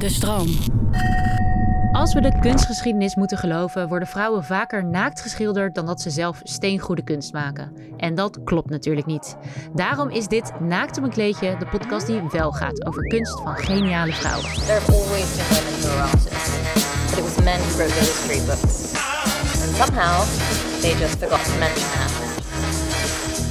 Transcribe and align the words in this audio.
De 0.00 0.08
stroom. 0.08 0.48
Als 1.92 2.14
we 2.14 2.20
de 2.20 2.38
kunstgeschiedenis 2.38 3.14
moeten 3.14 3.38
geloven, 3.38 3.88
worden 3.88 4.08
vrouwen 4.08 4.44
vaker 4.44 4.84
naakt 4.84 5.20
geschilderd 5.20 5.74
dan 5.74 5.86
dat 5.86 6.00
ze 6.00 6.10
zelf 6.10 6.40
steengoede 6.42 7.02
kunst 7.02 7.32
maken. 7.32 7.72
En 7.96 8.14
dat 8.14 8.38
klopt 8.44 8.70
natuurlijk 8.70 9.06
niet. 9.06 9.36
Daarom 9.74 10.08
is 10.08 10.26
dit 10.26 10.52
Naakt 10.60 10.98
op 10.98 11.04
een 11.04 11.10
kleedje 11.10 11.56
de 11.58 11.66
podcast 11.66 12.06
die 12.06 12.22
wel 12.30 12.52
gaat 12.52 12.86
over 12.86 13.02
kunst 13.02 13.40
van 13.40 13.56
geniale 13.56 14.12
vrouwen. 14.12 14.50
There 14.50 14.72
have 14.72 14.92
always 14.92 15.36
been 15.36 15.46
women 15.48 15.80
who 15.80 15.88
are 15.88 16.02
artists, 16.02 16.50
but 17.10 17.18
it 17.18 17.24
was 17.24 17.44
men 17.44 17.60
who 17.60 17.76
wrote 17.76 17.94
those 17.94 18.26
three 18.26 18.40
books. 18.46 18.92
And 19.62 19.76
somehow, 19.76 20.24
they 20.80 20.92
just 20.98 21.18
forgot 21.18 21.44
to 21.44 21.58
mention 21.58 21.88
that. 21.94 22.10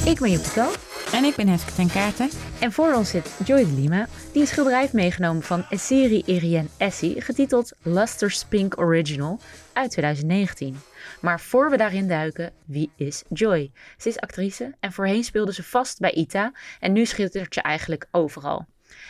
Ik 0.05 0.19
ben 0.19 0.31
Joepiko 0.31 0.88
En 1.19 1.25
ik 1.25 1.35
ben 1.35 1.47
Heske 1.47 1.73
ten 1.73 1.91
Kaarten. 1.91 2.29
en 2.59 2.71
voor 2.71 2.93
ons 2.93 3.09
zit 3.09 3.37
Joy 3.45 3.65
de 3.65 3.71
Lima, 3.71 4.07
die 4.31 4.41
een 4.41 4.47
schilderij 4.47 4.79
heeft 4.79 4.93
meegenomen 4.93 5.43
van 5.43 5.65
Esseri 5.69 6.23
Irien 6.25 6.69
Essie, 6.77 7.21
getiteld 7.21 7.71
Luster 7.81 8.31
Spink 8.31 8.77
Original 8.77 9.39
uit 9.73 9.91
2019. 9.91 10.79
Maar 11.21 11.39
voor 11.39 11.69
we 11.69 11.77
daarin 11.77 12.07
duiken, 12.07 12.51
wie 12.65 12.91
is 12.95 13.23
Joy? 13.29 13.71
Ze 13.97 14.09
is 14.09 14.19
actrice 14.19 14.75
en 14.79 14.91
voorheen 14.91 15.23
speelde 15.23 15.53
ze 15.53 15.63
vast 15.63 15.99
bij 15.99 16.11
ITA 16.11 16.51
en 16.79 16.93
nu 16.93 17.05
schildert 17.05 17.53
ze 17.53 17.61
eigenlijk 17.61 18.07
overal. 18.11 18.65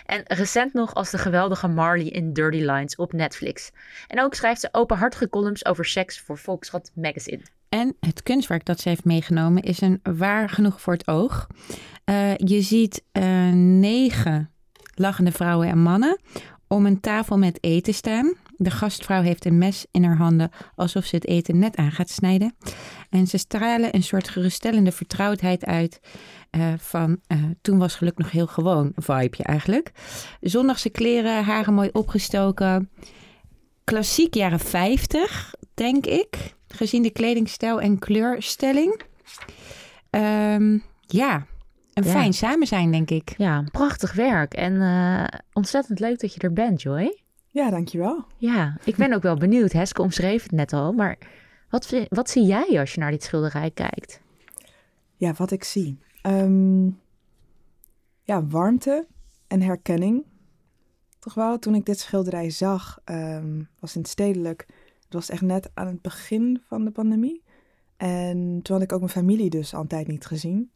En 0.05 0.23
recent 0.25 0.73
nog 0.73 0.93
als 0.93 1.09
de 1.11 1.17
geweldige 1.17 1.67
Marley 1.67 2.07
in 2.07 2.33
Dirty 2.33 2.61
Lines 2.61 2.95
op 2.95 3.13
Netflix. 3.13 3.71
En 4.07 4.21
ook 4.21 4.33
schrijft 4.33 4.61
ze 4.61 4.69
openhartige 4.71 5.29
columns 5.29 5.65
over 5.65 5.85
seks 5.85 6.19
voor 6.19 6.37
Volkskrant 6.37 6.91
Magazine. 6.95 7.41
En 7.69 7.95
het 7.99 8.23
kunstwerk 8.23 8.65
dat 8.65 8.79
ze 8.79 8.89
heeft 8.89 9.05
meegenomen 9.05 9.63
is 9.63 9.81
een 9.81 9.99
waar 10.17 10.49
genoeg 10.49 10.81
voor 10.81 10.93
het 10.93 11.07
oog. 11.07 11.47
Eh, 12.03 12.35
je 12.35 12.61
ziet 12.61 13.03
eh, 13.11 13.49
negen 13.53 14.49
lachende 14.95 15.31
vrouwen 15.31 15.67
en 15.67 15.81
mannen 15.81 16.19
om 16.67 16.85
een 16.85 16.99
tafel 16.99 17.37
met 17.37 17.63
eten 17.63 17.93
staan. 17.93 18.33
De 18.55 18.71
gastvrouw 18.71 19.21
heeft 19.21 19.45
een 19.45 19.57
mes 19.57 19.85
in 19.91 20.03
haar 20.03 20.17
handen 20.17 20.51
alsof 20.75 21.05
ze 21.05 21.15
het 21.15 21.27
eten 21.27 21.59
net 21.59 21.75
aan 21.75 21.91
gaat 21.91 22.09
snijden. 22.09 22.55
En 23.09 23.27
ze 23.27 23.37
stralen 23.37 23.95
een 23.95 24.03
soort 24.03 24.29
geruststellende 24.29 24.91
vertrouwdheid 24.91 25.65
uit 25.65 25.99
eh, 26.49 26.73
van 26.77 27.19
toen 27.61 27.77
was 27.77 27.95
geluk 27.95 28.17
nog 28.17 28.31
heel 28.31 28.47
gewoon, 28.47 28.91
vibeje 28.95 29.43
eigenlijk. 29.43 29.91
Zondagse 30.41 30.89
kleren, 30.89 31.43
haren 31.43 31.73
mooi 31.73 31.89
opgestoken. 31.91 32.89
Klassiek 33.83 34.33
jaren 34.33 34.59
50, 34.59 35.53
denk 35.79 36.05
ik. 36.05 36.55
Gezien 36.67 37.01
de 37.01 37.09
kledingstijl 37.11 37.81
en 37.81 37.99
kleurstelling. 37.99 39.01
Ehm, 40.09 40.77
ja, 41.05 41.45
een 41.93 42.03
Ja. 42.03 42.09
fijn 42.11 42.33
samen 42.33 42.67
zijn, 42.67 42.91
denk 42.91 43.09
ik. 43.09 43.33
Ja, 43.37 43.63
prachtig 43.71 44.13
werk 44.13 44.53
en 44.53 44.81
eh, 44.81 45.39
ontzettend 45.53 45.99
leuk 45.99 46.19
dat 46.19 46.33
je 46.33 46.39
er 46.39 46.53
bent, 46.53 46.81
Joy. 46.81 47.17
Ja, 47.47 47.69
dankjewel. 47.69 48.25
Ja, 48.37 48.77
ik 48.83 48.95
ben 48.95 49.13
ook 49.13 49.21
wel 49.21 49.35
benieuwd. 49.37 49.71
Heske 49.71 50.01
omschreef 50.01 50.43
het 50.43 50.51
net 50.51 50.73
al, 50.73 50.91
maar 50.93 51.17
wat, 51.69 51.93
wat 52.09 52.29
zie 52.29 52.45
jij 52.45 52.79
als 52.79 52.93
je 52.93 52.99
naar 52.99 53.11
dit 53.11 53.23
schilderij 53.23 53.71
kijkt? 53.71 54.21
Ja, 55.15 55.33
wat 55.33 55.51
ik 55.51 55.63
zie. 55.63 55.97
Ehm, 56.21 56.85
ja, 58.23 58.45
warmte 58.47 59.07
en 59.47 59.61
herkenning. 59.61 60.23
Toch 61.19 61.33
wel, 61.33 61.59
toen 61.59 61.75
ik 61.75 61.85
dit 61.85 61.99
schilderij 61.99 62.49
zag, 62.49 62.99
ehm, 63.03 63.61
was 63.79 63.95
in 63.95 64.01
het 64.01 64.09
stedelijk. 64.09 64.65
Het 65.09 65.17
was 65.17 65.29
echt 65.29 65.41
net 65.41 65.71
aan 65.73 65.87
het 65.87 66.01
begin 66.01 66.61
van 66.67 66.85
de 66.85 66.91
pandemie. 66.91 67.43
En 67.97 68.59
toen 68.61 68.75
had 68.75 68.81
ik 68.81 68.93
ook 68.93 68.99
mijn 68.99 69.11
familie 69.11 69.49
dus 69.49 69.73
al 69.73 69.81
een 69.81 69.87
tijd 69.87 70.07
niet 70.07 70.25
gezien. 70.25 70.71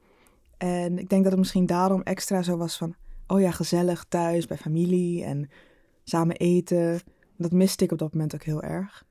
En 0.58 0.98
ik 0.98 1.10
denk 1.10 1.24
dat 1.24 1.32
het 1.32 1.40
misschien 1.40 1.66
daarom 1.66 2.02
extra 2.02 2.42
zo 2.42 2.58
was 2.58 2.78
van... 2.78 2.96
Oh 3.28 3.40
ja, 3.42 3.52
gezellig 3.52 4.06
thuis 4.10 4.46
bij 4.46 4.58
familie 4.58 5.24
en 5.24 5.50
samen 6.04 6.36
eten. 6.36 7.02
Dat 7.38 7.52
miste 7.52 7.84
ik 7.84 7.92
op 7.92 7.98
dat 7.98 8.14
moment 8.14 8.34
ook 8.36 8.44
heel 8.44 8.64
erg. 8.64 9.06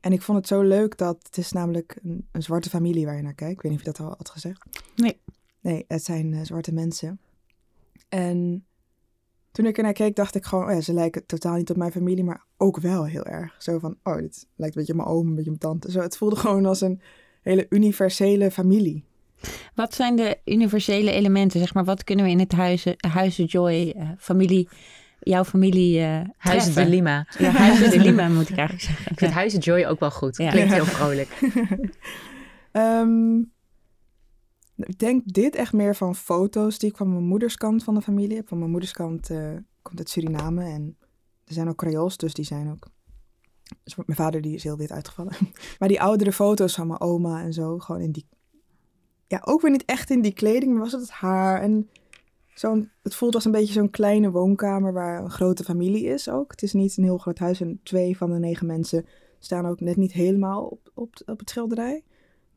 En 0.00 0.12
ik 0.12 0.22
vond 0.22 0.38
het 0.38 0.46
zo 0.46 0.62
leuk 0.62 0.98
dat 0.98 1.18
het 1.22 1.38
is 1.38 1.52
namelijk 1.52 1.98
een, 2.02 2.28
een 2.32 2.42
zwarte 2.42 2.70
familie 2.70 3.06
waar 3.06 3.16
je 3.16 3.22
naar 3.22 3.34
kijkt. 3.34 3.54
Ik 3.54 3.62
weet 3.62 3.72
niet 3.72 3.80
of 3.80 3.86
je 3.86 3.92
dat 3.92 4.06
al 4.06 4.14
had 4.16 4.30
gezegd. 4.30 4.64
Nee. 4.96 5.20
Nee, 5.60 5.84
het 5.88 6.04
zijn 6.04 6.34
eh, 6.34 6.40
zwarte 6.42 6.72
mensen. 6.72 7.20
En 8.08 8.66
toen 9.52 9.66
ik 9.66 9.76
er 9.76 9.82
naar 9.82 9.92
keek, 9.92 10.16
dacht 10.16 10.34
ik 10.34 10.44
gewoon, 10.44 10.64
oh 10.64 10.72
ja, 10.72 10.80
ze 10.80 10.92
lijken 10.92 11.26
totaal 11.26 11.56
niet 11.56 11.70
op 11.70 11.76
mijn 11.76 11.92
familie, 11.92 12.24
maar 12.24 12.44
ook 12.56 12.80
wel 12.80 13.04
heel 13.04 13.24
erg. 13.24 13.54
Zo 13.58 13.78
van, 13.78 13.96
oh, 14.02 14.16
dit 14.16 14.46
lijkt 14.56 14.76
een 14.76 14.80
beetje 14.80 14.98
op 14.98 15.04
mijn 15.04 15.16
oom, 15.16 15.26
een 15.26 15.34
beetje 15.34 15.50
op 15.50 15.60
mijn 15.60 15.72
tante. 15.72 15.90
Zo, 15.90 16.00
het 16.00 16.16
voelde 16.16 16.36
gewoon 16.46 16.66
als 16.66 16.80
een 16.80 17.00
hele 17.42 17.66
universele 17.68 18.50
familie. 18.50 19.04
Wat 19.74 19.94
zijn 19.94 20.16
de 20.16 20.38
universele 20.44 21.10
elementen? 21.10 21.60
Zeg 21.60 21.74
maar, 21.74 21.84
wat 21.84 22.04
kunnen 22.04 22.24
we 22.24 22.30
in 22.30 22.38
het 22.38 22.52
huizen, 22.52 22.94
huizen 23.08 23.44
Joy, 23.44 23.94
eh, 23.96 24.08
familie, 24.18 24.68
jouw 25.20 25.44
familie 25.44 26.00
eh 26.00 26.20
Huizen 26.36 26.74
de? 26.74 26.86
Lima. 26.86 27.26
Ja, 27.38 27.50
Huizen 27.50 27.90
de 27.90 27.98
Lima 27.98 28.28
moet 28.38 28.48
ik 28.48 28.56
eigenlijk 28.56 28.86
zeggen. 28.86 29.12
Ik 29.12 29.18
vind 29.18 29.32
Huizen 29.32 29.60
Joy 29.60 29.84
ook 29.84 30.00
wel 30.00 30.10
goed. 30.10 30.36
Ja. 30.36 30.50
Klinkt 30.50 30.72
heel 30.72 30.84
vrolijk. 30.84 31.28
Ehm, 32.72 33.40
ik 34.86 34.98
denk 34.98 35.22
dit 35.24 35.54
echt 35.54 35.72
meer 35.72 35.96
van 35.96 36.14
foto's 36.14 36.78
die 36.78 36.90
ik 36.90 36.96
van 36.96 37.12
mijn 37.12 37.24
moeders 37.24 37.56
kant 37.56 37.84
van 37.84 37.94
de 37.94 38.02
familie 38.02 38.36
heb. 38.36 38.48
Van 38.48 38.58
mijn 38.58 38.70
moeders 38.70 38.92
kant 38.92 39.30
eh, 39.30 39.52
komt 39.82 39.98
uit 39.98 40.08
Suriname 40.08 40.64
en 40.64 40.96
er 41.44 41.54
zijn 41.54 41.68
ook 41.68 41.76
Creools, 41.76 42.16
dus 42.16 42.34
die 42.34 42.44
zijn 42.44 42.70
ook... 42.70 42.86
Dus 43.82 43.96
mijn 43.96 44.18
vader 44.18 44.40
die 44.40 44.54
is 44.54 44.62
heel 44.62 44.76
wit 44.76 44.92
uitgevallen. 44.92 45.32
Maar 45.78 45.88
die 45.88 46.00
oudere 46.00 46.32
foto's 46.32 46.74
van 46.74 46.86
mijn 46.86 47.00
oma 47.00 47.42
en 47.42 47.52
zo, 47.52 47.78
gewoon 47.78 48.00
in 48.00 48.12
die... 48.12 48.26
Ja, 49.26 49.42
ook 49.44 49.60
weer 49.60 49.70
niet 49.70 49.84
echt 49.84 50.10
in 50.10 50.22
die 50.22 50.32
kleding, 50.32 50.72
maar 50.72 50.82
was 50.82 50.92
het 50.92 51.00
het 51.00 51.10
haar 51.10 51.60
en... 51.60 51.88
Zo'n, 52.54 52.90
het 53.02 53.14
voelt 53.14 53.34
als 53.34 53.44
een 53.44 53.52
beetje 53.52 53.72
zo'n 53.72 53.90
kleine 53.90 54.30
woonkamer 54.30 54.92
waar 54.92 55.22
een 55.22 55.30
grote 55.30 55.64
familie 55.64 56.04
is 56.04 56.28
ook. 56.28 56.50
Het 56.50 56.62
is 56.62 56.72
niet 56.72 56.96
een 56.96 57.04
heel 57.04 57.18
groot 57.18 57.38
huis 57.38 57.60
en 57.60 57.80
twee 57.82 58.16
van 58.16 58.30
de 58.30 58.38
negen 58.38 58.66
mensen 58.66 59.06
staan 59.38 59.66
ook 59.66 59.80
net 59.80 59.96
niet 59.96 60.12
helemaal 60.12 60.64
op, 60.64 60.90
op, 60.94 61.14
op 61.26 61.38
het 61.38 61.50
schilderij. 61.50 62.04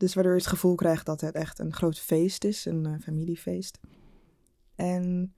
Dus 0.01 0.13
waardoor 0.13 0.33
je 0.33 0.39
het 0.39 0.47
gevoel 0.47 0.75
krijgt 0.75 1.05
dat 1.05 1.21
het 1.21 1.35
echt 1.35 1.59
een 1.59 1.73
groot 1.73 1.99
feest 1.99 2.43
is, 2.43 2.65
een 2.65 2.85
eh, 2.85 2.93
familiefeest. 3.01 3.79
En 4.75 5.33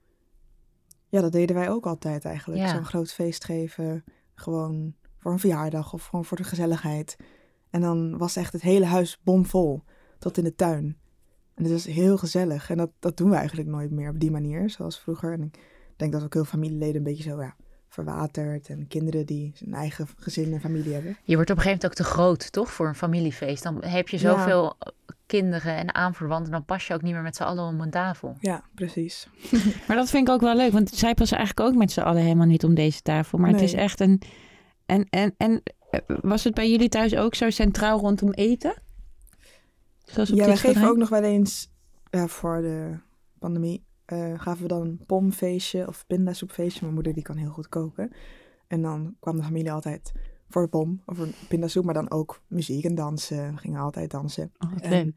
ja, 1.08 1.20
dat 1.20 1.32
deden 1.32 1.56
wij 1.56 1.70
ook 1.70 1.86
altijd 1.86 2.24
eigenlijk. 2.24 2.60
Ja. 2.60 2.74
Zo'n 2.74 2.84
groot 2.84 3.12
feest 3.12 3.44
geven, 3.44 4.04
gewoon 4.34 4.94
voor 5.18 5.32
een 5.32 5.38
verjaardag 5.38 5.92
of 5.92 6.06
gewoon 6.06 6.24
voor 6.24 6.36
de 6.36 6.44
gezelligheid. 6.44 7.16
En 7.70 7.80
dan 7.80 8.18
was 8.18 8.36
echt 8.36 8.52
het 8.52 8.62
hele 8.62 8.84
huis 8.84 9.20
bomvol, 9.22 9.82
tot 10.18 10.38
in 10.38 10.44
de 10.44 10.54
tuin. 10.54 10.98
En 11.54 11.62
het 11.62 11.72
was 11.72 11.84
heel 11.84 12.16
gezellig. 12.16 12.70
En 12.70 12.76
dat, 12.76 12.90
dat 12.98 13.16
doen 13.16 13.30
we 13.30 13.36
eigenlijk 13.36 13.68
nooit 13.68 13.90
meer 13.90 14.10
op 14.10 14.20
die 14.20 14.30
manier, 14.30 14.70
zoals 14.70 15.00
vroeger. 15.00 15.32
En 15.32 15.42
ik 15.42 15.94
denk 15.96 16.12
dat 16.12 16.22
ook 16.22 16.34
heel 16.34 16.44
familieleden 16.44 16.96
een 16.96 17.02
beetje 17.02 17.30
zo 17.30 17.40
ja, 17.40 17.56
verwaterd. 17.94 18.68
En 18.68 18.86
kinderen 18.88 19.26
die 19.26 19.52
zijn 19.54 19.74
eigen 19.74 20.08
gezin 20.16 20.52
en 20.52 20.60
familie 20.60 20.92
hebben. 20.92 21.16
Je 21.24 21.34
wordt 21.34 21.50
op 21.50 21.56
een 21.56 21.62
gegeven 21.62 21.80
moment 21.82 21.84
ook 22.00 22.06
te 22.06 22.12
groot, 22.12 22.52
toch? 22.52 22.72
Voor 22.72 22.88
een 22.88 22.94
familiefeest. 22.94 23.62
Dan 23.62 23.84
heb 23.84 24.08
je 24.08 24.20
Ja. 24.20 24.22
zoveel 24.36 24.76
kinderen 25.26 25.76
en 25.76 25.94
aanverwanten. 25.94 26.52
Dan 26.52 26.64
pas 26.64 26.86
je 26.86 26.94
ook 26.94 27.02
niet 27.02 27.12
meer 27.12 27.22
met 27.22 27.36
z'n 27.36 27.42
allen 27.42 27.64
om 27.64 27.80
een 27.80 27.90
tafel. 27.90 28.36
Ja, 28.40 28.62
precies. 28.74 29.28
Maar 29.86 29.96
dat 29.96 30.10
vind 30.10 30.28
ik 30.28 30.34
ook 30.34 30.40
wel 30.40 30.56
leuk, 30.56 30.72
want 30.72 30.90
zij 30.90 31.14
passen 31.14 31.36
eigenlijk 31.38 31.68
ook 31.68 31.76
met 31.78 31.92
z'n 31.92 32.00
allen 32.00 32.22
helemaal 32.22 32.46
niet 32.46 32.64
om 32.64 32.74
deze 32.74 33.02
tafel. 33.02 33.38
Maar 33.38 33.50
het 33.50 33.60
is 33.60 33.72
echt 33.72 34.00
een. 34.00 34.20
En, 34.86 35.06
en, 35.10 35.34
en 35.36 35.62
eh, 35.90 36.00
was 36.06 36.44
het 36.44 36.54
bij 36.54 36.70
jullie 36.70 36.88
thuis 36.88 37.16
ook 37.16 37.34
zo 37.34 37.50
centraal 37.50 37.98
rondom 38.00 38.30
eten? 38.32 38.74
Zoals 40.04 40.30
op 40.30 40.36
Ja, 40.36 40.46
wij 40.46 40.56
geven 40.56 40.88
ook 40.88 40.96
nog 40.96 41.08
wel 41.08 41.22
eens, 41.22 41.68
ja, 42.10 42.26
voor 42.26 42.60
de 42.62 42.98
pandemie, 43.38 43.84
eh, 44.04 44.40
gaven 44.40 44.62
we 44.62 44.68
dan 44.68 44.80
een 44.80 45.00
pomfeestje 45.06 45.86
of 45.88 46.06
pindasoepfeestje. 46.06 46.80
Mijn 46.82 46.94
moeder 46.94 47.12
die 47.12 47.22
kan 47.22 47.36
heel 47.36 47.50
goed 47.50 47.68
koken. 47.68 48.12
En 48.66 48.82
dan 48.82 49.16
kwam 49.20 49.36
de 49.36 49.42
familie 49.42 49.72
altijd 49.72 50.12
voor 50.48 50.62
de 50.62 50.68
pom 50.68 51.02
of 51.06 51.18
een 51.18 51.34
pindasoep, 51.48 51.84
maar 51.84 51.94
dan 51.94 52.10
ook 52.10 52.42
muziek 52.46 52.84
en 52.84 52.94
dansen. 52.94 53.50
We 53.54 53.56
gingen 53.56 53.80
altijd 53.80 54.10
dansen. 54.10 54.52
Oh, 54.58 54.72
En-. 54.80 55.16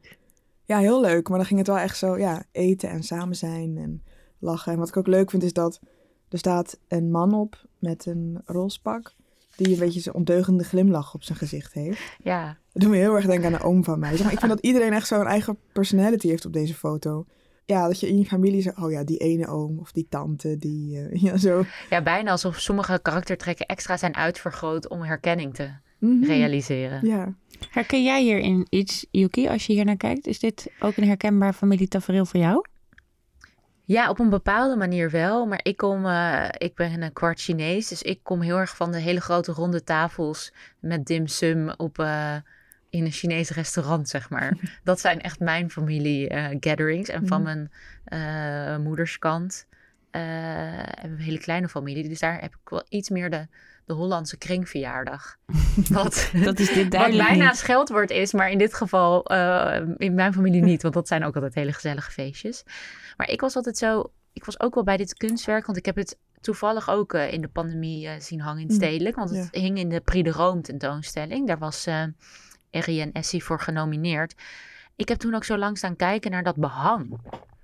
Ja, 0.64 0.78
heel 0.78 1.00
leuk. 1.00 1.28
Maar 1.28 1.38
dan 1.38 1.46
ging 1.46 1.58
het 1.58 1.68
wel 1.68 1.78
echt 1.78 1.96
zo, 1.96 2.18
ja, 2.18 2.44
eten 2.52 2.88
en 2.90 3.02
samen 3.02 3.36
zijn 3.36 3.76
en 3.76 4.02
lachen. 4.38 4.72
En 4.72 4.78
wat 4.78 4.88
ik 4.88 4.96
ook 4.96 5.06
leuk 5.06 5.30
vind 5.30 5.42
is 5.42 5.52
dat 5.52 5.80
er 6.28 6.38
staat 6.38 6.78
een 6.88 7.10
man 7.10 7.34
op 7.34 7.66
met 7.78 8.06
een 8.06 8.40
rolspak. 8.44 9.14
Die 9.56 9.72
een 9.72 9.78
beetje 9.78 10.00
zo'n 10.00 10.14
ondeugende 10.14 10.64
glimlach 10.64 11.14
op 11.14 11.22
zijn 11.22 11.38
gezicht 11.38 11.72
heeft. 11.72 12.16
Ja, 12.22 12.58
Dat 12.72 12.82
doet 12.82 12.90
me 12.90 12.96
heel 12.96 13.14
erg 13.14 13.26
denken 13.26 13.46
aan 13.46 13.52
een 13.52 13.60
oom 13.60 13.84
van 13.84 13.98
mij. 13.98 14.10
Zeg 14.10 14.22
maar, 14.22 14.32
ik 14.32 14.38
vind 14.38 14.50
dat 14.50 14.60
iedereen 14.60 14.92
echt 14.92 15.06
zo'n 15.06 15.26
eigen 15.26 15.58
personality 15.72 16.28
heeft 16.28 16.46
op 16.46 16.52
deze 16.52 16.74
foto. 16.74 17.26
Ja, 17.68 17.86
dat 17.86 18.00
je 18.00 18.08
in 18.08 18.18
je 18.18 18.24
familie 18.24 18.62
zegt, 18.62 18.76
oh 18.78 18.90
ja, 18.90 19.04
die 19.04 19.18
ene 19.18 19.46
oom 19.46 19.78
of 19.78 19.92
die 19.92 20.06
tante, 20.08 20.56
die, 20.58 20.98
eh, 21.08 21.22
ja, 21.26 21.36
zo. 21.36 21.64
ja, 21.90 22.02
bijna 22.02 22.30
alsof 22.30 22.60
sommige 22.60 22.98
karaktertrekken 23.02 23.66
extra 23.66 23.96
zijn 23.96 24.14
uitvergroot 24.16 24.88
om 24.88 25.02
herkenning 25.02 25.54
te 25.54 25.70
Mhm. 25.98 26.24
realiseren. 26.24 27.06
Ja. 27.06 27.34
Herken 27.70 28.04
jij 28.04 28.22
hierin 28.22 28.66
iets, 28.70 29.06
Yuki, 29.10 29.48
als 29.48 29.66
je 29.66 29.72
hier 29.72 29.84
naar 29.84 29.96
kijkt? 29.96 30.26
Is 30.26 30.38
dit 30.38 30.70
ook 30.80 30.96
een 30.96 31.06
herkenbaar 31.06 31.52
familietafereel 31.52 32.24
voor 32.26 32.40
jou? 32.40 32.64
Ja, 33.84 34.10
op 34.10 34.18
een 34.18 34.30
bepaalde 34.30 34.76
manier 34.76 35.10
wel. 35.10 35.46
Maar 35.46 35.60
ik 35.62 35.76
kom, 35.76 36.06
eh, 36.06 36.44
ik 36.58 36.74
ben 36.74 37.02
een 37.02 37.12
kwart 37.12 37.40
Chinees. 37.40 37.88
Dus 37.88 38.02
ik 38.02 38.20
kom 38.22 38.40
heel 38.40 38.56
erg 38.56 38.76
van 38.76 38.92
de 38.92 38.98
hele 38.98 39.20
grote 39.20 39.52
ronde 39.52 39.84
tafels 39.84 40.52
met 40.80 41.06
dim 41.06 41.26
sum 41.26 41.70
op, 41.76 41.98
eh, 41.98 42.34
in 42.90 43.04
een 43.04 43.10
Chinees 43.12 43.50
restaurant, 43.50 44.08
zeg 44.08 44.30
maar. 44.30 44.56
Dat 44.84 45.00
zijn 45.00 45.20
echt 45.20 45.40
mijn 45.40 45.70
familie 45.70 46.28
eh, 46.28 46.56
gatherings. 46.60 47.08
En 47.08 47.26
van 47.26 47.42
Mhm. 47.42 47.52
mijn 47.52 47.70
eh, 48.04 48.84
moederskant. 48.84 49.66
eh, 50.10 50.22
hebben 50.24 51.02
we 51.02 51.16
een 51.16 51.18
hele 51.24 51.38
kleine 51.38 51.68
familie. 51.68 52.08
Dus 52.08 52.18
daar 52.18 52.40
heb 52.40 52.52
ik 52.62 52.68
wel 52.68 52.84
iets 52.88 53.08
meer 53.08 53.30
de, 53.30 53.46
de 53.84 53.92
Hollandse 53.92 54.36
kringverjaardag. 54.38 55.36
Wat, 55.90 56.30
Dat 56.44 56.58
is 56.58 56.72
dit 56.72 56.96
wat 56.96 57.10
bijna 57.16 57.46
niet. 57.48 57.56
scheldwoord 57.56 58.10
is, 58.10 58.32
maar 58.32 58.50
in 58.50 58.58
dit 58.58 58.74
geval 58.74 59.24
eh, 59.24 59.80
in 59.96 60.14
mijn 60.14 60.32
familie 60.32 60.62
niet. 60.62 60.82
Want 60.82 60.94
dat 60.94 61.08
zijn 61.08 61.24
ook 61.24 61.34
altijd 61.34 61.54
hele 61.54 61.72
gezellige 61.72 62.10
feestjes. 62.10 62.62
Maar 63.16 63.28
ik 63.30 63.40
was 63.40 63.56
altijd 63.56 63.76
zo... 63.78 64.12
Ik 64.32 64.44
was 64.44 64.60
ook 64.60 64.74
wel 64.74 64.84
bij 64.84 64.96
dit 64.96 65.14
kunstwerk, 65.14 65.66
want 65.66 65.78
ik 65.78 65.84
heb 65.86 65.96
het 65.96 66.18
toevallig 66.40 66.90
ook 66.90 67.14
eh, 67.14 67.32
in 67.32 67.40
de 67.40 67.48
pandemie 67.48 68.08
eh, 68.08 68.20
zien 68.20 68.40
hangen 68.40 68.60
in 68.62 68.68
Mm, 68.68 68.74
stedelijk. 68.74 69.16
Want 69.16 69.30
het 69.30 69.48
hing 69.50 69.78
in 69.78 69.88
de 69.88 70.00
Prix 70.00 70.30
de 70.30 70.36
Rome 70.36 70.60
tentoonstelling. 70.60 71.46
Daar 71.46 71.58
was 71.58 71.86
eh 72.70 72.80
Erien 72.80 73.12
Essie 73.12 73.44
voor 73.44 73.60
genomineerd. 73.60 74.34
Ik 74.96 75.08
heb 75.08 75.18
toen 75.18 75.34
ook 75.34 75.44
zo 75.44 75.56
lang 75.58 75.78
staan 75.78 75.96
kijken 75.96 76.30
naar 76.30 76.42
dat 76.42 76.56
behang. 76.56 77.20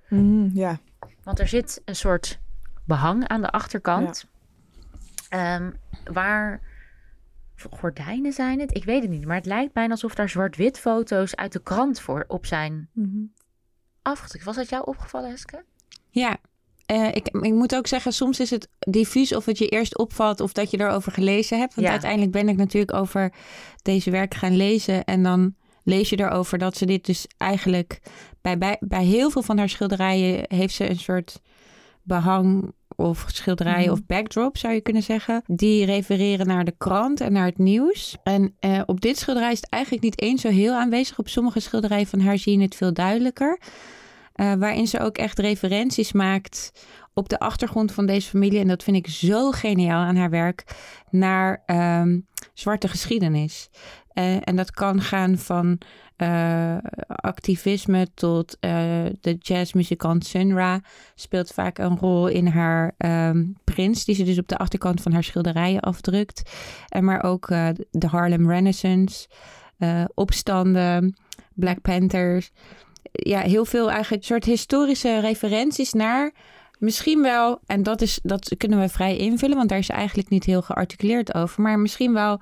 Mhm, 0.09 0.49
ja. 0.57 0.79
Want 1.23 1.39
er 1.39 1.47
zit 1.47 1.81
een 1.85 1.95
soort 1.95 2.39
behang 2.83 3.27
aan 3.27 3.41
de 3.41 3.49
achterkant. 3.51 4.25
Ehm, 5.29 5.71
waar 6.11 6.61
gordijnen 7.69 8.33
zijn 8.33 8.59
het? 8.59 8.75
Ik 8.75 8.83
weet 8.85 9.01
het 9.01 9.11
niet. 9.11 9.25
Maar 9.25 9.35
het 9.35 9.45
lijkt 9.45 9.73
bijna 9.73 9.91
alsof 9.91 10.15
daar 10.15 10.29
zwart-wit 10.29 10.79
foto's 10.79 11.35
uit 11.35 11.51
de 11.51 11.61
krant 11.61 11.99
voor 11.99 12.25
op 12.27 12.45
zijn 12.45 12.89
Mhm. 12.93 13.23
afgedrukt. 14.01 14.45
Was 14.45 14.55
dat 14.55 14.69
jou 14.69 14.85
opgevallen, 14.85 15.31
Eske? 15.31 15.63
Ja, 16.09 16.37
eh, 16.85 17.07
ik, 17.07 17.27
ik 17.27 17.53
moet 17.53 17.75
ook 17.75 17.87
zeggen, 17.87 18.13
soms 18.13 18.39
is 18.39 18.49
het 18.49 18.67
diffuus 18.79 19.35
of 19.35 19.45
het 19.45 19.57
je 19.57 19.67
eerst 19.67 19.97
opvalt 19.97 20.39
of 20.39 20.51
dat 20.53 20.71
je 20.71 20.79
erover 20.79 21.11
gelezen 21.11 21.59
hebt. 21.59 21.73
Want 21.75 21.87
Ja. 21.87 21.91
uiteindelijk 21.93 22.31
ben 22.31 22.49
ik 22.49 22.57
natuurlijk 22.57 22.93
over 22.93 23.31
deze 23.81 24.11
werken 24.11 24.39
gaan 24.39 24.55
lezen. 24.55 25.03
En 25.03 25.23
dan 25.23 25.55
lees 25.83 26.09
je 26.09 26.19
erover 26.19 26.57
dat 26.57 26.77
ze 26.77 26.85
dit 26.85 27.05
dus 27.05 27.27
eigenlijk 27.37 27.99
bij, 28.41 28.57
bij, 28.57 28.77
bij 28.79 29.03
heel 29.03 29.29
veel 29.29 29.41
van 29.43 29.57
haar 29.57 29.69
schilderijen 29.69 30.43
heeft 30.47 30.73
ze 30.73 30.89
een 30.89 30.99
soort 30.99 31.41
behang 32.03 32.73
of 32.95 33.25
schilderijen 33.27 33.83
Mhm. 33.83 33.91
of 33.91 34.05
backdrop 34.05 34.57
zou 34.57 34.73
je 34.73 34.81
kunnen 34.81 35.03
zeggen. 35.03 35.43
Die 35.47 35.85
refereren 35.85 36.47
naar 36.47 36.65
de 36.65 36.73
krant 36.77 37.21
en 37.21 37.33
naar 37.33 37.45
het 37.45 37.57
nieuws. 37.57 38.17
En 38.23 38.55
eh, 38.59 38.81
op 38.85 39.01
dit 39.01 39.17
schilderij 39.17 39.51
is 39.51 39.59
het 39.61 39.69
eigenlijk 39.69 40.03
niet 40.03 40.21
eens 40.21 40.41
zo 40.41 40.49
heel 40.49 40.73
aanwezig. 40.73 41.19
Op 41.19 41.27
sommige 41.27 41.59
schilderijen 41.59 42.07
van 42.07 42.19
haar 42.19 42.37
zie 42.37 42.57
je 42.57 42.63
het 42.63 42.75
veel 42.75 42.93
duidelijker. 42.93 43.59
Eh, 44.35 44.53
waarin 44.53 44.87
ze 44.87 44.99
ook 44.99 45.17
echt 45.17 45.39
referenties 45.39 46.11
maakt 46.11 46.71
op 47.13 47.29
de 47.29 47.39
achtergrond 47.39 47.91
van 47.91 48.05
deze 48.05 48.29
familie. 48.29 48.59
En 48.59 48.67
dat 48.67 48.83
vind 48.83 48.97
ik 48.97 49.07
zo 49.07 49.51
geniaal 49.51 50.03
aan 50.03 50.15
haar 50.15 50.29
werk. 50.29 50.63
Naar 51.09 51.63
ehm, 51.65 52.19
zwarte 52.53 52.87
geschiedenis. 52.87 53.69
Eh, 54.07 54.47
en 54.47 54.55
dat 54.55 54.71
kan 54.71 55.01
gaan 55.01 55.37
van 55.37 55.77
eh, 56.15 56.77
activisme 57.07 58.07
tot 58.13 58.57
de 59.21 59.35
jazzmuzikant 59.39 60.25
Sun 60.25 60.53
Ra. 60.53 60.81
Speelt 61.15 61.51
vaak 61.51 61.77
een 61.77 61.97
rol 61.97 62.27
in 62.27 62.47
haar 62.47 62.93
ehm, 62.97 63.45
prins. 63.63 64.05
Die 64.05 64.15
ze 64.15 64.23
dus 64.23 64.39
op 64.39 64.47
de 64.47 64.57
achterkant 64.57 65.01
van 65.01 65.11
haar 65.11 65.23
schilderijen 65.23 65.81
afdrukt. 65.81 66.51
En 66.89 67.03
maar 67.03 67.23
ook 67.23 67.47
de 67.91 68.07
Harlem 68.07 68.49
Renaissance. 68.49 69.27
opstanden. 70.13 71.15
Black 71.53 71.81
Panthers 71.81 72.51
ja, 73.15 73.39
heel 73.39 73.65
veel 73.65 73.91
eigenlijk 73.91 74.23
soort 74.23 74.45
historische 74.45 75.19
referenties 75.19 75.93
naar 75.93 76.33
misschien 76.79 77.21
wel, 77.21 77.59
en 77.65 77.83
dat, 77.83 78.01
is, 78.01 78.19
dat 78.23 78.55
kunnen 78.57 78.79
we 78.79 78.89
vrij 78.89 79.17
invullen, 79.17 79.57
want 79.57 79.69
daar 79.69 79.77
is 79.77 79.89
eigenlijk 79.89 80.29
niet 80.29 80.43
heel 80.43 80.61
gearticuleerd 80.61 81.33
over, 81.33 81.61
maar 81.61 81.79
misschien 81.79 82.13
wel 82.13 82.41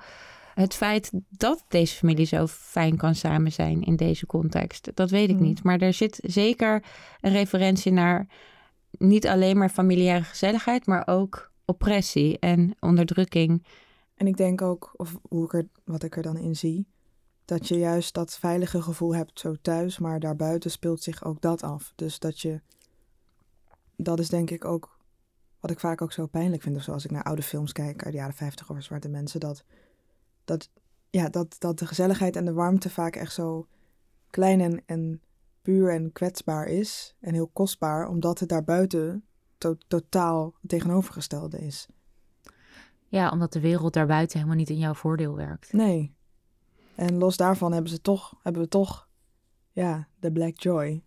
het 0.54 0.74
feit 0.74 1.10
dat 1.30 1.64
deze 1.68 1.96
familie 1.96 2.26
zo 2.26 2.46
fijn 2.46 2.96
kan 2.96 3.14
samen 3.14 3.52
zijn 3.52 3.82
in 3.82 3.96
deze 3.96 4.26
context. 4.26 4.90
Dat 4.94 5.10
weet 5.10 5.28
ik 5.28 5.36
Hmm. 5.36 5.46
niet, 5.46 5.62
maar 5.62 5.78
er 5.78 5.92
zit 5.92 6.18
zeker 6.22 6.82
een 7.20 7.32
referentie 7.32 7.92
naar 7.92 8.26
niet 8.90 9.26
alleen 9.26 9.58
maar 9.58 9.68
familiaire 9.68 10.24
gezelligheid, 10.24 10.86
maar 10.86 11.06
ook 11.06 11.52
oppressie 11.64 12.38
en 12.38 12.74
onderdrukking. 12.80 13.66
En 14.14 14.26
ik 14.26 14.36
denk 14.36 14.62
ook, 14.62 14.94
of 14.96 15.18
hoe 15.28 15.44
ik 15.44 15.52
er, 15.52 15.66
wat 15.84 16.02
ik 16.02 16.16
er 16.16 16.22
dan 16.22 16.36
in 16.36 16.56
zie, 16.56 16.86
dat 17.44 17.68
je 17.68 17.78
juist 17.78 18.14
dat 18.14 18.38
veilige 18.38 18.82
gevoel 18.82 19.14
hebt 19.14 19.40
zo 19.40 19.54
thuis, 19.62 19.98
maar 19.98 20.20
daarbuiten 20.20 20.70
speelt 20.70 21.02
zich 21.02 21.24
ook 21.24 21.40
dat 21.40 21.62
af. 21.62 21.92
Dus 21.96 22.18
dat 22.18 22.40
je, 22.40 22.60
dat 23.96 24.18
is 24.18 24.28
denk 24.28 24.50
ik 24.50 24.64
ook 24.64 24.98
wat 25.60 25.70
ik 25.70 25.80
vaak 25.80 26.02
ook 26.02 26.12
zo 26.12 26.26
pijnlijk 26.26 26.62
vind. 26.62 26.76
Of 26.76 26.82
zoals 26.82 27.04
ik 27.04 27.10
naar 27.10 27.22
oude 27.22 27.42
films 27.42 27.72
kijk 27.72 28.02
uit 28.02 28.12
de 28.12 28.18
jaren 28.18 28.34
50 28.34 28.70
over 28.70 28.82
zwarte 28.82 29.08
mensen, 29.08 29.40
dat, 29.40 29.64
dat, 30.44 30.70
ja, 31.10 31.28
dat, 31.28 31.56
dat 31.58 31.78
de 31.78 31.86
gezelligheid 31.86 32.36
en 32.36 32.44
de 32.44 32.52
warmte 32.52 32.90
vaak 32.90 33.16
echt 33.16 33.32
zo 33.32 33.66
klein 34.30 34.60
en, 34.60 34.82
en 34.86 35.22
puur 35.62 35.92
en 35.92 36.12
kwetsbaar 36.12 36.66
is 36.66 37.16
en 37.20 37.34
heel 37.34 37.48
kostbaar, 37.52 38.08
omdat 38.08 38.38
het 38.38 38.48
daarbuiten 38.48 39.24
to- 39.58 39.78
totaal 39.88 40.54
tegenovergestelde 40.66 41.58
is. 41.58 41.88
Ja, 43.08 43.30
omdat 43.30 43.52
de 43.52 43.60
wereld 43.60 43.92
daarbuiten 43.92 44.36
helemaal 44.36 44.58
niet 44.58 44.70
in 44.70 44.78
jouw 44.78 44.94
voordeel 44.94 45.36
werkt. 45.36 45.72
Nee. 45.72 46.13
En 46.96 47.18
los 47.18 47.36
daarvan 47.36 47.72
hebben 47.72 47.90
ze 47.90 48.00
toch, 48.00 48.34
hebben 48.42 48.62
we 48.62 48.68
toch, 48.68 49.08
ja, 49.72 50.08
de 50.20 50.32
Black 50.32 50.60
Joy 50.60 51.02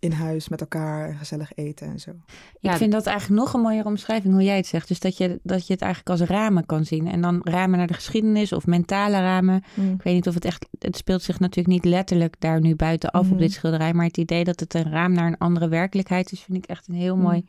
in 0.00 0.12
huis 0.12 0.48
met 0.48 0.60
elkaar 0.60 1.08
en 1.08 1.16
gezellig 1.16 1.52
eten 1.54 1.86
en 1.86 1.98
zo. 2.00 2.12
Ja, 2.60 2.70
ik 2.70 2.76
vind 2.76 2.92
dat 2.92 3.06
eigenlijk 3.06 3.40
nog 3.40 3.52
een 3.54 3.60
mooiere 3.60 3.88
omschrijving 3.88 4.32
hoe 4.34 4.42
jij 4.42 4.56
het 4.56 4.66
zegt. 4.66 4.88
Dus 4.88 5.00
dat 5.00 5.16
je, 5.16 5.40
dat 5.42 5.66
je 5.66 5.72
het 5.72 5.82
eigenlijk 5.82 6.20
als 6.20 6.28
ramen 6.28 6.66
kan 6.66 6.84
zien. 6.84 7.06
En 7.08 7.20
dan 7.20 7.40
ramen 7.42 7.78
naar 7.78 7.86
de 7.86 7.94
geschiedenis 7.94 8.52
of 8.52 8.66
mentale 8.66 9.16
ramen. 9.20 9.56
Ik 9.76 10.02
weet 10.02 10.14
niet 10.14 10.28
of 10.28 10.34
het 10.34 10.44
echt. 10.44 10.66
Het 10.78 10.96
speelt 10.96 11.22
zich 11.22 11.40
natuurlijk 11.40 11.68
niet 11.68 11.84
letterlijk 11.92 12.40
daar 12.40 12.60
nu 12.60 12.76
buitenaf 12.76 13.24
Mhm. 13.24 13.32
op 13.32 13.38
dit 13.38 13.52
schilderij. 13.52 13.94
Maar 13.94 14.06
het 14.06 14.16
idee 14.16 14.44
dat 14.44 14.60
het 14.60 14.74
een 14.74 14.90
raam 14.90 15.12
naar 15.12 15.26
een 15.26 15.38
andere 15.38 15.68
werkelijkheid 15.68 16.32
is, 16.32 16.40
vind 16.40 16.58
ik 16.58 16.66
echt 16.66 16.88
een 16.88 16.94
heel 16.94 17.14
Mhm. 17.16 17.24
mooi, 17.24 17.44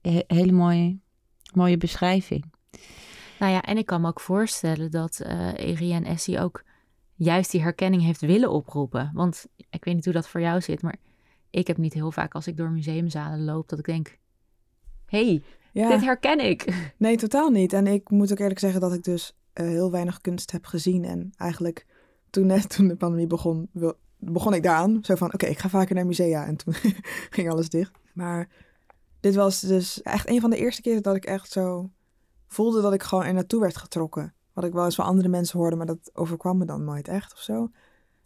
he- 0.00 0.24
hele 0.26 0.52
mooie, 0.52 0.98
mooie 1.54 1.76
beschrijving. 1.76 2.44
Nou 3.38 3.52
ja, 3.52 3.62
en 3.62 3.76
ik 3.78 3.86
kan 3.86 4.00
me 4.00 4.08
ook 4.08 4.20
voorstellen 4.20 4.90
dat 4.90 5.20
eh 5.20 5.52
Erien 5.56 6.04
Essie 6.04 6.40
ook 6.40 6.62
juist 7.16 7.50
die 7.50 7.62
herkenning 7.62 8.02
heeft 8.02 8.20
willen 8.20 8.50
oproepen. 8.50 9.10
Want 9.14 9.46
ik 9.70 9.84
weet 9.84 9.94
niet 9.94 10.04
hoe 10.04 10.14
dat 10.14 10.28
voor 10.28 10.40
jou 10.40 10.60
zit, 10.60 10.82
maar 10.82 10.96
ik 11.50 11.66
heb 11.66 11.76
niet 11.76 11.92
heel 11.94 12.12
vaak 12.12 12.34
als 12.34 12.46
ik 12.46 12.56
door 12.56 12.70
museumzalen 12.70 13.44
loop 13.44 13.68
dat 13.68 13.78
ik 13.78 13.84
denk, 13.84 14.18
hey, 15.06 15.42
Ja, 15.72 15.88
dit 15.88 16.00
herken 16.04 16.40
ik. 16.48 16.92
nee, 16.98 17.16
totaal 17.16 17.50
niet. 17.50 17.72
En 17.72 17.86
ik 17.86 18.10
moet 18.10 18.32
ook 18.32 18.38
eerlijk 18.38 18.58
zeggen 18.60 18.80
dat 18.80 18.92
ik 18.94 19.02
dus 19.04 19.36
eh, 19.52 19.66
heel 19.66 19.90
weinig 19.90 20.20
kunst 20.20 20.50
heb 20.52 20.64
gezien. 20.66 21.04
En 21.04 21.32
eigenlijk 21.36 21.86
toen 22.30 22.46
net 22.46 22.68
toen 22.76 22.88
de 22.88 22.96
pandemie 22.96 23.26
begon, 23.26 23.68
wil- 23.72 23.96
begon 24.18 24.54
ik 24.54 24.62
daaraan. 24.62 24.98
Zo 25.02 25.14
van, 25.14 25.32
oké, 25.34 25.46
ik 25.46 25.58
ga 25.58 25.68
vaker 25.68 25.94
naar 25.94 26.06
musea. 26.06 26.46
En 26.46 26.56
toen 26.56 26.74
ging 27.30 27.50
alles 27.50 27.68
dicht. 27.68 27.92
Maar 28.14 28.48
dit 29.20 29.34
was 29.34 29.60
dus 29.60 30.02
echt 30.02 30.28
een 30.28 30.40
van 30.40 30.50
de 30.50 30.56
eerste 30.56 30.82
keren 30.82 31.02
dat 31.02 31.16
ik 31.16 31.24
echt 31.24 31.50
zo 31.50 31.90
voelde 32.46 32.82
dat 32.82 32.92
ik 32.92 33.02
gewoon 33.02 33.24
er 33.24 33.34
naartoe 33.34 33.60
werd 33.60 33.76
getrokken. 33.76 34.34
Wat 34.56 34.64
ik 34.64 34.72
wel 34.72 34.84
eens 34.84 34.94
van 34.94 35.04
andere 35.04 35.28
mensen 35.28 35.58
hoorde, 35.58 35.76
maar 35.76 35.86
dat 35.86 36.10
overkwam 36.14 36.58
me 36.58 36.64
dan 36.64 36.84
nooit 36.84 37.08
echt 37.08 37.32
of 37.32 37.38
zo. 37.38 37.70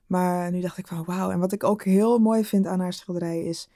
Maar 0.06 0.50
nu 0.50 0.60
dacht 0.60 0.78
ik 0.78 0.86
van 0.86 1.04
wauw. 1.04 1.30
En 1.30 1.38
wat 1.38 1.52
ik 1.52 1.64
ook 1.64 1.84
heel 1.84 2.18
mooi 2.18 2.44
vind 2.44 2.66
aan 2.66 2.80
haar 2.80 2.92
schilderij 2.92 3.42
is 3.44 3.68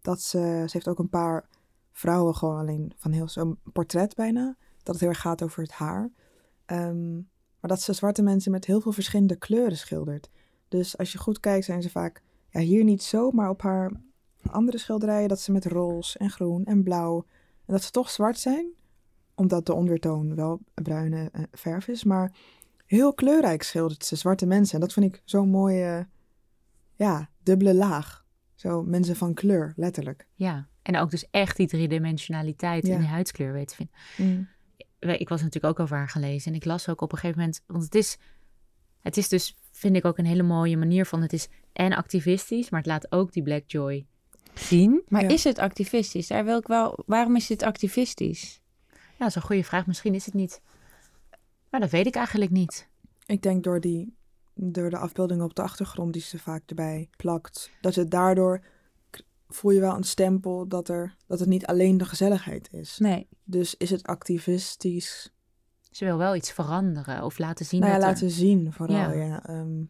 dat 0.00 0.20
ze, 0.20 0.38
ze 0.38 0.70
heeft 0.72 0.88
ook 0.88 0.98
een 0.98 1.08
paar 1.08 1.48
vrouwen 1.92 2.34
gewoon 2.34 2.58
alleen 2.58 2.92
van 2.96 3.12
heel 3.12 3.28
zo'n 3.28 3.58
portret 3.72 4.14
bijna. 4.14 4.56
Dat 4.76 4.94
het 4.94 5.00
heel 5.00 5.08
erg 5.08 5.20
gaat 5.20 5.42
over 5.42 5.62
het 5.62 5.72
haar. 5.72 6.10
Ehm, 6.64 7.14
maar 7.60 7.70
dat 7.70 7.80
ze 7.80 7.92
zwarte 7.92 8.22
mensen 8.22 8.52
met 8.52 8.64
heel 8.64 8.80
veel 8.80 8.92
verschillende 8.92 9.36
kleuren 9.36 9.76
schildert. 9.76 10.30
Dus 10.68 10.98
als 10.98 11.12
je 11.12 11.18
goed 11.18 11.40
kijkt 11.40 11.64
zijn 11.64 11.82
ze 11.82 11.90
vaak, 11.90 12.22
ja 12.50 12.60
hier 12.60 12.84
niet 12.84 13.02
zo, 13.02 13.30
maar 13.30 13.48
op 13.48 13.62
haar 13.62 13.92
andere 14.50 14.78
schilderijen 14.78 15.28
dat 15.28 15.40
ze 15.40 15.52
met 15.52 15.66
roze 15.66 16.18
en 16.18 16.30
groen 16.30 16.64
en 16.64 16.82
blauw. 16.82 17.24
En 17.66 17.72
dat 17.72 17.82
ze 17.82 17.90
toch 17.90 18.10
zwart 18.10 18.38
zijn, 18.38 18.66
omdat 19.38 19.66
de 19.66 19.72
ondertoon 19.74 20.34
wel 20.34 20.60
bruine 20.74 21.28
eh, 21.32 21.42
verf 21.52 21.88
is. 21.88 22.04
Maar 22.04 22.32
heel 22.86 23.14
kleurrijk 23.14 23.62
schildert 23.62 24.04
ze 24.04 24.16
zwarte 24.16 24.46
mensen. 24.46 24.74
En 24.74 24.80
dat 24.80 24.92
vind 24.92 25.14
ik 25.14 25.22
zo'n 25.24 25.48
mooie, 25.48 26.08
ja, 26.96 27.30
dubbele 27.42 27.74
laag. 27.74 28.26
Zo 28.54 28.82
mensen 28.82 29.16
van 29.16 29.34
kleur, 29.34 29.72
letterlijk. 29.76 30.26
Ja, 30.34 30.68
en 30.82 30.96
ook 30.96 31.10
dus 31.10 31.26
echt 31.30 31.56
die 31.56 31.66
driedimensionaliteit 31.66 32.86
Ja. 32.86 32.94
in 32.94 33.00
die 33.00 33.08
huidskleur 33.08 33.52
weten 33.52 33.76
te 33.76 33.88
vinden. 34.14 34.48
Ik 35.20 35.28
was 35.28 35.42
natuurlijk 35.42 35.74
ook 35.74 35.80
over 35.84 35.96
haar 35.96 36.08
gelezen 36.08 36.50
en 36.52 36.56
ik 36.58 36.64
las 36.64 36.88
ook 36.88 37.00
op 37.00 37.12
een 37.12 37.18
gegeven 37.18 37.38
moment, 37.40 37.62
want 37.66 37.84
het 37.84 37.94
is, 37.94 38.18
het 39.00 39.16
is 39.16 39.28
dus, 39.28 39.56
vind 39.70 39.96
ik 39.96 40.04
ook 40.04 40.18
een 40.18 40.24
hele 40.26 40.42
mooie 40.42 40.76
manier 40.76 41.06
van, 41.06 41.22
het 41.22 41.32
is 41.32 41.48
en 41.72 41.92
activistisch, 41.92 42.70
maar 42.70 42.80
het 42.80 42.88
laat 42.88 43.12
ook 43.12 43.32
die 43.32 43.42
Black 43.42 43.62
Joy 43.66 44.06
zien. 44.54 45.02
Maar 45.08 45.22
Ja. 45.22 45.28
is 45.28 45.44
het 45.44 45.58
activistisch? 45.58 46.26
Daar 46.26 46.44
wil 46.44 46.58
ik 46.58 46.66
wel. 46.66 47.02
Waarom 47.06 47.36
is 47.36 47.46
dit 47.46 47.62
activistisch? 47.62 48.60
Ja, 49.18 49.24
dat 49.24 49.28
is 49.28 49.34
een 49.34 49.42
goede 49.42 49.64
vraag. 49.64 49.86
Misschien 49.86 50.14
is 50.14 50.24
het 50.24 50.34
niet, 50.34 50.60
maar 51.70 51.80
dat 51.80 51.90
weet 51.90 52.06
ik 52.06 52.14
eigenlijk 52.14 52.50
niet. 52.50 52.88
Ik 53.26 53.42
denk 53.42 53.64
door, 53.64 53.80
die, 53.80 54.16
door 54.54 54.90
de 54.90 54.98
afbeeldingen 54.98 55.44
op 55.44 55.54
de 55.54 55.62
achtergrond 55.62 56.12
die 56.12 56.22
ze 56.22 56.38
vaak 56.38 56.62
erbij 56.66 57.08
plakt, 57.16 57.70
dat 57.80 57.94
het 57.94 58.10
daardoor 58.10 58.64
voel 59.48 59.70
je 59.70 59.80
wel 59.80 59.94
een 59.94 60.04
stempel 60.04 60.68
dat, 60.68 60.88
er, 60.88 61.14
dat 61.26 61.38
het 61.38 61.48
niet 61.48 61.66
alleen 61.66 61.98
de 61.98 62.04
gezelligheid 62.04 62.68
is. 62.72 62.98
Nee. 62.98 63.26
Dus 63.44 63.74
is 63.74 63.90
het 63.90 64.02
activistisch? 64.06 65.32
Ze 65.90 66.04
wil 66.04 66.18
wel 66.18 66.34
iets 66.34 66.52
veranderen 66.52 67.24
of 67.24 67.38
laten 67.38 67.66
zien 67.66 67.80
nou 67.80 67.92
ja, 67.92 67.98
dat 67.98 68.06
er- 68.08 68.12
laten 68.14 68.30
zien 68.30 68.72
vooral. 68.72 68.96
Ja. 68.96 69.12
Ja. 69.12 69.46
ehm, 69.46 69.84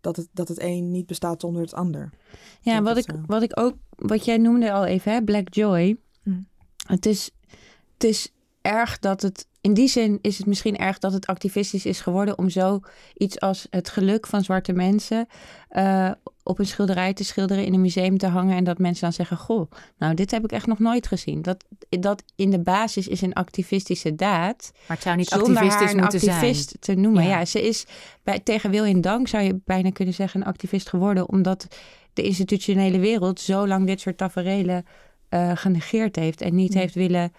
dat, 0.00 0.16
het, 0.16 0.28
dat 0.32 0.48
het 0.48 0.60
een 0.60 0.90
niet 0.90 1.06
bestaat 1.06 1.40
zonder 1.40 1.62
het 1.62 1.74
ander. 1.74 2.10
Ja, 2.60 2.82
wat 2.82 2.96
ik, 2.96 3.04
zo. 3.10 3.20
wat 3.26 3.42
ik 3.42 3.60
ook, 3.60 3.74
wat 3.96 4.24
jij 4.24 4.36
noemde 4.38 4.72
al 4.72 4.84
even, 4.84 5.12
hè, 5.12 5.22
Black 5.22 5.54
Joy. 5.54 5.96
Mm. 6.22 6.46
het 6.86 7.06
is, 7.06 7.30
het 8.02 8.10
is 8.10 8.32
erg 8.60 8.98
dat 8.98 9.22
het. 9.22 9.46
In 9.60 9.74
die 9.74 9.88
zin 9.88 10.18
is 10.22 10.38
het 10.38 10.46
misschien 10.46 10.76
erg 10.76 10.98
dat 10.98 11.12
het 11.12 11.26
activistisch 11.26 11.86
is 11.86 12.00
geworden 12.00 12.38
om 12.38 12.50
zo 12.50 12.80
iets 13.14 13.40
als 13.40 13.66
het 13.70 13.88
geluk 13.88 14.26
van 14.26 14.44
zwarte 14.44 14.72
mensen 14.72 15.26
eh, 15.68 16.10
op 16.42 16.58
een 16.58 16.66
schilderij 16.66 17.12
te 17.12 17.24
schilderen, 17.24 17.64
in 17.64 17.74
een 17.74 17.80
museum 17.80 18.18
te 18.18 18.26
hangen 18.26 18.56
en 18.56 18.64
dat 18.64 18.78
mensen 18.78 19.02
dan 19.02 19.12
zeggen: 19.12 19.36
Goh, 19.36 19.70
nou, 19.98 20.14
dit 20.14 20.30
heb 20.30 20.44
ik 20.44 20.52
echt 20.52 20.66
nog 20.66 20.78
nooit 20.78 21.06
gezien. 21.06 21.42
Dat, 21.42 21.64
dat 21.88 22.22
in 22.36 22.50
de 22.50 22.58
basis 22.58 23.08
is 23.08 23.20
een 23.20 23.32
activistische 23.32 24.14
daad. 24.14 24.72
Maar 24.86 24.96
het 24.96 25.06
zou 25.06 25.16
niet 25.16 25.28
zonder 25.28 25.54
haar 25.54 25.64
activistisch 25.64 25.92
een 25.92 26.00
moeten 26.00 26.30
activist 26.30 26.68
zijn. 26.68 26.80
te 26.80 26.94
noemen. 26.94 27.22
Ja. 27.22 27.38
Ja. 27.38 27.44
ze 27.44 27.62
is 27.62 27.86
bij, 28.22 28.40
tegen 28.40 28.70
wil 28.70 28.84
en 28.84 29.00
dank, 29.00 29.28
zou 29.28 29.42
je 29.42 29.60
bijna 29.64 29.90
kunnen 29.90 30.14
zeggen, 30.14 30.40
een 30.40 30.46
activist 30.46 30.88
geworden, 30.88 31.28
omdat 31.28 31.66
de 32.12 32.22
institutionele 32.22 32.98
wereld 32.98 33.40
zo 33.40 33.66
lang 33.66 33.86
dit 33.86 34.00
soort 34.00 34.16
taferelen 34.16 34.86
eh, 35.28 35.50
genegeerd 35.54 36.16
heeft 36.16 36.40
en 36.40 36.54
niet 36.54 36.74
heeft 36.74 36.94
willen 36.94 37.32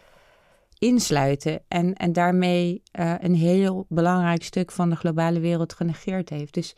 insluiten. 0.83 1.61
En, 1.67 1.93
en 1.93 2.13
daarmee 2.13 2.81
eh, 2.91 3.13
een 3.19 3.35
heel 3.35 3.85
belangrijk 3.89 4.43
stuk 4.43 4.71
van 4.71 4.89
de 4.89 4.95
globale 4.95 5.39
wereld 5.39 5.73
genegeerd 5.73 6.29
heeft. 6.29 6.53
Dus 6.53 6.75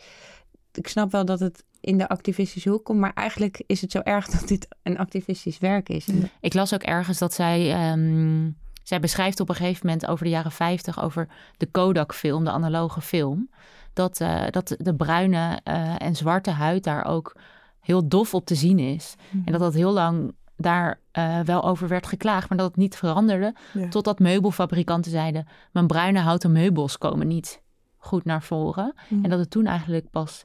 ik 0.74 0.88
snap 0.88 1.12
wel 1.12 1.26
dat 1.26 1.40
het 1.40 1.64
in 1.80 1.98
de 1.98 2.08
activistische 2.08 2.70
hoek 2.70 2.86
komt, 2.86 3.00
maar 3.00 3.14
eigenlijk 3.14 3.64
is 3.66 3.82
het 3.82 3.92
zo 3.92 4.00
erg 4.00 4.28
dat 4.40 4.48
dit 4.48 4.68
een 4.84 4.98
activistisch 4.98 5.58
werk 5.58 5.90
is. 5.90 6.06
Ik 6.42 6.54
las 6.54 6.74
ook 6.74 6.84
ergens 6.84 7.18
dat 7.18 7.34
zij. 7.34 7.72
ehm, 7.72 8.50
zij 8.84 9.00
beschrijft 9.00 9.40
op 9.40 9.50
een 9.50 9.56
gegeven 9.56 9.86
moment 9.86 10.08
over 10.08 10.24
de 10.24 10.32
jaren 10.32 10.52
50 10.52 11.02
over 11.04 11.28
de 11.58 11.66
Kodak-film, 11.66 12.44
de 12.44 12.52
analoge 12.52 13.02
film. 13.02 13.50
Dat, 13.94 14.20
eh, 14.20 14.44
dat 14.50 14.76
de 14.78 14.96
bruine 14.96 15.60
eh, 15.64 15.96
en 15.98 16.16
zwarte 16.16 16.52
huid 16.52 16.84
daar 16.84 17.06
ook 17.06 17.36
heel 17.80 18.08
dof 18.08 18.34
op 18.34 18.46
te 18.46 18.56
zien 18.56 18.80
is. 18.80 19.16
En 19.46 19.52
dat 19.52 19.60
dat 19.60 19.74
heel 19.74 19.92
lang 19.92 20.34
daar 20.58 21.00
eh, 21.12 21.40
wel 21.40 21.64
over 21.64 21.88
werd 21.88 22.08
geklaagd, 22.08 22.50
maar 22.50 22.58
dat 22.58 22.68
het 22.68 22.76
niet 22.78 22.96
veranderde. 22.96 23.56
Ja. 23.74 23.88
Totdat 23.88 24.20
meubelfabrikanten 24.20 25.12
zeiden: 25.12 25.48
Mijn 25.72 25.88
bruine 25.88 26.20
houten 26.20 26.52
meubels 26.52 26.98
komen 26.98 27.28
niet 27.28 27.62
goed 27.98 28.26
naar 28.26 28.44
voren. 28.44 28.94
Mm. 29.10 29.24
En 29.24 29.30
dat 29.30 29.40
het 29.40 29.50
toen 29.50 29.66
eigenlijk 29.66 30.10
pas 30.10 30.44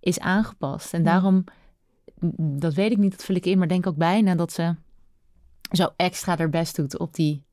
is 0.00 0.20
aangepast. 0.20 0.92
En 0.94 0.98
Ja. 1.02 1.10
daarom, 1.10 1.44
m, 2.20 2.58
dat 2.58 2.74
weet 2.74 2.90
ik 2.90 2.98
niet, 2.98 3.10
dat 3.10 3.24
vul 3.24 3.34
ik 3.34 3.46
in, 3.46 3.58
maar 3.58 3.68
denk 3.68 3.86
ook 3.86 3.96
bijna 3.96 4.34
dat 4.34 4.52
ze 4.52 4.74
zo 5.70 5.88
extra 5.96 6.36
haar 6.36 6.48
best 6.50 6.76
doet 6.76 6.98
op 6.98 7.14
die 7.14 7.46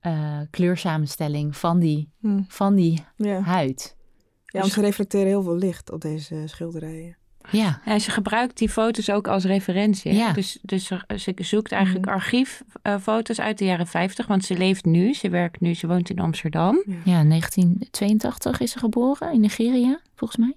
eh, 0.00 0.38
kleursamenstelling 0.50 1.56
van 1.56 1.78
die, 1.78 2.12
van 2.48 2.74
die 2.74 3.04
Ja. 3.16 3.40
huid. 3.40 3.96
ja, 4.44 4.60
want 4.60 4.72
ze 4.72 4.80
reflecteren 4.80 5.26
heel 5.26 5.42
veel 5.42 5.56
licht 5.56 5.90
op 5.92 6.00
deze 6.00 6.42
schilderijen. 6.46 7.16
Ja, 7.50 7.80
Ja, 7.84 7.98
ze 7.98 8.10
gebruikt 8.10 8.58
die 8.58 8.68
foto's 8.68 9.10
ook 9.10 9.28
als 9.28 9.44
referentie. 9.44 10.12
Ja. 10.14 10.32
Dus, 10.32 10.58
dus 10.62 10.84
ze, 10.86 11.00
ze 11.16 11.34
zoekt 11.36 11.72
eigenlijk 11.72 12.04
Mhm. 12.06 12.14
archieffoto's 12.14 13.40
uit 13.40 13.58
de 13.58 13.64
jaren 13.64 13.86
50, 13.86 14.26
want 14.26 14.44
ze 14.44 14.56
leeft 14.56 14.84
nu, 14.84 15.14
ze 15.14 15.28
werkt 15.28 15.60
nu, 15.60 15.74
ze 15.74 15.86
woont 15.86 16.10
in 16.10 16.18
Amsterdam. 16.18 16.82
ja 17.04 17.22
1982 17.24 18.60
is 18.60 18.70
ze 18.72 18.78
geboren 18.78 19.32
in 19.32 19.40
Nigeria, 19.40 20.00
volgens 20.14 20.38
mij. 20.40 20.56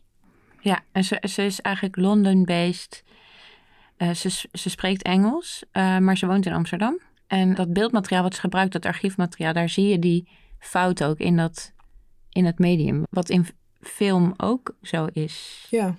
Ja, 0.60 0.80
en 0.92 1.04
ze, 1.04 1.24
ze 1.30 1.44
is 1.46 1.62
eigenlijk 1.62 1.96
London-based. 1.96 3.04
Eh, 3.98 4.10
ze, 4.12 4.30
ze 4.52 4.70
spreekt 4.70 5.02
Engels, 5.04 5.64
eh, 5.72 5.98
maar 5.98 6.18
ze 6.18 6.28
woont 6.28 6.46
in 6.46 6.54
Amsterdam. 6.54 7.00
En 7.28 7.56
dat 7.56 7.74
beeldmateriaal 7.74 8.24
wat 8.24 8.34
ze 8.36 8.40
gebruikt, 8.40 8.74
dat 8.74 8.86
archiefmateriaal, 8.86 9.54
daar 9.54 9.70
zie 9.70 9.88
je 9.88 10.00
die 10.00 10.30
fout 10.60 11.04
ook 11.04 11.18
in, 11.20 11.38
dat, 11.38 11.72
in 12.30 12.46
het 12.46 12.60
medium. 12.60 13.04
Wat 13.10 13.30
in 13.30 13.46
film 13.82 14.34
ook 14.38 14.76
zo 14.82 15.08
is. 15.14 15.68
Ja. 15.70 15.96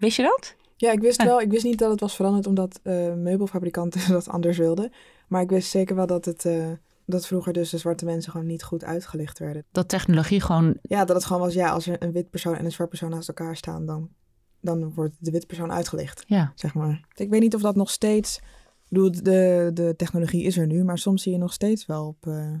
Wist 0.00 0.16
je 0.16 0.22
dat? 0.22 0.54
Ja, 0.76 0.92
ik 0.92 1.00
wist 1.00 1.20
Ja. 1.20 1.26
wel. 1.26 1.40
Ik 1.40 1.50
wist 1.50 1.64
niet 1.64 1.78
dat 1.78 1.90
het 1.90 2.00
was 2.00 2.14
veranderd 2.16 2.46
omdat 2.46 2.80
eh, 2.82 3.14
meubelfabrikanten 3.14 4.00
dat 4.12 4.28
anders 4.28 4.58
wilden. 4.58 4.92
Maar 5.28 5.42
ik 5.42 5.50
wist 5.50 5.70
zeker 5.70 5.96
wel 5.96 6.06
dat 6.06 6.24
het 6.24 6.44
eh, 6.44 6.68
dat 7.06 7.26
vroeger 7.26 7.52
dus 7.52 7.70
de 7.70 7.78
zwarte 7.78 8.04
mensen 8.04 8.32
gewoon 8.32 8.46
niet 8.46 8.62
goed 8.62 8.84
uitgelicht 8.84 9.38
werden. 9.38 9.64
Dat 9.72 9.88
technologie 9.88 10.40
gewoon, 10.40 10.76
Ja, 10.82 11.04
dat 11.04 11.16
het 11.16 11.24
gewoon 11.24 11.42
was, 11.42 11.54
ja, 11.54 11.70
als 11.70 11.86
er 11.86 12.02
een 12.02 12.12
wit 12.12 12.30
persoon 12.30 12.54
en 12.56 12.64
een 12.64 12.72
zwart 12.72 12.88
persoon 12.88 13.10
naast 13.10 13.28
elkaar 13.28 13.56
staan, 13.56 13.86
dan, 13.86 14.08
dan 14.60 14.94
wordt 14.94 15.14
de 15.18 15.30
wit 15.30 15.46
persoon 15.46 15.72
uitgelicht, 15.72 16.24
ja, 16.26 16.52
zeg 16.54 16.74
maar. 16.74 17.04
Ik 17.14 17.30
weet 17.30 17.40
niet 17.40 17.54
of 17.54 17.60
dat 17.60 17.76
nog 17.76 17.90
steeds, 17.90 18.36
ik 18.36 18.42
bedoel, 18.88 19.10
de, 19.10 19.70
de 19.74 19.94
technologie 19.96 20.44
is 20.44 20.56
er 20.58 20.66
nu, 20.66 20.84
maar 20.84 20.98
soms 20.98 21.22
zie 21.22 21.32
je 21.32 21.38
nog 21.38 21.52
steeds 21.52 21.86
wel 21.86 22.06
op, 22.06 22.26
eh, 22.26 22.52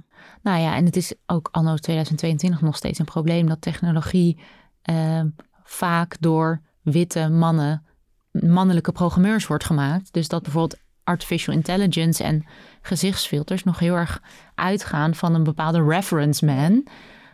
Nou 0.42 0.60
ja, 0.60 0.76
en 0.76 0.84
het 0.84 0.96
is 0.96 1.14
ook 1.26 1.48
anno 1.52 1.74
2022 1.76 2.60
nog 2.60 2.76
steeds 2.76 2.98
een 2.98 3.04
probleem 3.04 3.46
dat 3.46 3.60
technologie 3.60 4.38
eh, 4.82 5.22
vaak 5.64 6.16
door 6.20 6.60
witte 6.82 7.28
mannen, 7.28 7.84
mannelijke 8.30 8.92
programmeurs 8.92 9.46
wordt 9.46 9.64
gemaakt. 9.64 10.12
Dus 10.12 10.28
dat 10.28 10.42
bijvoorbeeld 10.42 10.80
artificial 11.04 11.56
intelligence 11.56 12.24
en 12.24 12.44
gezichtsfilters 12.82 13.64
nog 13.64 13.78
heel 13.78 13.94
erg 13.94 14.22
uitgaan 14.54 15.14
van 15.14 15.34
een 15.34 15.44
bepaalde 15.44 15.84
reference 15.84 16.44
man, 16.44 16.86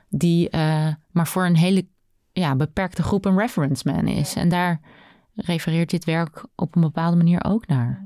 die 0.08 0.50
eh, 0.50 0.88
maar 1.10 1.26
voor 1.26 1.44
een 1.44 1.56
hele 1.56 1.86
ja, 2.32 2.56
beperkte 2.56 3.02
groep 3.02 3.24
een 3.24 3.38
reference 3.38 3.92
man 3.92 4.06
is. 4.06 4.34
En 4.34 4.48
daar 4.48 4.80
refereert 5.34 5.90
dit 5.90 6.04
werk 6.04 6.46
op 6.54 6.74
een 6.74 6.80
bepaalde 6.80 7.16
manier 7.16 7.44
ook 7.44 7.66
naar. 7.66 8.04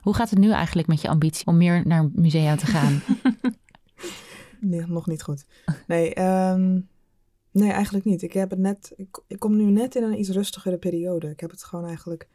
Hoe 0.00 0.14
gaat 0.14 0.30
het 0.30 0.38
nu 0.38 0.50
eigenlijk 0.50 0.88
met 0.88 1.00
je 1.00 1.08
ambitie 1.08 1.46
om 1.46 1.56
meer 1.56 1.86
naar 1.86 2.10
musea 2.12 2.56
te 2.56 2.66
gaan? 2.66 3.02
nee, 4.60 4.86
nog 4.86 5.06
niet 5.06 5.22
goed. 5.22 5.46
Nee, 5.86 6.14
ehm, 6.14 6.80
nee, 7.52 7.70
eigenlijk 7.70 8.04
niet. 8.04 8.22
Ik 8.22 8.32
heb 8.32 8.50
het 8.50 8.58
net, 8.58 8.92
ik, 8.96 9.20
ik 9.26 9.38
kom 9.38 9.56
nu 9.56 9.64
net 9.64 9.94
in 9.94 10.02
een 10.02 10.18
iets 10.18 10.30
rustigere 10.30 10.78
periode. 10.78 11.30
Ik 11.30 11.40
heb 11.40 11.50
het 11.50 11.64
gewoon 11.64 11.86
eigenlijk 11.86 12.28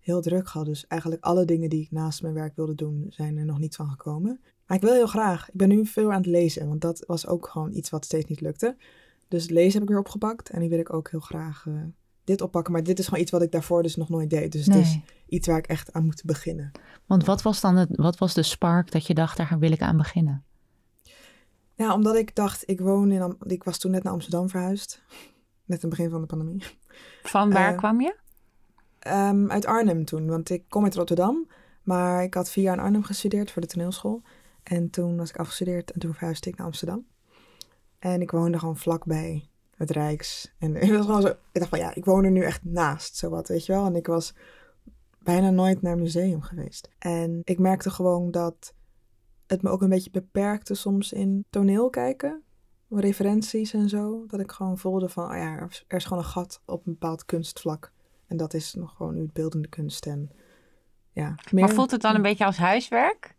heel 0.00 0.20
druk 0.20 0.48
gehad. 0.48 0.66
Dus 0.66 0.86
eigenlijk 0.86 1.24
alle 1.24 1.44
dingen 1.44 1.70
die 1.70 1.82
ik 1.82 1.90
naast 1.90 2.22
mijn 2.22 2.34
werk 2.34 2.56
wilde 2.56 2.74
doen, 2.74 3.06
zijn 3.08 3.36
er 3.36 3.44
nog 3.44 3.58
niet 3.58 3.76
van 3.76 3.88
gekomen. 3.88 4.40
Maar 4.66 4.76
ik 4.76 4.82
wil 4.82 4.92
heel 4.92 5.06
graag. 5.06 5.48
Ik 5.48 5.56
ben 5.56 5.68
nu 5.68 5.86
veel 5.86 6.10
aan 6.10 6.16
het 6.16 6.26
lezen, 6.26 6.68
want 6.68 6.80
dat 6.80 7.04
was 7.06 7.26
ook 7.26 7.48
gewoon 7.48 7.72
iets 7.72 7.90
wat 7.90 8.04
steeds 8.04 8.28
niet 8.28 8.40
lukte. 8.40 8.76
Dus 9.28 9.42
het 9.42 9.50
lezen 9.50 9.72
heb 9.72 9.82
ik 9.82 9.88
weer 9.88 9.98
opgepakt 9.98 10.50
en 10.50 10.60
nu 10.60 10.68
wil 10.68 10.78
ik 10.78 10.92
ook 10.92 11.10
heel 11.10 11.20
graag 11.20 11.64
eh, 11.66 11.74
dit 12.24 12.40
oppakken. 12.40 12.72
Maar 12.72 12.82
dit 12.82 12.98
is 12.98 13.04
gewoon 13.04 13.20
iets 13.20 13.30
wat 13.30 13.42
ik 13.42 13.52
daarvoor 13.52 13.82
dus 13.82 13.96
nog 13.96 14.08
nooit 14.08 14.30
deed. 14.30 14.52
Dus 14.52 14.66
het 14.66 14.74
is 14.74 14.98
iets 15.26 15.46
waar 15.46 15.58
ik 15.58 15.66
echt 15.66 15.92
aan 15.92 16.04
moet 16.04 16.22
beginnen. 16.24 16.70
Want 17.06 17.24
wat 17.24 17.42
was 17.42 17.60
dan 17.60 17.76
het, 17.76 17.88
wat 17.96 18.18
was 18.18 18.34
de 18.34 18.42
spark 18.42 18.90
dat 18.90 19.06
je 19.06 19.14
dacht, 19.14 19.36
daar 19.36 19.58
wil 19.58 19.72
ik 19.72 19.80
aan 19.80 19.96
beginnen? 19.96 20.44
Ja, 21.74 21.94
omdat 21.94 22.14
ik 22.16 22.34
dacht, 22.34 22.62
ik 22.68 22.80
woon 22.80 23.12
in, 23.12 23.22
Am- 23.22 23.36
ik 23.46 23.64
was 23.64 23.78
toen 23.78 23.90
net 23.90 24.02
naar 24.02 24.12
Amsterdam 24.12 24.48
verhuisd. 24.48 25.02
Net 25.64 25.82
in 25.82 25.88
het 25.88 25.96
begin 25.96 26.10
van 26.10 26.20
de 26.20 26.26
pandemie. 26.26 26.64
Van 27.22 27.52
waar 27.52 27.72
Eh, 27.72 27.78
kwam 27.78 28.00
je? 28.00 28.14
Ehm, 28.98 29.50
uit 29.50 29.66
Arnhem 29.66 30.04
toen, 30.04 30.26
want 30.28 30.50
ik 30.50 30.64
kom 30.68 30.84
uit 30.84 30.94
Rotterdam. 30.94 31.48
Maar 31.82 32.22
ik 32.22 32.34
had 32.34 32.50
vier 32.50 32.64
jaar 32.64 32.76
in 32.76 32.82
Arnhem 32.82 33.02
gestudeerd 33.02 33.50
voor 33.50 33.62
de 33.62 33.68
toneelschool. 33.68 34.22
En 34.62 34.90
toen 34.90 35.16
was 35.16 35.28
ik 35.30 35.36
afgestudeerd 35.36 35.90
en 35.90 36.00
toen 36.00 36.12
verhuisde 36.14 36.50
ik 36.50 36.56
naar 36.56 36.66
Amsterdam. 36.66 37.06
En 37.98 38.20
ik 38.20 38.30
woonde 38.30 38.58
gewoon 38.58 38.76
vlakbij 38.76 39.48
het 39.76 39.90
Rijks. 39.90 40.52
En 40.58 40.76
ik 40.82 40.90
was 40.92 41.06
gewoon 41.06 41.20
zo, 41.22 41.28
ik 41.28 41.36
dacht 41.52 41.68
van 41.68 41.78
ja, 41.78 41.94
ik 41.94 42.04
woon 42.04 42.24
er 42.24 42.30
nu 42.30 42.42
echt 42.42 42.64
naast, 42.64 43.16
zowat, 43.16 43.48
weet 43.48 43.66
je 43.66 43.72
wel. 43.72 43.86
En 43.86 43.96
ik 43.96 44.06
was 44.06 44.34
bijna 45.18 45.50
nooit 45.50 45.82
naar 45.82 45.92
een 45.92 46.00
museum 46.02 46.42
geweest. 46.42 46.88
En 46.98 47.40
ik 47.44 47.58
merkte 47.58 47.90
gewoon 47.90 48.30
dat 48.30 48.74
het 49.52 49.62
me 49.62 49.70
ook 49.70 49.82
een 49.82 49.88
beetje 49.88 50.10
beperkte 50.10 50.74
soms 50.74 51.12
in 51.12 51.44
toneel 51.50 51.90
kijken. 51.90 52.42
Referenties 52.90 53.72
en 53.72 53.88
zo. 53.88 54.24
Dat 54.26 54.40
ik 54.40 54.50
gewoon 54.52 54.78
voelde 54.78 55.08
van, 55.08 55.24
oh 55.30 55.36
ja, 55.36 55.58
er 55.58 55.96
is- 55.96 56.04
gewoon 56.04 56.22
een 56.22 56.28
gat 56.28 56.60
op 56.66 56.86
een 56.86 56.92
bepaald 56.92 57.24
kunstvlak. 57.24 57.92
En 58.26 58.36
dat 58.36 58.54
is 58.54 58.74
nog 58.74 58.94
gewoon 58.96 59.14
nu 59.14 59.28
beeldende 59.32 59.68
kunst. 59.68 60.06
En 60.06 60.30
ja, 61.12 61.34
meer- 61.50 61.64
Maar 61.64 61.74
voelt 61.74 61.90
het 61.90 62.00
dan 62.00 62.14
een 62.14 62.22
beetje 62.22 62.44
als 62.44 62.56
huiswerk? 62.56 63.34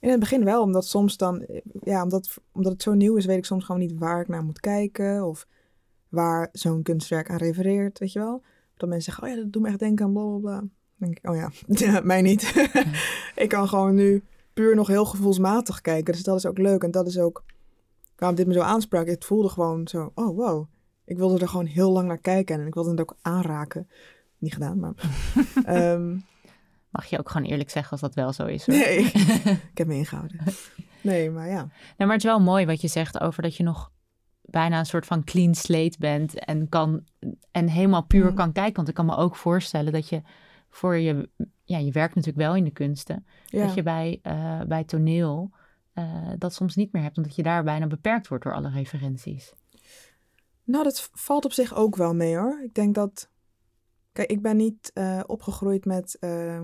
In 0.00 0.10
het 0.10 0.20
begin 0.20 0.44
wel, 0.44 0.62
omdat 0.62 0.86
soms 0.86 1.16
dan, 1.16 1.46
ja, 1.82 2.02
omdat, 2.02 2.36
omdat 2.52 2.72
het 2.72 2.82
zo 2.82 2.94
nieuw 2.94 3.16
is, 3.16 3.26
weet 3.26 3.36
ik 3.36 3.44
soms 3.44 3.64
gewoon 3.64 3.80
niet 3.80 3.98
waar 3.98 4.20
ik 4.20 4.28
naar 4.28 4.42
moet 4.44 4.60
kijken. 4.60 5.24
Of 5.26 5.46
waar 6.08 6.48
zo'n 6.52 6.82
kunstwerk 6.82 7.30
aan 7.30 7.36
refereert, 7.36 7.98
weet 7.98 8.12
je 8.12 8.18
wel. 8.18 8.42
Dat 8.76 8.88
mensen 8.88 9.12
zeggen, 9.12 9.24
oh 9.24 9.36
ja, 9.36 9.42
dat 9.44 9.52
doet 9.52 9.62
me 9.62 9.68
echt 9.68 9.78
denken 9.78 10.04
aan 10.04 10.12
bla 10.12 10.22
bla 10.24 10.38
bla. 10.38 10.58
Dan 10.58 10.70
denk 10.96 11.18
ik, 11.18 11.28
oh 11.30 11.36
ja 11.36 12.00
mij 12.02 12.22
niet. 12.22 12.68
ik 13.34 13.48
kan 13.48 13.68
gewoon 13.68 13.94
nu 13.94 14.24
puur 14.56 14.74
nog 14.74 14.86
heel 14.86 15.04
gevoelsmatig 15.04 15.80
kijken. 15.80 16.12
Dus 16.12 16.22
dat 16.22 16.36
is 16.36 16.46
ook 16.46 16.58
leuk. 16.58 16.82
En 16.82 16.90
dat 16.90 17.06
is 17.06 17.18
ook 17.18 17.44
waarom 18.16 18.36
dit 18.36 18.46
me 18.46 18.52
zo 18.52 18.60
aansprak. 18.60 19.06
Het 19.06 19.24
voelde 19.24 19.48
gewoon 19.48 19.88
zo, 19.88 20.12
oh 20.14 20.36
wow. 20.36 20.66
Ik 21.04 21.16
wilde 21.16 21.38
er 21.38 21.48
gewoon 21.48 21.66
heel 21.66 21.90
lang 21.92 22.08
naar 22.08 22.18
kijken 22.18 22.60
en 22.60 22.66
ik 22.66 22.74
wilde 22.74 22.90
het 22.90 23.00
ook 23.00 23.16
aanraken. 23.22 23.88
Niet 24.38 24.52
gedaan, 24.52 24.78
maar... 24.78 24.92
ehm, 25.64 26.16
Mag 26.90 27.06
je 27.06 27.18
ook 27.18 27.30
gewoon 27.30 27.46
eerlijk 27.46 27.70
zeggen 27.70 27.90
als 27.92 28.00
dat 28.00 28.14
wel 28.14 28.32
zo 28.32 28.46
is. 28.46 28.66
Hoor. 28.66 28.74
nee, 28.74 28.98
ik 29.72 29.78
heb 29.78 29.86
me 29.86 29.94
ingehouden. 29.94 30.40
Nee, 31.00 31.30
maar 31.30 31.48
ja. 31.48 31.54
Nou, 31.56 31.70
maar 31.96 32.08
het 32.12 32.24
is 32.24 32.30
wel 32.30 32.40
mooi 32.40 32.66
wat 32.66 32.80
je 32.80 32.88
zegt 32.88 33.20
over 33.20 33.42
dat 33.42 33.56
je 33.56 33.62
nog 33.62 33.90
bijna 34.42 34.78
een 34.78 34.86
soort 34.86 35.06
van 35.06 35.24
clean 35.24 35.54
slate 35.54 35.96
bent 35.98 36.44
en 36.44 36.68
kan 36.68 37.04
en 37.50 37.68
helemaal 37.68 38.04
puur 38.04 38.30
Mm. 38.30 38.34
kan 38.34 38.52
kijken. 38.52 38.74
Want 38.74 38.88
ik 38.88 38.94
kan 38.94 39.06
me 39.06 39.16
ook 39.16 39.36
voorstellen 39.36 39.92
dat 39.92 40.08
je 40.08 40.22
voor 40.68 40.96
je, 40.96 41.28
ja, 41.66 41.78
je 41.78 41.92
werkt 41.92 42.14
natuurlijk 42.14 42.46
wel 42.46 42.56
in 42.56 42.64
de 42.64 42.70
kunsten, 42.70 43.26
ja. 43.46 43.66
dat 43.66 43.74
je 43.74 43.82
bij, 43.82 44.18
eh, 44.22 44.60
bij 44.62 44.84
toneel 44.84 45.50
eh, 45.96 46.30
dat 46.38 46.54
soms 46.54 46.74
niet 46.74 46.92
meer 46.92 47.02
hebt, 47.02 47.16
omdat 47.16 47.34
je 47.34 47.42
daar 47.42 47.64
bijna 47.64 47.86
beperkt 47.86 48.28
wordt 48.28 48.44
door 48.44 48.54
alle 48.54 48.70
referenties. 48.70 49.52
Nou, 50.64 50.84
dat 50.84 51.10
valt 51.12 51.44
op 51.44 51.52
zich 51.52 51.74
ook 51.74 51.96
wel 51.96 52.14
mee 52.14 52.36
hoor. 52.36 52.60
Ik 52.64 52.74
denk 52.74 52.94
dat. 52.94 53.28
Kijk, 54.12 54.30
ik 54.30 54.42
ben 54.42 54.56
niet 54.56 54.90
eh, 54.94 55.20
opgegroeid 55.26 55.84
met. 55.84 56.16
eh, 56.20 56.62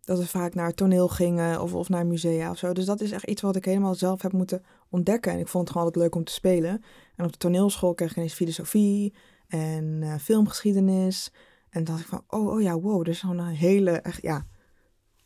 dat 0.00 0.18
we 0.18 0.26
vaak 0.26 0.54
naar 0.54 0.74
toneel 0.74 1.08
gingen 1.08 1.62
of, 1.62 1.74
of 1.74 1.88
naar 1.88 2.06
musea 2.06 2.50
of 2.50 2.58
zo. 2.58 2.72
Dus 2.72 2.84
dat 2.84 3.00
is 3.00 3.10
echt 3.10 3.26
iets 3.26 3.42
wat 3.42 3.56
ik 3.56 3.64
helemaal 3.64 3.94
zelf 3.94 4.22
heb 4.22 4.32
moeten 4.32 4.62
ontdekken. 4.88 5.32
En 5.32 5.38
ik 5.38 5.48
vond 5.48 5.62
het 5.62 5.72
gewoon 5.72 5.86
altijd 5.86 6.04
leuk 6.04 6.14
om 6.14 6.24
te 6.24 6.32
spelen. 6.32 6.82
En 7.16 7.24
op 7.24 7.32
de 7.32 7.38
toneelschool 7.38 7.94
kreeg 7.94 8.10
ik 8.10 8.16
ineens 8.16 8.34
filosofie 8.34 9.14
en 9.48 10.16
filmgeschiedenis. 10.20 11.32
En 11.74 11.84
dacht 11.84 12.00
ik 12.00 12.06
van, 12.06 12.24
oh, 12.28 12.52
oh 12.52 12.60
ja, 12.60 12.78
wow, 12.78 13.00
er 13.00 13.08
is 13.08 13.20
gewoon 13.20 13.38
een 13.38 13.54
hele, 13.54 13.90
echt, 13.90 14.22
ja, 14.22 14.46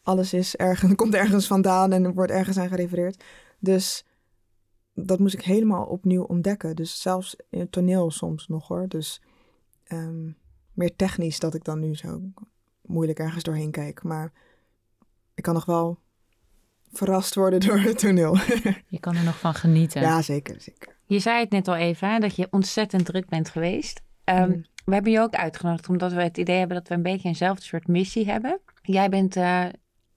alles 0.02 0.32
is 0.32 0.56
ergens, 0.56 0.94
komt 1.02 1.14
ergens 1.14 1.46
vandaan 1.46 1.92
en 1.92 2.04
er 2.04 2.14
wordt 2.14 2.32
ergens 2.32 2.56
aan 2.56 2.68
gerefereerd. 2.68 3.24
Dus 3.58 4.04
dat 4.94 5.18
moest 5.18 5.34
ik 5.34 5.42
helemaal 5.42 5.84
opnieuw 5.84 6.22
ontdekken. 6.22 6.76
Dus 6.76 7.00
zelfs 7.00 7.36
in 7.50 7.60
het 7.60 7.72
toneel 7.72 8.10
soms 8.10 8.46
nog 8.46 8.68
hoor. 8.68 8.88
Dus 8.88 9.22
ehm, 9.84 10.30
meer 10.72 10.96
technisch 10.96 11.38
dat 11.38 11.54
ik 11.54 11.64
dan 11.64 11.80
nu 11.80 11.94
zo 11.94 12.20
moeilijk 12.82 13.18
ergens 13.18 13.42
doorheen 13.42 13.70
kijk. 13.70 14.02
Maar 14.02 14.32
ik 15.34 15.42
kan 15.42 15.54
nog 15.54 15.64
wel 15.64 15.98
verrast 16.92 17.34
worden 17.34 17.60
door 17.60 17.78
het 17.78 17.98
toneel. 17.98 18.36
Je 18.96 19.00
kan 19.00 19.16
er 19.16 19.24
nog 19.24 19.38
van 19.38 19.54
genieten. 19.54 20.00
ja, 20.00 20.22
zeker, 20.22 20.60
zeker. 20.60 20.96
Je 21.04 21.18
zei 21.18 21.40
het 21.40 21.50
net 21.50 21.68
al 21.68 21.76
even, 21.76 22.12
hè, 22.12 22.18
dat 22.18 22.36
je 22.36 22.48
ontzettend 22.50 23.04
druk 23.04 23.28
bent 23.28 23.48
geweest. 23.48 24.00
Mm. 24.24 24.64
We 24.88 24.94
hebben 24.94 25.12
je 25.12 25.20
ook 25.20 25.34
uitgenodigd 25.34 25.88
omdat 25.88 26.12
we 26.12 26.22
het 26.22 26.38
idee 26.38 26.58
hebben 26.58 26.76
dat 26.76 26.88
we 26.88 26.94
een 26.94 27.02
beetje 27.02 27.28
eenzelfde 27.28 27.62
soort 27.62 27.86
missie 27.86 28.30
hebben. 28.30 28.60
Jij 28.82 29.08
bent 29.08 29.36
eh, 29.36 29.64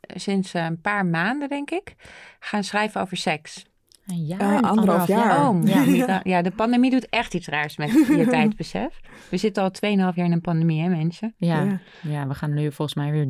sinds 0.01 0.53
eh, 0.53 0.63
een 0.65 0.81
paar 0.81 1.05
maanden, 1.05 1.49
denk 1.49 1.71
ik, 1.71 1.95
gaan 2.39 2.63
schrijven 2.63 3.01
over 3.01 3.17
seks. 3.17 3.65
Een 4.05 4.25
jaar, 4.25 4.39
Eh, 4.39 4.69
anderhalf 4.69 5.07
jaar. 5.07 5.49
Oh, 5.49 5.67
ja, 5.67 6.21
ja, 6.33 6.41
de 6.41 6.51
pandemie 6.51 6.91
doet 6.91 7.09
echt 7.09 7.33
iets 7.33 7.47
raars 7.47 7.77
met 7.77 7.91
je 7.91 8.25
tijdbesef. 8.29 8.99
We 9.29 9.37
zitten 9.37 9.63
al 9.63 9.69
2,5 9.69 9.79
jaar 10.15 10.25
in 10.25 10.31
een 10.31 10.41
pandemie, 10.41 10.81
hè 10.81 10.89
mensen? 10.89 11.33
Ja, 11.37 11.61
Ja. 11.63 11.79
ja. 12.01 12.27
we 12.27 12.33
gaan 12.33 12.53
nu 12.53 12.71
volgens 12.71 12.97
mij 12.97 13.11
weer 13.11 13.27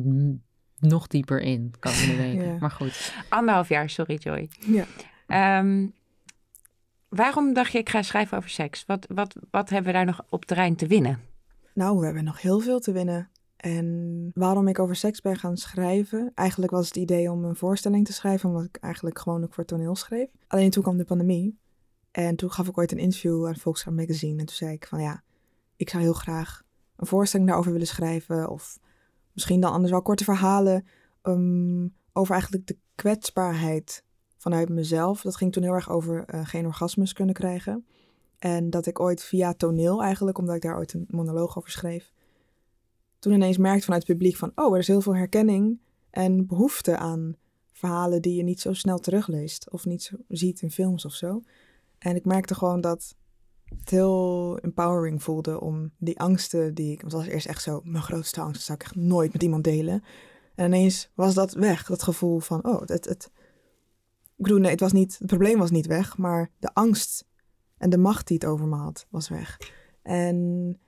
nog 0.78 1.06
dieper 1.06 1.40
in 1.40 1.68
de 1.72 1.78
komende 1.78 2.16
weken. 2.16 2.52
Ja. 2.52 2.56
Maar 2.60 2.70
goed. 2.70 3.14
Anderhalf 3.28 3.68
jaar, 3.68 3.90
sorry 3.90 4.14
Joy. 4.14 4.48
Ja. 4.66 4.84
Ehm, 5.26 5.86
waarom 7.08 7.52
dacht 7.54 7.72
je, 7.72 7.78
ik 7.78 7.88
ga 7.88 8.02
schrijven 8.02 8.36
over 8.36 8.50
seks? 8.50 8.84
Wat, 8.86 9.06
wat, 9.14 9.36
wat 9.50 9.70
hebben 9.70 9.92
we 9.92 9.96
daar 9.98 10.06
nog 10.06 10.20
op 10.28 10.44
terrein 10.44 10.76
te 10.76 10.86
winnen? 10.86 11.30
Nou, 11.74 11.98
we 11.98 12.04
hebben 12.04 12.24
nog 12.24 12.40
heel 12.40 12.60
veel 12.60 12.80
te 12.80 12.92
winnen. 12.92 13.30
En 13.56 14.30
waarom 14.34 14.68
ik 14.68 14.78
over 14.78 14.96
seks 14.96 15.20
ben 15.20 15.36
gaan 15.36 15.56
schrijven, 15.56 16.32
eigenlijk 16.34 16.72
was 16.72 16.86
het 16.86 16.96
idee 16.96 17.30
om 17.30 17.44
een 17.44 17.56
voorstelling 17.56 18.06
te 18.06 18.12
schrijven, 18.12 18.48
omdat 18.48 18.64
ik 18.64 18.76
eigenlijk 18.76 19.18
gewoon 19.18 19.44
ook 19.44 19.54
voor 19.54 19.64
toneel 19.64 19.96
schreef. 19.96 20.28
Alleen 20.46 20.70
toen 20.70 20.82
kwam 20.82 20.96
de 20.96 21.04
pandemie 21.04 21.58
en 22.10 22.36
toen 22.36 22.52
gaf 22.52 22.68
ik 22.68 22.78
ooit 22.78 22.92
een 22.92 22.98
interview 22.98 23.46
aan 23.46 23.56
Volkskrant 23.56 23.96
Magazine 23.96 24.40
en 24.40 24.46
toen 24.46 24.56
zei 24.56 24.72
ik 24.72 24.86
van 24.86 25.00
ja, 25.00 25.22
ik 25.76 25.90
zou 25.90 26.02
heel 26.02 26.12
graag 26.12 26.62
een 26.96 27.06
voorstelling 27.06 27.48
daarover 27.48 27.72
willen 27.72 27.86
schrijven 27.86 28.48
of 28.48 28.78
misschien 29.32 29.60
dan 29.60 29.72
anders 29.72 29.92
wel 29.92 30.02
korte 30.02 30.24
verhalen 30.24 30.86
ehm, 31.22 31.88
over 32.12 32.32
eigenlijk 32.32 32.66
de 32.66 32.78
kwetsbaarheid 32.94 34.04
vanuit 34.36 34.68
mezelf. 34.68 35.22
Dat 35.22 35.36
ging 35.36 35.52
toen 35.52 35.62
heel 35.62 35.74
erg 35.74 35.90
over 35.90 36.24
eh, 36.24 36.46
geen 36.46 36.66
orgasmes 36.66 37.12
kunnen 37.12 37.34
krijgen. 37.34 37.86
En 38.42 38.70
dat 38.70 38.86
ik 38.86 39.00
ooit 39.00 39.22
via 39.22 39.54
toneel 39.54 40.02
eigenlijk, 40.02 40.38
omdat 40.38 40.54
ik 40.54 40.62
daar 40.62 40.76
ooit 40.76 40.92
een 40.92 41.06
monoloog 41.10 41.58
over 41.58 41.70
schreef, 41.70 42.12
toen 43.18 43.32
ineens 43.32 43.56
merkte 43.56 43.84
vanuit 43.84 44.02
het 44.06 44.16
publiek 44.16 44.36
van, 44.36 44.52
oh, 44.54 44.72
er 44.72 44.78
is 44.78 44.86
heel 44.86 45.00
veel 45.00 45.16
herkenning 45.16 45.80
en 46.10 46.46
behoefte 46.46 46.96
aan 46.96 47.36
verhalen 47.72 48.22
die 48.22 48.34
je 48.34 48.42
niet 48.42 48.60
zo 48.60 48.72
snel 48.72 48.98
terugleest 48.98 49.70
of 49.70 49.84
niet 49.84 50.02
zo 50.02 50.16
ziet 50.28 50.62
in 50.62 50.70
films 50.70 51.04
of 51.04 51.12
zo. 51.12 51.42
En 51.98 52.16
ik 52.16 52.24
merkte 52.24 52.54
gewoon 52.54 52.80
dat 52.80 53.14
het 53.78 53.90
heel 53.90 54.58
empowering 54.58 55.22
voelde 55.22 55.60
om 55.60 55.90
die 55.98 56.20
angsten 56.20 56.74
die 56.74 56.92
ik, 56.92 57.00
want 57.00 57.12
dat 57.12 57.20
was 57.20 57.30
eerst 57.30 57.46
echt 57.46 57.62
zo, 57.62 57.80
mijn 57.84 58.04
grootste 58.04 58.40
angst, 58.40 58.54
dat 58.54 58.62
zou 58.62 58.78
ik 58.78 58.84
echt 58.84 58.96
nooit 58.96 59.32
met 59.32 59.42
iemand 59.42 59.64
delen. 59.64 60.04
En 60.54 60.66
ineens 60.66 61.10
was 61.14 61.34
dat 61.34 61.52
weg, 61.52 61.86
dat 61.86 62.02
gevoel 62.02 62.38
van, 62.38 62.64
oh, 62.64 62.80
het, 62.80 63.04
het, 63.04 63.30
ik 64.36 64.44
bedoel, 64.44 64.58
nee, 64.58 64.70
het 64.70 64.80
was 64.80 64.92
niet, 64.92 65.18
het 65.18 65.26
probleem 65.26 65.58
was 65.58 65.70
niet 65.70 65.86
weg, 65.86 66.18
maar 66.18 66.50
de 66.58 66.74
angst 66.74 67.30
en 67.82 67.90
de 67.90 67.98
macht 67.98 68.26
die 68.26 68.38
het 68.40 68.48
over 68.48 68.66
me 68.66 68.76
had, 68.76 69.06
was 69.10 69.28
weg. 69.28 69.58
En 70.02 70.78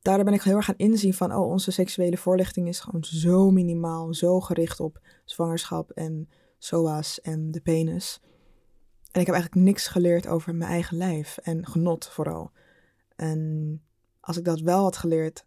daardoor 0.00 0.24
ben 0.24 0.34
ik 0.34 0.42
heel 0.42 0.56
erg 0.56 0.64
gaan 0.64 0.76
inzien 0.76 1.14
van, 1.14 1.34
oh, 1.34 1.50
onze 1.50 1.70
seksuele 1.70 2.16
voorlichting 2.16 2.68
is 2.68 2.80
gewoon 2.80 3.04
zo 3.04 3.50
minimaal, 3.50 4.14
zo 4.14 4.40
gericht 4.40 4.80
op 4.80 5.00
zwangerschap 5.24 5.90
en 5.90 6.28
SOA's 6.58 7.20
en 7.20 7.50
de 7.50 7.60
penis. 7.60 8.20
En 9.12 9.20
ik 9.20 9.26
heb 9.26 9.34
eigenlijk 9.34 9.66
niks 9.66 9.86
geleerd 9.86 10.26
over 10.26 10.54
mijn 10.54 10.70
eigen 10.70 10.96
lijf 10.96 11.38
en 11.38 11.66
genot 11.66 12.08
vooral. 12.08 12.50
En 13.16 13.82
als 14.20 14.36
ik 14.36 14.44
dat 14.44 14.60
wel 14.60 14.82
had 14.82 14.96
geleerd, 14.96 15.46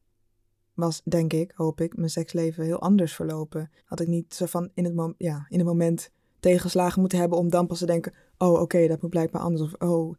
was 0.73 1.01
denk 1.03 1.33
ik, 1.33 1.51
hoop 1.55 1.81
ik, 1.81 1.97
mijn 1.97 2.09
seksleven 2.09 2.63
heel 2.63 2.81
anders 2.81 3.15
verlopen. 3.15 3.71
Had 3.85 3.99
ik 3.99 4.07
niet 4.07 4.33
zo 4.33 4.45
van 4.45 4.69
in 4.73 4.85
het, 4.85 5.13
ja, 5.17 5.45
in 5.49 5.57
het 5.57 5.67
moment 5.67 6.11
tegenslagen 6.39 6.99
moeten 6.99 7.19
hebben 7.19 7.37
om 7.37 7.49
dan 7.49 7.67
pas 7.67 7.79
te 7.79 7.85
denken, 7.85 8.13
oh 8.37 8.61
oké, 8.61 8.87
dat 8.87 9.01
moet 9.01 9.09
blijkbaar 9.09 9.41
anders. 9.41 9.61
Of 9.61 9.89
oh, 9.89 10.15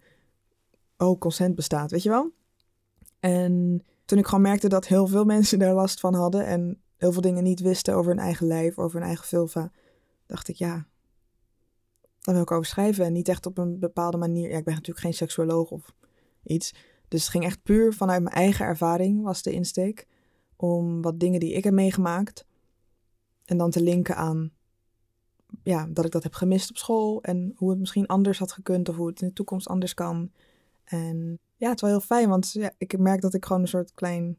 oh, 0.96 1.18
consent 1.18 1.54
bestaat, 1.54 1.90
weet 1.90 2.02
je 2.02 2.08
wel? 2.08 2.32
En 3.20 3.84
toen 4.04 4.18
ik 4.18 4.26
gewoon 4.26 4.40
merkte 4.40 4.68
dat 4.68 4.86
heel 4.86 5.06
veel 5.06 5.24
mensen 5.24 5.58
daar 5.58 5.74
last 5.74 6.00
van 6.00 6.14
hadden 6.14 6.46
en 6.46 6.82
heel 6.96 7.12
veel 7.12 7.22
dingen 7.22 7.42
niet 7.42 7.60
wisten 7.60 7.94
over 7.94 8.10
hun 8.10 8.20
eigen 8.20 8.46
lijf, 8.46 8.78
over 8.78 8.98
hun 8.98 9.08
eigen 9.08 9.26
vulva, 9.26 9.72
dacht 10.26 10.48
ik, 10.48 10.56
ja, 10.56 10.86
daar 12.24 12.34
wil 12.34 12.42
ik 12.42 12.50
over 12.50 12.66
schrijven. 12.66 13.04
En 13.04 13.12
niet 13.12 13.28
echt 13.28 13.46
op 13.46 13.58
een 13.58 13.78
bepaalde 13.78 14.16
manier. 14.16 14.50
Ja, 14.50 14.56
ik 14.56 14.64
ben 14.64 14.74
natuurlijk 14.74 15.04
geen 15.04 15.14
seksuoloog 15.14 15.70
of 15.70 15.94
iets. 16.42 16.74
Dus 17.08 17.20
het 17.20 17.30
ging 17.30 17.44
echt 17.44 17.62
puur 17.62 17.92
vanuit 17.92 18.22
mijn 18.22 18.34
eigen 18.34 18.66
ervaring, 18.66 19.22
was 19.22 19.42
de 19.42 19.52
insteek. 19.52 20.06
Om 20.56 21.02
wat 21.02 21.20
dingen 21.20 21.40
die 21.40 21.52
ik 21.52 21.64
heb 21.64 21.72
meegemaakt. 21.72 22.46
En 23.44 23.56
dan 23.56 23.70
te 23.70 23.82
linken 23.82 24.16
aan 24.16 24.52
ja, 25.62 25.86
dat 25.90 26.04
ik 26.04 26.10
dat 26.10 26.22
heb 26.22 26.34
gemist 26.34 26.70
op 26.70 26.76
school. 26.76 27.22
En 27.22 27.52
hoe 27.56 27.70
het 27.70 27.78
misschien 27.78 28.06
anders 28.06 28.38
had 28.38 28.52
gekund. 28.52 28.88
Of 28.88 28.96
hoe 28.96 29.06
het 29.06 29.20
in 29.20 29.28
de 29.28 29.34
toekomst 29.34 29.68
anders 29.68 29.94
kan. 29.94 30.30
En 30.84 31.38
ja, 31.56 31.66
het 31.68 31.74
is 31.74 31.80
wel 31.80 31.90
heel 31.90 32.00
fijn. 32.00 32.28
Want 32.28 32.52
ja, 32.52 32.70
ik 32.78 32.98
merk 32.98 33.20
dat 33.20 33.34
ik 33.34 33.44
gewoon 33.44 33.62
een 33.62 33.68
soort 33.68 33.92
klein... 33.94 34.38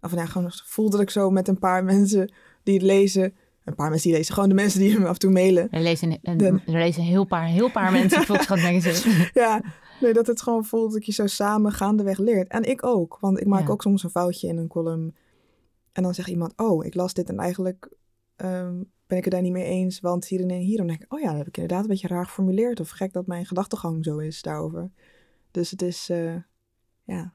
Of 0.00 0.14
ja, 0.14 0.26
gewoon 0.26 0.50
voel 0.64 0.90
dat 0.90 1.00
ik 1.00 1.10
zo 1.10 1.30
met 1.30 1.48
een 1.48 1.58
paar 1.58 1.84
mensen 1.94 2.32
die 2.62 2.74
het 2.74 2.82
lezen... 2.82 3.34
Een 3.64 3.74
paar 3.74 3.90
mensen 3.90 4.08
die 4.08 4.18
lezen. 4.18 4.34
Gewoon 4.34 4.48
de 4.48 4.54
mensen 4.54 4.80
die 4.80 4.98
me 4.98 5.06
af 5.06 5.12
en 5.12 5.18
toe 5.18 5.30
mailen. 5.30 5.70
Er 5.70 5.80
lezen, 5.80 6.18
een, 6.22 6.40
er 6.40 6.62
lezen 6.72 7.02
heel 7.02 7.24
paar, 7.24 7.46
heel 7.46 7.70
paar 7.70 7.92
mensen 7.98 8.22
Volkskrant 8.22 8.62
Magazine. 8.62 9.30
ja, 9.34 9.62
nee, 10.00 10.12
dat 10.12 10.26
het 10.26 10.42
gewoon 10.42 10.64
voelt 10.64 10.92
dat 10.92 11.06
je 11.06 11.12
zo 11.12 11.26
samen 11.26 11.72
gaandeweg 11.72 12.18
leert. 12.18 12.48
En 12.48 12.62
ik 12.62 12.84
ook, 12.86 13.18
want 13.20 13.40
ik 13.40 13.46
maak 13.46 13.66
Ja. 13.66 13.68
ook 13.68 13.82
soms 13.82 14.02
een 14.02 14.10
foutje 14.10 14.48
in 14.48 14.56
een 14.56 14.68
column. 14.68 15.14
En 15.92 16.02
dan 16.02 16.14
zegt 16.14 16.28
iemand, 16.28 16.52
oh, 16.56 16.84
ik 16.84 16.94
las 16.94 17.14
dit 17.14 17.28
en 17.28 17.38
eigenlijk 17.38 17.88
ehm, 18.36 18.82
ben 19.06 19.18
ik 19.18 19.24
het 19.24 19.32
daar 19.32 19.42
niet 19.42 19.52
mee 19.52 19.64
eens, 19.64 20.00
want 20.00 20.26
hier 20.26 20.40
en 20.40 20.50
hier. 20.50 20.76
Dan 20.76 20.86
denk 20.86 21.02
ik, 21.02 21.12
oh 21.12 21.20
ja, 21.20 21.28
dat 21.28 21.38
heb 21.38 21.46
ik 21.48 21.56
inderdaad 21.56 21.82
een 21.82 21.90
beetje 21.90 22.08
raar 22.08 22.26
geformuleerd. 22.26 22.80
Of 22.80 22.90
gek 22.90 23.12
dat 23.12 23.26
mijn 23.26 23.46
gedachtegang 23.46 24.04
zo 24.04 24.18
is 24.18 24.42
daarover. 24.42 24.90
Dus 25.58 25.70
het 25.70 25.82
is, 25.82 26.08
eh, 26.10 26.34
ja, 27.04 27.32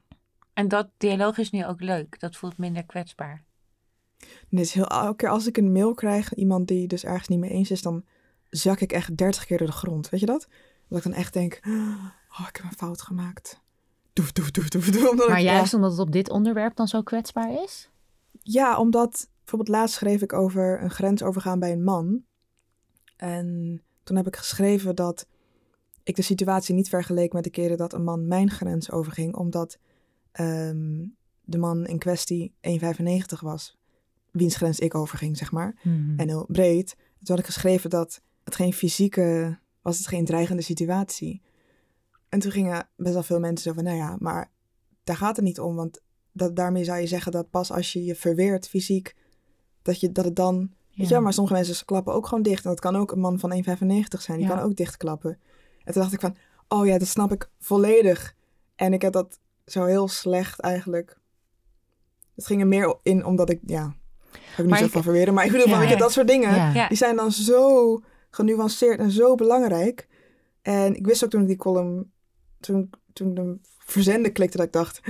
En 0.52 0.68
dat 0.68 0.88
dialoog 0.96 1.38
is 1.38 1.50
nu 1.50 1.66
ook 1.66 1.80
leuk. 1.80 2.20
Dat 2.20 2.36
voelt 2.36 2.58
minder 2.58 2.84
kwetsbaar. 2.84 3.44
En 4.18 4.26
het 4.56 4.60
is 4.60 4.72
heel, 4.72 4.86
elke 4.86 5.16
keer 5.16 5.28
als 5.28 5.46
ik 5.46 5.56
een 5.56 5.72
mail 5.72 5.94
krijg, 5.94 6.34
iemand 6.34 6.68
die 6.68 6.86
dus 6.88 7.04
ergens 7.04 7.28
niet 7.28 7.38
mee 7.38 7.50
eens 7.50 7.70
is, 7.70 7.82
dan 7.82 8.04
zak 8.50 8.80
ik 8.80 8.92
echt 8.92 9.16
dertig 9.16 9.44
keer 9.46 9.58
door 9.58 9.66
de 9.66 9.72
grond. 9.72 10.08
Weet 10.08 10.20
je 10.20 10.26
dat? 10.26 10.48
Dat 10.88 10.98
ik 10.98 11.04
dan 11.04 11.12
echt 11.12 11.32
denk, 11.32 11.60
oh, 12.28 12.46
ik 12.48 12.56
heb 12.56 12.64
een 12.64 12.76
fout 12.76 13.02
gemaakt. 13.02 13.60
Doef, 14.12 14.32
doef, 14.32 14.50
doef, 14.50 14.68
doef, 14.68 14.90
doef. 14.90 15.10
Omdat 15.10 15.28
Maar 15.28 15.38
ik- 15.38 15.44
ja. 15.44 15.52
juist 15.52 15.74
omdat 15.74 15.90
het 15.90 16.00
op 16.00 16.12
dit 16.12 16.30
onderwerp 16.30 16.76
dan 16.76 16.88
zo 16.88 17.02
kwetsbaar 17.02 17.62
is? 17.62 17.90
Ja, 18.42 18.78
omdat 18.78 19.28
bijvoorbeeld 19.38 19.76
laatst 19.76 19.94
schreef 19.96 20.22
ik 20.22 20.32
over 20.32 20.82
een 20.82 20.90
grens 20.90 21.22
overgaan 21.22 21.58
bij 21.58 21.72
een 21.72 21.84
man. 21.84 22.24
En 23.16 23.80
toen 24.02 24.16
heb 24.16 24.26
ik 24.26 24.36
geschreven 24.36 24.94
dat 24.94 25.26
ik 26.04 26.16
de 26.16 26.22
situatie 26.22 26.74
niet 26.74 26.88
vergeleek 26.88 27.32
met 27.32 27.44
de 27.44 27.50
keren 27.50 27.76
dat 27.76 27.92
een 27.92 28.04
man 28.04 28.26
mijn 28.28 28.50
grens 28.50 28.90
overging, 28.90 29.34
omdat 29.36 29.78
ehm, 30.32 31.04
de 31.44 31.58
man 31.58 31.86
in 31.86 31.98
kwestie 31.98 32.54
1,95 32.60 33.40
was, 33.40 33.76
wiens 34.30 34.56
grens 34.56 34.78
ik 34.78 34.94
overging, 34.94 35.36
zeg 35.36 35.52
maar. 35.52 35.74
En 36.16 36.28
heel 36.28 36.46
breed. 36.48 36.94
Toen 36.96 37.36
had 37.36 37.38
ik 37.38 37.44
geschreven 37.44 37.90
dat 37.90 38.20
het 38.44 38.54
geen 38.54 38.72
fysieke, 38.72 39.58
was 39.82 39.98
het 39.98 40.06
geen 40.06 40.24
dreigende 40.24 40.62
situatie. 40.62 41.42
En 42.28 42.38
toen 42.40 42.50
gingen 42.52 42.88
best 42.96 43.14
wel 43.14 43.22
veel 43.22 43.40
mensen 43.40 43.68
zo 43.68 43.72
van, 43.72 43.84
nou 43.84 43.96
ja, 43.96 44.16
maar 44.18 44.50
daar 45.04 45.16
gaat 45.16 45.36
het 45.36 45.44
niet 45.44 45.60
om, 45.60 45.76
want 45.76 46.00
dat, 46.32 46.56
daarmee 46.56 46.84
zou 46.84 46.98
je 47.00 47.06
zeggen 47.06 47.32
dat 47.32 47.50
pas 47.50 47.72
als 47.72 47.92
je 47.92 48.04
je 48.04 48.14
verweert 48.14 48.68
fysiek, 48.68 49.14
dat, 49.82 50.00
je, 50.00 50.12
dat 50.12 50.24
het 50.24 50.36
dan, 50.36 50.58
weet 50.94 51.06
je 51.06 51.12
wel, 51.14 51.22
maar 51.22 51.32
sommige 51.32 51.56
mensen 51.56 51.84
klappen 51.84 52.14
ook 52.14 52.26
gewoon 52.26 52.42
dicht. 52.42 52.64
En 52.64 52.70
dat 52.70 52.80
kan 52.80 52.96
ook 52.96 53.12
een 53.12 53.20
man 53.20 53.38
van 53.38 53.52
1,95 53.52 53.60
zijn, 54.20 54.38
die 54.38 54.46
Ja. 54.46 54.54
kan 54.54 54.64
ook 54.64 54.76
dichtklappen. 54.76 55.38
En 55.84 55.92
toen 55.92 56.02
dacht 56.02 56.14
ik 56.14 56.20
van, 56.20 56.36
oh 56.68 56.86
ja, 56.86 56.98
dat 56.98 57.08
snap 57.08 57.32
ik 57.32 57.48
volledig. 57.58 58.34
En 58.76 58.92
ik 58.92 59.02
heb 59.02 59.12
dat 59.12 59.38
zo 59.66 59.84
heel 59.84 60.08
slecht 60.08 60.60
eigenlijk. 60.60 61.18
Het 62.34 62.46
ging 62.46 62.60
er 62.60 62.66
meer 62.66 62.96
in 63.02 63.24
omdat 63.24 63.50
ik, 63.50 63.60
ja, 63.66 63.82
ga 64.30 64.38
ik 64.52 64.58
niet 64.58 64.66
Maar 64.68 64.78
zo 64.78 64.84
ik- 64.84 64.90
van 64.90 65.02
verweren, 65.02 65.34
maar 65.34 65.44
ik 65.44 65.52
bedoel, 65.52 65.68
Ja. 65.68 65.82
je, 65.82 65.96
dat 65.96 66.12
soort 66.12 66.28
dingen. 66.28 66.54
Ja. 66.54 66.72
Ja. 66.72 66.88
Die 66.88 66.96
zijn 66.96 67.16
dan 67.16 67.32
zo 67.32 68.00
genuanceerd 68.30 68.98
en 68.98 69.10
zo 69.10 69.34
belangrijk. 69.34 70.08
En 70.62 70.94
ik 70.96 71.06
wist 71.06 71.24
ook 71.24 71.30
toen 71.30 71.40
ik 71.40 71.46
die 71.46 71.56
column, 71.56 72.12
toen, 72.60 72.90
toen 73.12 73.30
ik 73.30 73.36
hem 73.36 73.60
verzenden 73.78 74.32
klikte, 74.32 74.56
dat 74.56 74.66
ik 74.66 74.72
dacht, 74.72 75.00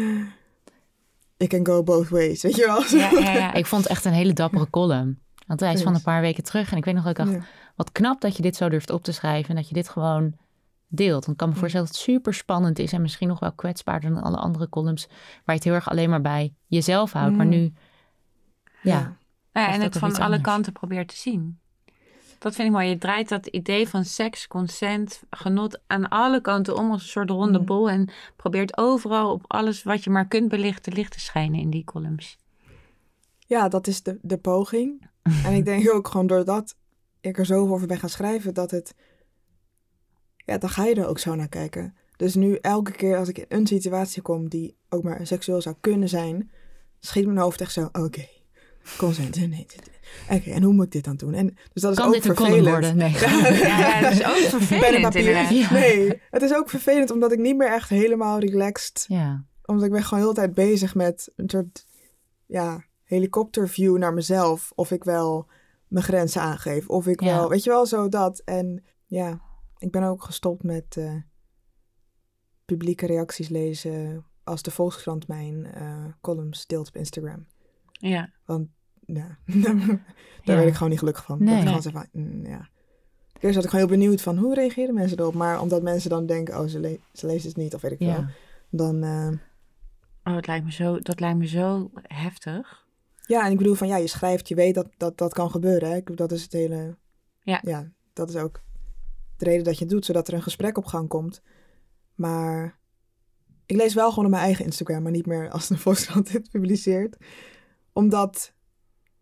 it 1.36 1.48
can 1.48 1.66
go 1.66 1.82
both 1.82 2.08
ways, 2.08 2.42
weet 2.42 2.56
je 2.56 2.66
wel? 2.66 2.98
Ja, 3.00 3.10
ja, 3.20 3.32
ja. 3.32 3.52
Ik 3.60 3.66
vond 3.66 3.82
het 3.82 3.90
echt 3.90 4.04
een 4.04 4.12
hele 4.12 4.32
dappere 4.32 4.70
column. 4.70 5.18
Want 5.46 5.60
hij 5.60 5.72
is 5.72 5.82
van 5.82 5.94
een 5.94 6.02
paar 6.02 6.20
weken 6.20 6.44
terug. 6.44 6.70
En 6.70 6.76
ik 6.76 6.84
weet 6.84 6.94
nog 6.94 7.04
dat 7.04 7.18
ik 7.18 7.24
dacht, 7.24 7.36
Ja. 7.38 7.44
wat 7.76 7.92
knap 7.92 8.20
dat 8.20 8.36
je 8.36 8.42
dit 8.42 8.56
zo 8.56 8.68
durft 8.68 8.90
op 8.90 9.02
te 9.02 9.12
schrijven. 9.12 9.48
En 9.50 9.56
dat 9.56 9.68
je 9.68 9.74
dit 9.74 9.88
gewoon 9.88 10.36
deelt. 10.94 11.20
Want 11.24 11.28
ik 11.30 11.36
kan 11.36 11.48
me 11.48 11.54
voorstellen 11.54 11.86
dat 11.86 11.94
het 11.96 12.04
super 12.04 12.34
spannend 12.34 12.78
is. 12.78 12.92
En 12.92 13.00
misschien 13.02 13.28
nog 13.28 13.40
wel 13.40 13.52
kwetsbaarder 13.52 14.10
dan 14.10 14.22
alle 14.22 14.36
andere 14.36 14.68
columns. 14.68 15.06
Waar 15.06 15.16
je 15.44 15.52
het 15.52 15.64
heel 15.64 15.72
erg 15.74 15.88
alleen 15.90 16.10
maar 16.10 16.20
bij 16.20 16.54
jezelf 16.66 17.12
houdt. 17.12 17.36
Maar 17.36 17.46
Mm. 17.46 17.52
nu, 17.52 17.72
ja. 18.82 19.16
Ja, 19.52 19.68
Of 19.68 19.74
en 19.74 19.80
het 19.80 19.98
van 19.98 20.12
alle 20.14 20.22
anders. 20.24 20.42
kanten 20.42 20.72
probeert 20.72 21.08
te 21.08 21.16
zien. 21.16 21.58
Dat 22.38 22.54
vind 22.54 22.68
ik 22.68 22.74
mooi. 22.74 22.88
Je 22.88 22.98
draait 22.98 23.28
dat 23.28 23.46
idee 23.46 23.88
van 23.88 24.04
seks, 24.04 24.46
consent, 24.46 25.22
genot 25.30 25.80
aan 25.86 26.08
alle 26.08 26.40
kanten 26.40 26.76
om 26.76 26.90
als 26.90 27.02
een 27.02 27.08
soort 27.08 27.30
ronde 27.30 27.58
Mm. 27.58 27.64
bol. 27.64 27.90
En 27.90 28.08
probeert 28.36 28.76
overal 28.78 29.32
op 29.32 29.44
alles 29.46 29.82
wat 29.82 30.04
je 30.04 30.10
maar 30.10 30.26
kunt 30.28 30.48
belichten 30.48 30.92
licht 30.92 31.12
te 31.12 31.20
schijnen 31.20 31.60
in 31.60 31.70
die 31.70 31.84
columns. 31.84 32.36
Ja, 33.46 33.68
dat 33.68 33.86
is 33.86 34.02
de, 34.02 34.18
de 34.22 34.38
poging. 34.38 35.08
En 35.44 35.52
ik 35.52 35.64
denk 35.64 35.92
ook 35.94 36.08
gewoon 36.08 36.26
doordat 36.26 36.76
ik 37.20 37.38
er 37.38 37.46
zoveel 37.46 37.74
over 37.74 37.86
ben 37.86 37.98
gaan 37.98 38.08
schrijven, 38.08 38.54
dat 38.54 38.70
het... 38.70 38.94
Ja, 40.44 40.58
dan 40.58 40.70
ga 40.70 40.84
je 40.84 40.94
er 40.94 41.06
ook 41.06 41.18
zo 41.18 41.34
naar 41.34 41.48
kijken. 41.48 41.94
Dus 42.16 42.34
nu 42.34 42.54
elke 42.60 42.92
keer 42.92 43.16
als 43.16 43.28
ik 43.28 43.38
in 43.38 43.44
een 43.48 43.66
situatie 43.66 44.22
kom 44.22 44.48
die 44.48 44.76
ook 44.88 45.02
maar 45.02 45.26
seksueel 45.26 45.60
zou 45.60 45.76
kunnen 45.80 46.08
zijn, 46.08 46.50
schiet 47.00 47.26
mijn 47.26 47.38
hoofd 47.38 47.60
echt 47.60 47.72
zo, 47.72 47.88
oké, 47.92 48.28
consent, 48.98 49.36
nee, 49.36 49.66
oké, 50.30 50.50
en 50.50 50.62
hoe 50.62 50.72
moet 50.72 50.84
ik 50.84 50.90
dit 50.92 51.04
dan 51.04 51.16
doen? 51.16 51.34
En, 51.34 51.46
dus 51.72 51.82
dat 51.82 51.92
is 51.92 51.98
Kan 51.98 52.06
ook 52.06 52.12
dit 52.12 52.22
vervelend. 52.22 52.68
worden? 52.68 52.96
Nee. 52.96 53.10
Ja, 53.58 54.00
dat 54.00 54.12
is 54.12 54.24
ook 54.26 54.36
vervelend 54.36 55.02
papier. 55.02 55.52
Ja. 55.52 55.72
Nee, 55.72 56.20
het 56.30 56.42
is 56.42 56.54
ook 56.54 56.70
vervelend 56.70 57.10
omdat 57.10 57.32
ik 57.32 57.38
niet 57.38 57.56
meer 57.56 57.72
echt 57.72 57.88
helemaal 57.88 58.38
relaxed 58.38 59.04
ja. 59.08 59.44
omdat 59.64 59.84
ik 59.84 59.90
ben 59.90 60.02
gewoon 60.04 60.24
heel 60.24 60.34
de 60.34 60.40
tijd 60.40 60.54
bezig 60.54 60.94
met 60.94 61.32
een 61.36 61.50
soort 61.50 61.86
ja, 62.46 62.84
helikopterview 63.04 63.96
naar 63.98 64.14
mezelf. 64.14 64.72
Of 64.74 64.90
ik 64.90 65.04
wel 65.04 65.46
mijn 65.88 66.04
grenzen 66.04 66.40
aangeef. 66.40 66.88
Of 66.88 67.06
ik 67.06 67.20
wel, 67.20 67.48
weet 67.48 67.64
je 67.64 67.70
wel, 67.70 67.86
zo 67.86 68.08
dat. 68.08 68.42
En 68.44 68.84
ja, 69.06 69.40
ik 69.78 69.90
ben 69.90 70.02
ook 70.02 70.24
gestopt 70.24 70.62
met 70.62 70.96
eh, 70.96 71.14
publieke 72.64 73.06
reacties 73.06 73.48
lezen 73.48 74.24
als 74.44 74.62
de 74.62 74.70
Volkskrant 74.70 75.28
mijn 75.28 75.64
eh, 75.66 76.04
columns 76.20 76.66
deelt 76.66 76.88
op 76.88 76.96
Instagram. 76.96 77.46
Ja. 77.92 78.30
Want 78.44 78.68
ja, 79.06 79.38
daar 80.44 80.56
werd 80.56 80.66
ik 80.68 80.74
gewoon 80.74 80.88
niet 80.88 80.98
gelukkig 80.98 81.24
van. 81.24 81.44
Nee. 81.44 81.64
Dat 81.64 81.84
ik 81.84 81.92
Nee. 81.92 82.02
van, 82.12 82.22
mm, 82.22 82.46
ja. 82.46 82.68
Eerst 83.40 83.54
had 83.54 83.64
ik 83.64 83.70
gewoon 83.70 83.86
heel 83.88 83.98
benieuwd 83.98 84.20
van 84.22 84.38
hoe 84.38 84.54
reageren 84.54 84.94
mensen 84.94 85.18
erop. 85.18 85.34
Maar 85.34 85.60
omdat 85.60 85.82
mensen 85.82 86.10
dan 86.10 86.26
denken, 86.26 86.60
oh, 86.60 86.66
ze, 86.66 86.80
le- 86.80 86.98
ze 87.12 87.26
lezen 87.26 87.48
het 87.48 87.56
niet 87.56 87.74
of 87.74 87.80
weet 87.80 87.92
ik 87.92 87.98
wel. 87.98 88.08
ja. 88.08 88.28
Dan, 88.70 89.02
eh, 89.02 89.28
Oh, 90.24 90.34
het 90.34 90.46
lijkt 90.46 90.64
me 90.64 90.72
zo, 90.72 90.98
dat 90.98 91.20
lijkt 91.20 91.38
me 91.38 91.46
zo 91.46 91.90
heftig. 92.02 92.86
Ja, 93.26 93.44
en 93.46 93.50
ik 93.52 93.58
bedoel 93.58 93.74
van 93.74 93.88
ja, 93.88 93.96
je 93.96 94.06
schrijft, 94.06 94.48
je 94.48 94.54
weet 94.54 94.74
dat 94.74 94.86
dat, 94.96 95.18
dat 95.18 95.32
kan 95.34 95.50
gebeuren. 95.50 95.90
Hè? 95.90 96.00
Dat 96.14 96.32
is 96.32 96.42
het 96.42 96.52
hele. 96.52 96.96
Ja. 97.42 97.60
ja, 97.62 97.90
dat 98.12 98.28
is 98.28 98.36
ook 98.36 98.60
de 99.36 99.44
reden 99.44 99.64
dat 99.64 99.78
je 99.78 99.84
het 99.84 99.92
doet, 99.92 100.04
zodat 100.04 100.28
er 100.28 100.34
een 100.34 100.42
gesprek 100.42 100.78
op 100.78 100.86
gang 100.86 101.08
komt. 101.08 101.42
Maar 102.14 102.78
ik 103.66 103.76
lees 103.76 103.94
wel 103.94 104.08
gewoon 104.08 104.24
op 104.24 104.30
mijn 104.30 104.42
eigen 104.42 104.64
Instagram, 104.64 105.02
maar 105.02 105.12
niet 105.12 105.26
meer 105.26 105.50
als 105.50 105.68
de 105.68 105.78
Volkskrant 105.84 106.32
dit 106.32 106.50
publiceert. 106.50 107.16
Omdat, 107.92 108.54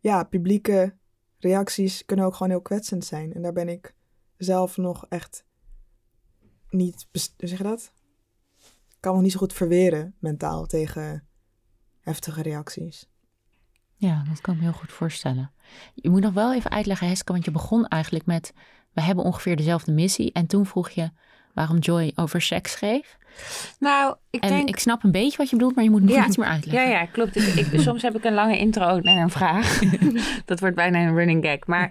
ja, 0.01 0.25
publieke 0.25 0.97
reacties 1.39 2.05
kunnen 2.05 2.25
ook 2.25 2.35
gewoon 2.35 2.53
heel 2.53 2.63
kwetsend 2.63 3.05
zijn. 3.05 3.33
En 3.35 3.43
daar 3.43 3.53
ben 3.53 3.69
ik 3.69 3.95
zelf 4.37 4.77
nog 4.77 5.07
echt 5.09 5.45
niet, 6.71 7.07
hoe 7.13 7.49
zeg 7.49 7.59
je 7.59 7.65
dat? 7.65 7.93
Ik 8.89 8.97
kan 9.01 9.13
nog 9.13 9.23
niet 9.23 9.33
zo 9.33 9.39
goed 9.39 9.53
verweren 9.53 10.15
mentaal 10.19 10.67
tegen 10.67 11.27
heftige 12.01 12.43
reacties. 12.43 13.11
Ja, 13.95 14.25
dat 14.29 14.41
kan 14.41 14.55
ik 14.55 14.61
me 14.61 14.67
heel 14.67 14.79
goed 14.79 14.93
voorstellen. 14.93 15.53
Je 15.95 16.11
moet 16.11 16.21
nog 16.21 16.33
wel 16.33 16.55
even 16.55 16.71
uitleggen, 16.71 17.09
Heske, 17.09 17.33
want 17.33 17.45
je 17.45 17.51
begon 17.51 17.87
eigenlijk 17.87 18.27
met... 18.27 18.53
we 18.93 19.03
hebben 19.03 19.25
ongeveer 19.25 19.57
dezelfde 19.57 19.93
missie. 19.93 20.33
En 20.33 20.47
toen 20.47 20.67
vroeg 20.67 20.91
je 20.91 21.11
waarom 21.55 21.79
Joy 21.79 22.13
over 22.15 22.43
seks 22.43 22.73
schreef. 22.73 23.17
Nou, 23.79 24.15
ik 24.31 24.43
En 24.43 24.49
denk... 24.49 24.69
ik 24.69 24.79
snap 24.79 25.05
een 25.05 25.11
beetje 25.13 25.37
wat 25.37 25.51
je 25.51 25.57
bedoelt, 25.57 25.75
maar 25.75 25.85
je 25.85 25.91
moet 25.91 26.03
nog 26.03 26.11
Ja. 26.15 26.27
iets 26.27 26.37
meer 26.37 26.47
Ja, 26.47 26.53
uitleggen. 26.53 26.91
ja, 26.91 27.05
klopt. 27.07 27.37
Ik, 27.37 27.67
ik- 27.67 27.81
soms 27.81 28.03
heb 28.03 28.17
ik 28.17 28.25
een 28.25 28.35
lange 28.35 28.59
intro 28.59 28.87
ook 28.89 29.03
naar 29.03 29.23
een 29.23 29.31
vraag. 29.31 29.79
dat 30.45 30.61
wordt 30.61 30.77
bijna 30.77 30.99
een 30.99 31.15
running 31.15 31.45
gag. 31.45 31.67
Maar 31.67 31.89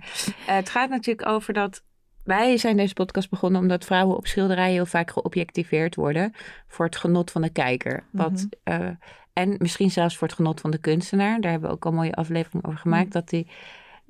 eh, 0.48 0.56
het 0.56 0.70
gaat 0.70 0.90
natuurlijk 0.90 1.28
over 1.28 1.54
dat... 1.54 1.84
Wij 2.24 2.58
zijn 2.58 2.78
deze 2.78 2.94
podcast 2.94 3.30
begonnen 3.30 3.62
omdat 3.62 3.86
vrouwen 3.86 4.18
op 4.18 4.28
schilderijen 4.28 4.74
heel 4.74 4.86
vaak 4.86 5.12
geobjectiveerd 5.12 5.96
worden 5.96 6.34
voor 6.68 6.86
het 6.86 6.96
genot 6.96 7.32
van 7.32 7.42
de 7.42 7.50
kijker. 7.50 8.04
Wat, 8.12 8.32
Mhm. 8.32 8.46
eh, 8.82 8.88
en 9.34 9.56
misschien 9.58 9.92
zelfs 9.92 10.18
voor 10.18 10.28
het 10.28 10.36
genot 10.36 10.62
van 10.62 10.72
de 10.72 10.78
kunstenaar. 10.78 11.42
Daar 11.42 11.52
hebben 11.52 11.70
we 11.70 11.76
ook 11.76 11.86
al 11.86 11.92
een 11.92 11.98
mooie 11.98 12.14
aflevering 12.16 12.66
over 12.66 12.80
gemaakt. 12.80 13.04
Mhm. 13.06 13.14
Dat 13.14 13.30
die, 13.30 13.48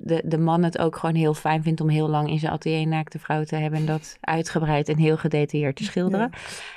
de, 0.04 0.22
de 0.24 0.38
man 0.38 0.62
het 0.62 0.78
ook 0.78 0.96
gewoon 0.96 1.14
heel 1.14 1.34
fijn 1.34 1.62
vindt 1.62 1.80
om 1.80 1.88
heel 1.88 2.08
lang 2.08 2.28
in 2.30 2.38
zijn 2.38 2.52
atelier 2.52 2.86
naakte 2.86 3.18
vrouw 3.18 3.44
te 3.44 3.56
hebben. 3.56 3.78
En 3.80 3.86
dat 3.86 4.16
uitgebreid 4.20 4.88
en 4.88 4.96
heel 4.96 5.16
gedetailleerd 5.16 5.76
te 5.76 5.84
schilderen. 5.84 6.30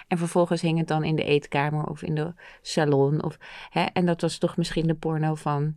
En 0.07 0.17
vervolgens 0.17 0.61
hing 0.61 0.77
het 0.77 0.87
dan 0.87 1.03
in 1.03 1.15
de 1.15 1.23
eetkamer 1.23 1.85
of 1.85 2.01
in 2.01 2.15
de 2.15 2.33
salon. 2.61 3.23
Of, 3.23 3.37
hè, 3.69 3.83
en 3.83 4.05
dat 4.05 4.21
was 4.21 4.37
toch 4.37 4.57
misschien 4.57 4.87
de 4.87 4.95
porno 4.95 5.35
van 5.35 5.75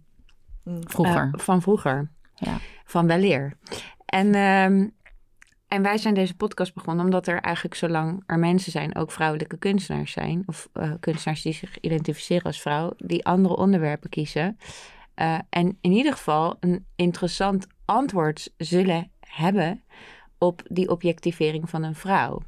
Vroeger. 0.81 1.31
eh, 1.33 1.41
van 1.41 1.63
vroeger. 1.63 2.11
Ja. 2.35 2.57
Van 2.85 3.07
weleer. 3.07 3.57
En, 4.07 4.35
ehm, 4.35 4.87
en 5.69 5.83
wij 5.83 5.99
zijn 5.99 6.15
deze 6.15 6.37
podcast 6.37 6.75
begonnen 6.75 7.05
omdat 7.05 7.27
er 7.27 7.41
eigenlijk 7.41 7.75
zolang 7.75 8.23
er 8.27 8.39
mensen 8.39 8.73
zijn, 8.73 8.97
ook 8.97 9.11
vrouwelijke 9.11 9.59
kunstenaars 9.59 10.13
zijn, 10.13 10.43
of 10.47 10.69
eh, 10.73 10.93
kunstenaars 11.01 11.43
die 11.43 11.53
zich 11.53 11.81
identificeren 11.81 12.45
als 12.45 12.61
vrouw, 12.61 12.93
die 12.97 13.25
andere 13.25 13.57
onderwerpen 13.57 14.11
kiezen. 14.11 14.59
Eh, 15.19 15.39
en 15.49 15.79
in 15.81 15.93
ieder 15.93 16.13
geval 16.13 16.57
een 16.61 16.87
interessant 16.97 17.67
antwoord 17.85 18.53
zullen 18.57 19.11
hebben 19.21 19.85
op 20.39 20.63
die 20.69 20.89
objectivering 20.89 21.71
van 21.71 21.83
een 21.83 21.95
vrouw. 21.95 22.43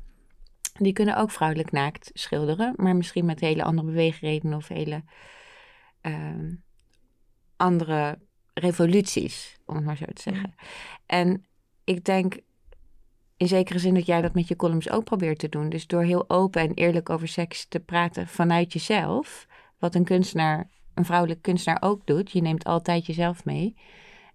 Die 0.73 0.93
kunnen 0.93 1.17
ook 1.17 1.31
vrouwelijk 1.31 1.73
naakt 1.73 2.11
schilderen, 2.13 2.75
maar 2.77 2.97
misschien 2.97 3.25
met 3.25 3.41
hele 3.41 3.63
andere 3.63 3.87
beweegredenen 3.87 4.57
of 4.57 4.69
hele 4.69 5.05
ehm, 6.01 6.55
andere 7.57 8.19
revoluties, 8.55 9.59
om 9.67 9.75
het 9.75 9.85
maar 9.85 9.97
zo 9.97 10.05
te 10.13 10.23
zeggen. 10.23 10.55
En 11.07 11.45
ik 11.85 12.05
denk 12.05 12.39
in 13.37 13.49
zekere 13.49 13.79
zin 13.79 13.95
dat 13.95 14.07
jij 14.07 14.21
dat 14.21 14.35
met 14.35 14.49
je 14.49 14.57
columns 14.57 14.91
ook 14.91 15.05
probeert 15.05 15.39
te 15.39 15.49
doen. 15.49 15.69
Dus 15.69 15.87
door 15.87 16.03
heel 16.03 16.31
open 16.31 16.63
en 16.63 16.75
eerlijk 16.75 17.11
over 17.11 17.29
seks 17.29 17.67
te 17.67 17.81
praten 17.81 18.29
vanuit 18.29 18.73
jezelf, 18.73 19.47
wat 19.79 19.95
een 19.95 20.05
kunstenaar, 20.05 20.69
een 21.01 21.07
vrouwelijk 21.07 21.43
kunstenaar 21.43 21.83
ook 21.83 22.07
doet, 22.07 22.31
je 22.31 22.43
neemt 22.43 22.65
altijd 22.65 23.07
jezelf 23.07 23.45
mee, 23.45 23.77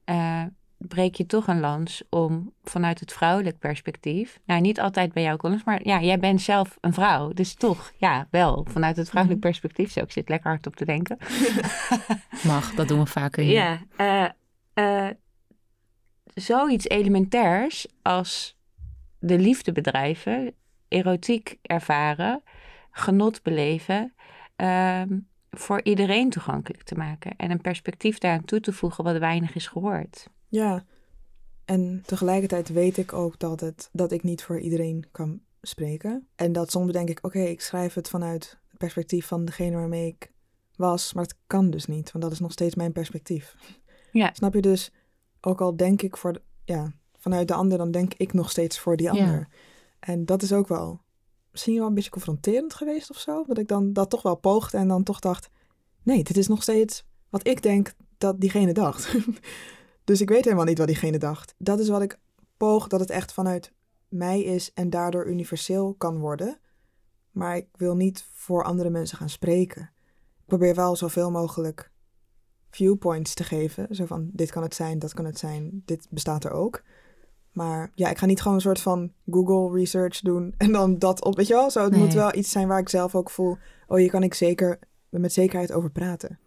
eh, 0.03 0.43
breek 0.77 1.15
je 1.15 1.25
toch 1.25 1.47
een 1.47 1.59
lans 1.59 2.03
om 2.09 2.53
vanuit 2.63 2.99
het 2.99 3.13
vrouwelijk 3.13 3.59
perspectief, 3.59 4.39
nou 4.45 4.61
niet 4.61 4.79
altijd 4.79 5.13
bij 5.13 5.23
jouw 5.23 5.37
columns, 5.37 5.63
maar 5.63 5.87
ja, 5.87 6.01
jij 6.01 6.19
bent 6.19 6.41
zelf 6.41 6.77
een 6.81 6.93
vrouw, 6.93 7.33
dus 7.33 7.53
toch, 7.53 7.91
ja, 7.97 8.27
wel 8.31 8.65
vanuit 8.69 8.97
het 8.97 9.09
vrouwelijk 9.09 9.41
perspectief. 9.41 9.91
Zo, 9.91 9.99
ik 9.99 10.11
zit 10.11 10.29
lekker 10.29 10.49
hard 10.49 10.67
op 10.67 10.75
te 10.75 10.85
denken. 10.85 11.17
Mag, 12.43 12.73
dat 12.73 12.87
doen 12.87 12.99
we 12.99 13.05
vaker 13.05 13.43
hier. 13.43 13.53
Ja, 13.53 13.81
eh, 13.95 15.07
eh, 15.07 15.15
zoiets 16.33 16.87
elementairs 16.87 17.87
als 18.01 18.57
de 19.19 19.39
liefde 19.39 19.71
bedrijven, 19.71 20.53
erotiek 20.87 21.57
ervaren, 21.61 22.43
genot 22.91 23.43
beleven, 23.43 24.13
ehm, 24.55 25.17
voor 25.57 25.81
iedereen 25.83 26.29
toegankelijk 26.29 26.83
te 26.83 26.95
maken. 26.95 27.35
En 27.37 27.51
een 27.51 27.61
perspectief 27.61 28.17
daaraan 28.17 28.45
toe 28.45 28.59
te 28.59 28.73
voegen 28.73 29.03
wat 29.03 29.17
weinig 29.17 29.55
is 29.55 29.67
gehoord. 29.67 30.29
Ja, 30.47 30.83
en 31.65 32.03
tegelijkertijd 32.05 32.69
weet 32.69 32.97
ik 32.97 33.13
ook 33.13 33.39
dat, 33.39 33.59
het, 33.59 33.89
dat 33.91 34.11
ik 34.11 34.23
niet 34.23 34.43
voor 34.43 34.59
iedereen 34.59 35.05
kan 35.11 35.39
spreken. 35.61 36.27
En 36.35 36.51
dat 36.51 36.71
soms 36.71 36.91
denk 36.91 37.09
ik, 37.09 37.19
oké, 37.21 37.39
ik 37.39 37.61
schrijf 37.61 37.93
het 37.93 38.09
vanuit 38.09 38.57
het 38.67 38.77
perspectief 38.77 39.27
van 39.27 39.45
degene 39.45 39.75
waarmee 39.75 40.07
ik 40.07 40.31
was. 40.75 41.13
Maar 41.13 41.23
dat 41.23 41.37
kan 41.47 41.69
dus 41.69 41.85
niet, 41.85 42.11
want 42.11 42.23
dat 42.23 42.33
is 42.33 42.39
nog 42.39 42.51
steeds 42.51 42.75
mijn 42.75 42.91
perspectief. 42.91 43.55
Ja. 44.11 44.29
Snap 44.33 44.53
je 44.53 44.61
dus, 44.61 44.91
ook 45.41 45.61
al 45.61 45.75
denk 45.75 46.01
ik 46.01 46.17
voor 46.17 46.33
de, 46.33 46.41
ja, 46.63 46.91
vanuit 47.17 47.47
de 47.47 47.53
ander, 47.53 47.77
dan 47.77 47.91
denk 47.91 48.13
ik 48.13 48.33
nog 48.33 48.49
steeds 48.49 48.79
voor 48.79 48.97
die 48.97 49.05
Ja. 49.05 49.11
ander. 49.11 49.47
En 49.99 50.25
dat 50.25 50.41
is 50.41 50.53
ook 50.53 50.67
wel 50.67 51.01
misschien 51.55 51.77
wel 51.77 51.87
een 51.87 51.93
beetje 51.93 52.09
confronterend 52.09 52.73
geweest 52.73 53.09
of 53.09 53.17
zo. 53.17 53.43
Dat 53.47 53.57
ik 53.57 53.67
dan 53.67 53.93
dat 53.93 54.09
toch 54.09 54.21
wel 54.21 54.35
poogde 54.35 54.77
en 54.77 54.87
dan 54.87 55.03
toch 55.03 55.19
dacht, 55.19 55.49
nee, 56.03 56.23
dit 56.23 56.37
is 56.37 56.47
nog 56.47 56.61
steeds 56.61 57.05
wat 57.29 57.47
ik 57.47 57.61
denk 57.61 57.93
dat 58.17 58.41
diegene 58.41 58.73
dacht. 58.73 59.15
dus 60.03 60.21
ik 60.21 60.29
weet 60.29 60.43
helemaal 60.43 60.65
niet 60.65 60.77
wat 60.77 60.87
diegene 60.87 61.17
dacht. 61.17 61.55
Dat 61.57 61.79
is 61.79 61.89
wat 61.89 62.01
ik 62.01 62.19
poog, 62.57 62.87
dat 62.87 62.99
het 62.99 63.09
echt 63.09 63.33
vanuit 63.33 63.73
mij 64.07 64.41
is 64.41 64.73
en 64.73 64.89
daardoor 64.89 65.27
universeel 65.27 65.93
kan 65.93 66.17
worden. 66.17 66.59
Maar 67.31 67.55
ik 67.55 67.67
wil 67.71 67.95
niet 67.95 68.25
voor 68.33 68.63
andere 68.63 68.89
mensen 68.89 69.17
gaan 69.17 69.29
spreken. 69.29 69.81
Ik 70.37 70.45
probeer 70.45 70.75
wel 70.75 70.95
zoveel 70.95 71.31
mogelijk 71.31 71.91
viewpoints 72.69 73.33
te 73.33 73.43
geven. 73.43 73.95
Zo 73.95 74.05
van, 74.05 74.29
dit 74.33 74.51
kan 74.51 74.63
het 74.63 74.75
zijn, 74.75 74.99
dat 74.99 75.13
kan 75.13 75.25
het 75.25 75.39
zijn, 75.39 75.81
dit 75.85 76.07
bestaat 76.09 76.43
er 76.43 76.51
ook. 76.51 76.83
Maar 77.55 77.91
ja, 77.93 78.09
ik 78.09 78.17
ga 78.17 78.25
niet 78.25 78.41
gewoon 78.41 78.55
een 78.55 78.61
soort 78.63 78.79
van 78.81 79.11
Google 79.31 79.79
research 79.79 80.19
doen 80.19 80.53
en 80.57 80.71
dan 80.71 80.99
dat 80.99 81.23
op, 81.23 81.35
weet 81.35 81.47
je 81.47 81.53
wel? 81.53 81.71
Zo, 81.71 81.81
het 81.83 81.91
Nee. 81.91 81.99
moet 81.99 82.13
wel 82.13 82.35
iets 82.35 82.51
zijn 82.51 82.67
waar 82.67 82.79
ik 82.79 82.89
zelf 82.89 83.15
ook 83.15 83.29
voel, 83.29 83.57
oh, 83.87 83.97
hier 83.97 84.09
kan 84.09 84.23
ik 84.23 84.33
zeker 84.33 84.79
met 85.09 85.33
zekerheid 85.33 85.71
over 85.71 85.89
praten. 85.91 86.39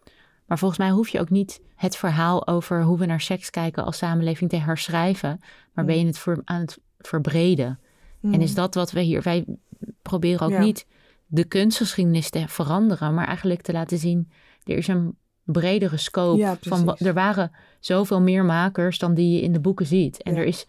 Maar 0.45 0.57
volgens 0.59 0.79
mij 0.79 0.89
hoef 0.89 1.07
je 1.09 1.19
ook 1.19 1.29
niet 1.29 1.61
het 1.75 1.95
verhaal 1.95 2.47
over 2.47 2.83
hoe 2.83 2.97
we 2.97 3.05
naar 3.05 3.21
seks 3.21 3.49
kijken 3.49 3.85
als 3.85 3.97
samenleving 3.97 4.49
te 4.49 4.55
herschrijven. 4.55 5.39
Maar 5.73 5.85
ben 5.85 5.99
je 5.99 6.05
het 6.05 6.17
voor, 6.17 6.41
aan 6.45 6.61
het 6.61 6.79
verbreden. 6.99 7.79
En 8.21 8.41
is 8.41 8.53
dat 8.53 8.75
wat 8.75 8.91
we 8.91 9.01
hier... 9.01 9.21
Wij 9.21 9.45
proberen 10.01 10.41
ook 10.45 10.51
Ja. 10.51 10.59
niet 10.59 10.85
de 11.25 11.43
kunstgeschiedenis 11.43 12.29
te 12.29 12.43
veranderen. 12.47 13.13
Maar 13.13 13.27
eigenlijk 13.27 13.61
te 13.61 13.71
laten 13.71 13.97
zien, 13.97 14.31
er 14.63 14.77
is 14.77 14.87
een 14.87 15.15
bredere 15.43 15.97
scope. 15.97 16.37
Ja, 16.39 16.57
van, 16.61 16.95
er 16.97 17.13
waren 17.13 17.51
zoveel 17.79 18.21
meer 18.21 18.45
makers 18.45 18.97
dan 18.99 19.13
die 19.13 19.35
je 19.35 19.41
in 19.41 19.53
de 19.53 19.59
boeken 19.59 19.85
ziet. 19.85 20.23
En 20.23 20.33
Ja. 20.33 20.39
er 20.39 20.45
is... 20.45 20.67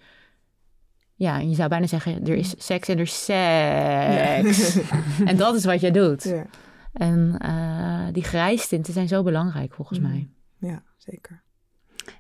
Ja, 1.20 1.38
je 1.38 1.54
zou 1.54 1.68
bijna 1.68 1.86
zeggen, 1.86 2.24
er 2.26 2.34
is 2.36 2.54
seks 2.58 2.88
en 2.88 2.94
er 2.96 3.02
is 3.02 3.24
seks. 3.24 4.78
en 5.30 5.36
dat 5.36 5.54
is 5.54 5.64
wat 5.64 5.80
jij 5.80 5.90
doet. 5.90 6.22
Ja, 6.22 6.46
En 6.92 7.34
eh, 7.38 8.12
die 8.12 8.22
grijstinten 8.22 8.92
zijn 8.92 9.08
zo 9.08 9.22
belangrijk 9.22 9.74
volgens 9.74 9.98
Mhm. 9.98 10.08
mij. 10.08 10.28
ja, 10.58 10.82
zeker. 10.96 11.42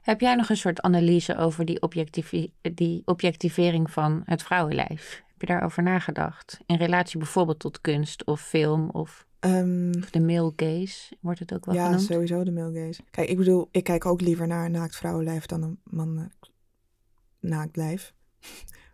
Heb 0.02 0.20
jij 0.20 0.34
nog 0.34 0.48
een 0.48 0.56
soort 0.56 0.80
analyse 0.80 1.36
over 1.36 1.64
die, 1.64 1.82
objectivi- 1.82 2.52
die 2.74 3.02
objectivering 3.04 3.90
van 3.90 4.22
het 4.24 4.42
vrouwenlijf? 4.42 5.22
Heb 5.26 5.40
je 5.40 5.46
daarover 5.46 5.82
nagedacht? 5.82 6.58
In 6.66 6.76
relatie 6.76 7.18
bijvoorbeeld 7.18 7.58
tot 7.58 7.80
kunst 7.80 8.24
of 8.24 8.40
film 8.40 8.88
of, 8.90 9.26
Ehm, 9.38 9.92
of 9.98 10.10
de 10.10 10.20
male 10.20 10.52
gaze, 10.56 11.16
wordt 11.20 11.38
het 11.38 11.54
ook 11.54 11.64
wel 11.64 11.74
ja, 11.74 11.84
genoemd? 11.84 12.02
sowieso 12.02 12.44
de 12.44 12.52
male 12.52 12.80
gaze. 12.86 13.00
Kijk, 13.10 13.28
ik 13.28 13.36
bedoel, 13.36 13.68
ik 13.70 13.84
kijk 13.84 14.06
ook 14.06 14.20
liever 14.20 14.46
naar 14.46 14.64
een 14.64 14.70
naakt 14.72 14.96
vrouwenlijf 14.96 15.46
dan 15.46 15.62
een 15.62 15.78
man 15.84 16.18
eh, 16.18 16.24
naakt 17.40 17.76
lijf. 17.76 18.12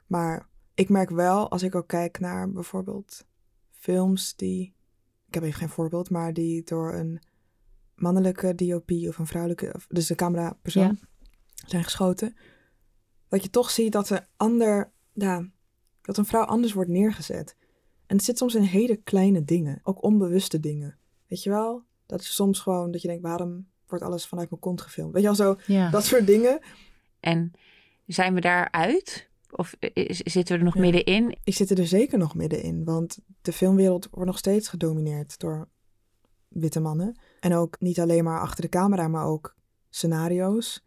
Maar 0.07 0.49
ik 0.75 0.89
merk 0.89 1.11
wel, 1.11 1.51
als 1.51 1.63
ik 1.63 1.75
ook 1.75 1.89
kijk 1.89 2.19
naar 2.19 2.51
bijvoorbeeld 2.51 3.27
films 3.71 4.37
die... 4.37 4.75
Ik 5.27 5.35
heb 5.35 5.43
even 5.43 5.59
geen 5.59 5.69
voorbeeld, 5.69 6.11
maar 6.11 6.33
die 6.33 6.65
door 6.65 6.95
een 6.95 7.21
mannelijke 7.95 8.55
DOP 8.55 8.91
of 8.91 9.19
een 9.19 9.27
vrouwelijke... 9.27 9.75
Dus 9.89 10.07
de 10.07 10.15
camerapersoon 10.15 10.99
zijn 11.67 11.85
geschoten. 11.85 12.37
Dat 13.29 13.43
je 13.43 13.51
toch 13.51 13.71
ziet 13.71 13.93
dat 13.93 14.11
er 14.11 14.29
ander... 14.37 14.93
Ja, 15.13 15.49
dat 16.03 16.17
een 16.17 16.25
vrouw 16.25 16.45
anders 16.45 16.73
wordt 16.73 16.91
neergezet. 16.91 17.57
En 18.07 18.17
het 18.17 18.25
zit 18.25 18.39
soms 18.39 18.55
in 18.55 18.63
hele 18.63 18.97
kleine 18.97 19.45
dingen. 19.45 19.81
Ook 19.83 20.03
onbewuste 20.03 20.61
dingen. 20.61 20.99
Weet 21.27 21.43
je 21.43 21.51
wel? 21.51 21.85
Dat 22.07 22.21
is 22.21 22.35
soms 22.35 22.61
gewoon 22.61 22.91
dat 22.91 23.03
je 23.03 23.09
denkt, 23.09 23.23
waarom 23.23 23.69
wordt 23.87 24.05
alles 24.05 24.27
vanuit 24.27 24.51
mijn 24.51 24.61
kont 24.61 24.81
gefilmd? 24.81 25.13
Weet 25.13 25.23
je 25.23 25.29
wel, 25.29 25.37
zo 25.37 25.57
Ja. 25.67 25.91
dat 25.91 26.05
soort 26.05 26.27
dingen. 26.27 26.61
En 27.21 27.53
zijn 28.07 28.35
we 28.35 28.41
daaruit? 28.41 29.29
Of 29.59 29.75
is- 29.81 30.19
zitten 30.19 30.53
we 30.55 30.59
er 30.59 30.65
nog 30.65 30.75
Ja. 30.75 30.81
middenin? 30.81 31.39
Ik 31.45 31.55
zit 31.55 31.79
er 31.79 31.87
zeker 31.87 32.19
nog 32.19 32.35
middenin, 32.35 32.85
want 32.85 33.19
de 33.43 33.53
filmwereld 33.53 34.09
wordt 34.11 34.27
nog 34.27 34.39
steeds 34.39 34.69
gedomineerd 34.69 35.39
door 35.39 35.69
witte 36.49 36.81
mannen. 36.81 37.19
En 37.41 37.55
ook 37.55 37.77
niet 37.81 38.01
alleen 38.01 38.25
maar 38.25 38.41
achter 38.41 38.63
de 38.63 38.69
camera, 38.69 39.09
maar 39.09 39.25
ook 39.25 39.55
scenario's. 39.91 40.85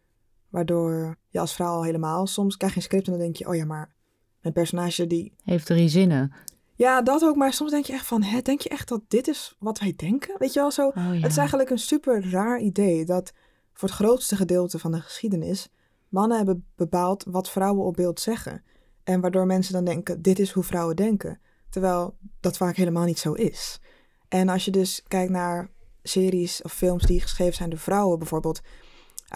Waardoor 0.48 1.16
je 1.28 1.40
als 1.40 1.54
vrouw 1.54 1.74
al 1.74 1.84
helemaal 1.84 2.26
soms 2.26 2.56
krijg 2.56 2.72
je 2.72 2.78
een 2.78 2.84
script 2.84 3.04
en 3.06 3.12
dan 3.12 3.20
denk 3.20 3.36
je, 3.36 3.48
oh 3.48 3.54
ja, 3.54 3.64
maar 3.64 3.94
mijn 4.40 4.54
personage 4.54 5.06
die... 5.06 5.32
Heeft 5.44 5.66
drie 5.66 5.88
zinnen. 5.88 6.32
Ja, 6.74 7.02
dat 7.02 7.22
ook, 7.22 7.36
maar 7.36 7.52
soms 7.52 7.70
denk 7.70 7.84
je 7.84 7.92
echt 7.92 8.06
van, 8.06 8.22
hè, 8.22 8.40
denk 8.40 8.60
je 8.60 8.68
echt 8.68 8.88
dat 8.88 9.02
dit 9.08 9.28
is 9.28 9.56
wat 9.58 9.78
wij 9.78 9.92
denken? 9.96 10.34
Weet 10.38 10.52
je 10.52 10.60
wel, 10.60 10.70
zo... 10.70 10.86
Oh, 10.86 10.94
ja. 10.94 11.12
Het 11.12 11.30
is 11.30 11.36
eigenlijk 11.36 11.70
een 11.70 11.78
super 11.78 12.30
raar 12.30 12.60
idee 12.60 13.04
dat 13.04 13.32
voor 13.72 13.88
het 13.88 13.98
grootste 13.98 14.36
gedeelte 14.36 14.78
van 14.78 14.92
de 14.92 15.00
geschiedenis 15.00 15.68
mannen 16.10 16.36
hebben 16.36 16.66
bepaald 16.76 17.24
wat 17.28 17.50
vrouwen 17.50 17.84
op 17.84 17.94
beeld 17.94 18.20
zeggen. 18.20 18.62
En 19.04 19.20
waardoor 19.20 19.46
mensen 19.46 19.72
dan 19.72 19.84
denken, 19.84 20.22
dit 20.22 20.38
is 20.38 20.50
hoe 20.50 20.62
vrouwen 20.62 20.96
denken. 20.96 21.40
Terwijl 21.68 22.16
dat 22.40 22.56
vaak 22.56 22.76
helemaal 22.76 23.04
niet 23.04 23.18
zo 23.18 23.32
is. 23.32 23.80
En 24.28 24.48
als 24.48 24.64
je 24.64 24.70
dus 24.70 25.02
kijkt 25.08 25.30
naar 25.30 25.70
series 26.02 26.62
of 26.62 26.72
films 26.72 27.06
die 27.06 27.20
geschreven 27.20 27.54
zijn 27.54 27.70
door 27.70 27.78
vrouwen, 27.78 28.18
bijvoorbeeld 28.18 28.60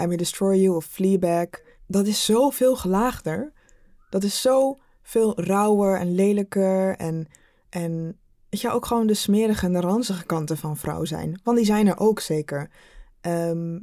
I 0.00 0.06
May 0.06 0.16
Destroy 0.16 0.56
You 0.56 0.76
of 0.76 0.84
Fleabag, 0.84 1.48
dat 1.86 2.06
is 2.06 2.24
zoveel 2.24 2.76
gelaagder. 2.76 3.52
Dat 4.10 4.22
is 4.22 4.40
zo 4.40 4.78
veel 5.02 5.40
rauwer 5.40 5.98
en 5.98 6.14
lelijker 6.14 6.96
en, 6.96 7.26
en 7.68 8.18
weet 8.50 8.60
je, 8.60 8.70
ook 8.70 8.86
gewoon 8.86 9.06
de 9.06 9.14
smerige 9.14 9.66
en 9.66 9.72
de 9.72 9.80
ranzige 9.80 10.24
kanten 10.26 10.56
van 10.56 10.76
vrouw 10.76 11.04
zijn. 11.04 11.40
Want 11.44 11.56
die 11.56 11.66
zijn 11.66 11.86
er 11.86 11.98
ook 11.98 12.20
zeker. 12.20 12.70
Ehm, 13.20 13.78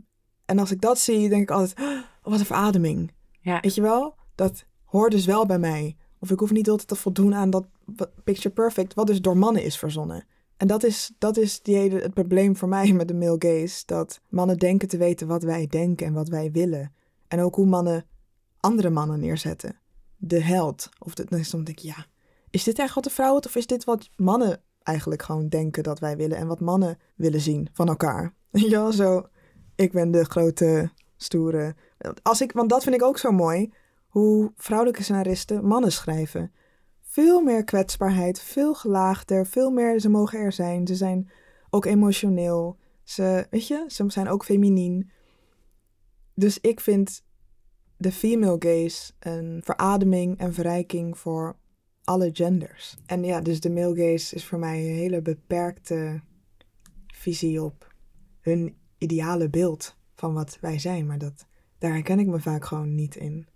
en 0.52 0.60
als 0.60 0.72
ik 0.72 0.82
dat 0.82 1.00
zie, 1.00 1.30
denk 1.30 1.42
ik 1.42 1.52
altijd, 1.52 1.80
"Oh, 1.80 2.32
wat 2.32 2.40
een 2.40 2.46
verademing. 2.46 3.12
Ja. 3.40 3.60
Weet 3.60 3.76
je 3.76 3.82
wel? 3.82 4.16
Dat 4.36 4.66
hoort 4.84 5.12
dus 5.12 5.26
wel 5.26 5.46
bij 5.46 5.60
mij. 5.60 5.98
Of 6.20 6.32
ik 6.32 6.40
hoef 6.40 6.52
niet 6.52 6.70
altijd 6.70 6.88
te 6.88 6.96
voldoen 6.96 7.34
aan 7.36 7.50
dat 7.50 7.66
picture 8.24 8.50
perfect, 8.50 8.94
wat 8.94 9.08
dus 9.08 9.22
door 9.22 9.38
mannen 9.38 9.64
is 9.64 9.78
verzonnen. 9.78 10.26
En 10.58 10.68
dat 10.68 10.84
is, 10.84 11.12
dat 11.18 11.38
is 11.38 11.62
die 11.62 11.76
hele, 11.76 12.00
het 12.00 12.14
probleem 12.14 12.56
voor 12.56 12.68
mij 12.68 12.94
met 12.94 13.08
de 13.08 13.14
male 13.14 13.36
gaze. 13.40 13.84
Dat 13.86 14.22
mannen 14.30 14.58
denken 14.58 14.88
te 14.88 14.98
weten 14.98 15.28
wat 15.28 15.44
wij 15.44 15.68
denken 15.68 16.06
en 16.06 16.14
wat 16.14 16.28
wij 16.28 16.52
willen. 16.52 16.94
En 17.28 17.40
ook 17.40 17.56
hoe 17.56 17.66
mannen 17.66 18.06
andere 18.60 18.90
mannen 18.90 19.20
neerzetten. 19.20 19.80
De 20.18 20.42
held. 20.42 20.90
Of 21.00 21.14
de, 21.14 21.26
dan 21.30 21.64
denk 21.64 21.70
ik, 21.70 21.80
ja, 21.80 22.06
is 22.50 22.64
dit 22.64 22.80
echt 22.80 22.94
wat 22.94 23.04
de 23.04 23.10
vrouw 23.10 23.36
het? 23.36 23.46
Of 23.46 23.56
is 23.56 23.68
dit 23.68 23.84
wat 23.84 24.10
mannen 24.16 24.62
eigenlijk 24.84 25.22
gewoon 25.22 25.50
denken 25.50 25.84
dat 25.84 26.00
wij 26.00 26.18
willen? 26.18 26.38
En 26.38 26.48
wat 26.48 26.60
mannen 26.60 26.98
willen 27.16 27.42
zien 27.42 27.70
van 27.74 27.88
elkaar? 27.88 28.34
Ja, 28.52 28.92
zo. 28.92 29.28
Ik 29.82 29.92
ben 29.92 30.12
de 30.12 30.24
grote, 30.24 30.92
stoere. 31.18 31.76
Als 32.22 32.42
ik, 32.42 32.52
want 32.52 32.70
dat 32.70 32.84
vind 32.84 32.96
ik 32.96 33.04
ook 33.04 33.18
zo 33.18 33.32
mooi. 33.32 33.74
Hoe 34.08 34.52
vrouwelijke 34.56 35.04
scenaristen 35.04 35.66
mannen 35.66 35.92
schrijven. 35.92 36.52
Veel 37.02 37.42
meer 37.42 37.64
kwetsbaarheid, 37.64 38.42
veel 38.42 38.74
gelaagder, 38.74 39.46
veel 39.46 39.72
meer 39.72 40.00
ze 40.00 40.10
mogen 40.10 40.40
er 40.40 40.52
zijn. 40.52 40.88
Ze 40.88 40.96
zijn 40.96 41.30
ook 41.70 41.86
emotioneel. 41.86 42.78
Ze, 43.04 43.48
weet 43.50 43.68
je, 43.68 43.86
ze 43.88 44.04
zijn 44.08 44.28
ook 44.30 44.46
feminien. 44.46 45.12
Dus 46.36 46.60
ik 46.60 46.80
vind 46.80 47.24
de 47.98 48.12
female 48.12 48.56
gaze 48.60 49.12
een 49.20 49.62
verademing 49.64 50.38
en 50.38 50.54
verrijking 50.54 51.18
voor 51.18 51.56
alle 52.04 52.30
genders. 52.34 52.98
En 53.06 53.24
ja, 53.24 53.42
dus 53.42 53.60
de 53.60 53.70
male 53.70 53.96
gaze 53.96 54.36
is 54.36 54.46
voor 54.46 54.60
mij 54.60 54.78
een 54.80 54.96
hele 54.96 55.22
beperkte 55.22 56.22
visie 57.08 57.64
op 57.64 57.94
hun 58.40 58.80
ideale 59.02 59.50
beeld 59.50 59.96
van 60.16 60.34
wat 60.34 60.58
wij 60.62 60.80
zijn. 60.80 61.06
Maar 61.06 61.18
dat, 61.18 61.46
daar 61.78 61.92
herken 61.92 62.20
ik 62.20 62.28
me 62.28 62.40
vaak 62.40 62.66
gewoon 62.66 62.96
niet 62.96 63.16
in. 63.16 63.48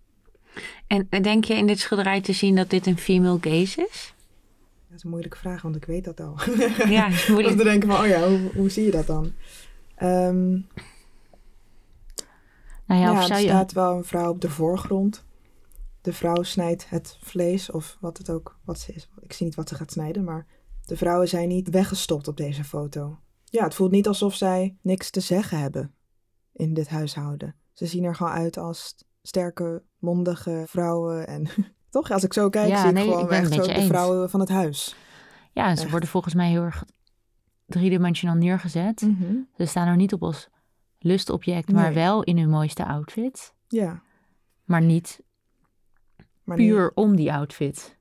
En 0.88 1.08
denk 1.21 1.43
je 1.45 1.53
in 1.53 1.67
dit 1.67 1.79
schilderij 1.79 2.21
te 2.21 2.34
zien 2.34 2.55
dat 2.55 2.69
dit 2.69 2.86
een 2.86 2.97
female 2.97 3.38
gaze 3.41 3.88
is? 3.91 4.13
Dat 4.88 4.97
is 4.97 5.03
een 5.03 5.10
moeilijke 5.10 5.38
vraag, 5.38 5.62
want 5.62 5.75
ik 5.75 5.86
weet 5.86 6.03
dat 6.03 6.19
al. 6.19 6.36
Ja, 6.89 7.08
is 7.08 7.21
Of 7.21 7.29
moeilijk. 7.29 7.58
te 7.58 7.63
denken 7.63 7.89
van, 7.89 7.99
oh 7.99 8.08
ja, 8.08 8.27
hoe, 8.27 8.51
hoe 8.55 8.69
zie 8.69 8.86
je 8.86 8.91
dat 8.91 9.08
dan? 9.08 9.31
Ehm, 9.95 10.49
Nou 12.86 13.01
ja, 13.01 13.29
er 13.29 13.39
je... 13.39 13.47
staat 13.47 13.71
wel 13.71 13.97
een 13.97 14.03
vrouw 14.05 14.29
op 14.29 14.41
de 14.41 14.49
voorgrond. 14.49 15.23
De 16.01 16.13
vrouw 16.13 16.43
snijdt 16.43 16.89
het 16.89 17.17
vlees, 17.21 17.71
of 17.71 17.97
wat 17.99 18.17
het 18.17 18.29
ook, 18.29 18.58
wat 18.63 18.79
ze 18.79 18.93
is. 18.93 19.10
Ik 19.21 19.34
zie 19.34 19.45
niet 19.45 19.55
wat 19.55 19.69
ze 19.69 19.75
gaat 19.75 19.91
snijden, 19.91 20.23
maar 20.23 20.45
de 20.86 20.97
vrouwen 20.97 21.27
zijn 21.27 21.47
niet 21.47 21.69
weggestopt 21.69 22.27
op 22.27 22.38
deze 22.38 22.63
foto. 22.63 23.17
Ja, 23.56 23.63
het 23.63 23.74
voelt 23.76 23.91
niet 23.91 24.08
alsof 24.08 24.36
zij 24.36 24.76
niks 24.82 25.10
te 25.10 25.20
zeggen 25.20 25.60
hebben 25.60 25.94
in 26.54 26.74
dit 26.74 26.88
huishouden. 26.89 27.56
Ze 27.74 27.86
zien 27.86 28.04
er 28.04 28.15
gewoon 28.15 28.32
uit 28.32 28.58
als 28.58 28.96
sterke, 29.22 29.84
mondige 30.00 30.63
vrouwen. 30.68 31.28
En 31.28 31.48
toch, 31.89 32.12
als 32.12 32.24
ik 32.24 32.34
zo 32.34 32.50
kijk, 32.50 32.68
Ja, 32.70 32.82
zie 32.82 32.89
ik 32.89 32.98
gewoon 32.98 33.24
ik 33.24 33.30
echt 33.30 33.54
zo 33.54 33.62
de 33.62 33.74
eens. 33.74 33.86
vrouwen 33.88 34.30
van 34.30 34.39
het 34.39 34.50
huis. 34.50 34.96
Ja, 35.54 35.76
ze 35.76 35.82
Echt. 35.82 35.91
worden 35.91 36.10
volgens 36.10 36.34
mij 36.34 36.50
heel 36.50 36.62
erg 36.63 36.84
driedimensionaal 37.65 38.38
neergezet. 38.38 39.00
Ze 39.58 39.65
staan 39.65 39.88
er 39.88 39.96
niet 39.96 40.13
op 40.13 40.24
als 40.24 40.50
lustobject, 41.00 41.72
maar 41.72 41.84
Nee. 41.86 41.94
wel 41.94 42.24
in 42.24 42.38
hun 42.38 42.50
mooiste 42.50 42.86
outfit. 42.86 43.54
Ja, 43.68 44.02
Maar 44.63 44.82
niet 44.82 45.22
maar 46.44 46.58
niet- 46.58 46.68
puur 46.70 46.91
om 46.96 47.15
die 47.15 47.34
outfit. 47.34 47.98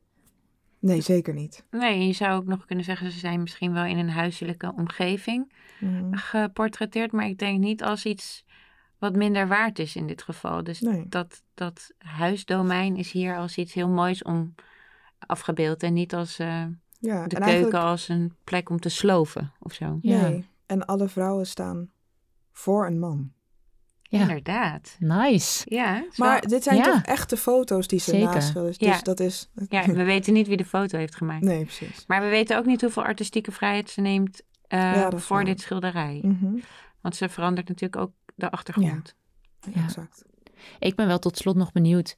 Nee, 0.85 1.01
zeker 1.01 1.35
niet. 1.35 1.65
Nee, 1.71 2.07
je 2.07 2.13
zou 2.13 2.33
ook 2.37 2.47
nog 2.47 2.65
kunnen 2.65 2.85
zeggen, 2.85 3.11
ze 3.11 3.19
zijn 3.19 3.41
misschien 3.41 3.73
wel 3.73 3.85
in 3.85 3.99
een 3.99 4.11
huiselijke 4.11 4.73
omgeving 4.77 5.53
Mhm. 5.81 6.15
geportretteerd, 6.15 7.13
maar 7.13 7.27
ik 7.27 7.39
denk 7.39 7.59
niet 7.61 7.83
als 7.83 8.05
iets 8.05 8.45
wat 8.99 9.17
minder 9.17 9.49
waard 9.49 9.79
is 9.79 9.97
in 9.97 10.07
dit 10.07 10.23
geval. 10.23 10.65
Dus 10.65 10.81
Nee. 10.81 11.09
dat, 11.09 11.43
dat 11.55 11.91
huisdomein 11.99 12.97
is 12.97 13.13
hier 13.13 13.37
als 13.37 13.57
iets 13.57 13.73
heel 13.75 13.89
moois 13.89 14.23
om 14.23 14.55
afgebeeld 15.19 15.83
en 15.83 15.93
niet 15.93 16.15
als 16.15 16.39
eh, 16.39 16.49
Ja, 16.49 16.71
de 16.99 17.11
en 17.11 17.21
keuken 17.29 17.41
eigenlijk- 17.43 17.75
als 17.85 18.09
een 18.09 18.35
plek 18.45 18.71
om 18.71 18.81
te 18.81 18.89
sloven 18.89 19.53
of 19.61 19.73
zo. 19.73 19.99
Ja. 20.01 20.21
Nee, 20.29 20.47
en 20.67 20.85
alle 20.87 21.09
vrouwen 21.09 21.47
staan 21.47 21.91
voor 22.53 22.87
een 22.87 22.99
man. 22.99 23.33
Ja. 24.15 24.21
Inderdaad. 24.21 24.97
Nice. 24.99 25.63
Ja, 25.69 26.05
Maar 26.17 26.41
wel- 26.41 26.51
dit 26.51 26.63
zijn 26.63 26.77
Ja. 26.77 26.83
toch 26.85 27.03
echte 27.03 27.37
foto's 27.37 27.87
die 27.87 27.99
ze 28.01 28.11
Zeker. 28.11 28.35
naschilderen. 28.35 28.79
Dus 28.79 28.89
Ja. 28.89 29.01
dat 29.03 29.21
is... 29.21 29.51
ja, 29.69 29.85
we 29.87 30.03
weten 30.15 30.33
niet 30.33 30.49
wie 30.49 30.57
de 30.57 30.65
foto 30.65 30.99
heeft 30.99 31.15
gemaakt. 31.15 31.45
Nee, 31.45 31.63
precies. 31.65 32.05
Maar 32.07 32.23
we 32.23 32.29
weten 32.29 32.59
ook 32.59 32.67
niet 32.67 32.81
hoeveel 32.81 33.05
artistieke 33.05 33.53
vrijheid 33.53 33.91
ze 33.91 34.01
neemt 34.01 34.43
eh, 34.69 35.09
voor 35.15 35.45
dit 35.45 35.61
schilderij. 35.61 36.19
Mhm. 36.23 36.59
Want 37.01 37.17
ze 37.17 37.29
verandert 37.29 37.69
natuurlijk 37.69 38.03
ook 38.03 38.13
de 38.35 38.51
achtergrond. 38.51 39.15
Ja. 39.75 39.83
Exact. 39.85 40.25
Ik 40.79 40.95
ben 40.97 41.07
wel 41.07 41.19
tot 41.19 41.37
slot 41.37 41.57
nog 41.57 41.73
benieuwd. 41.73 42.17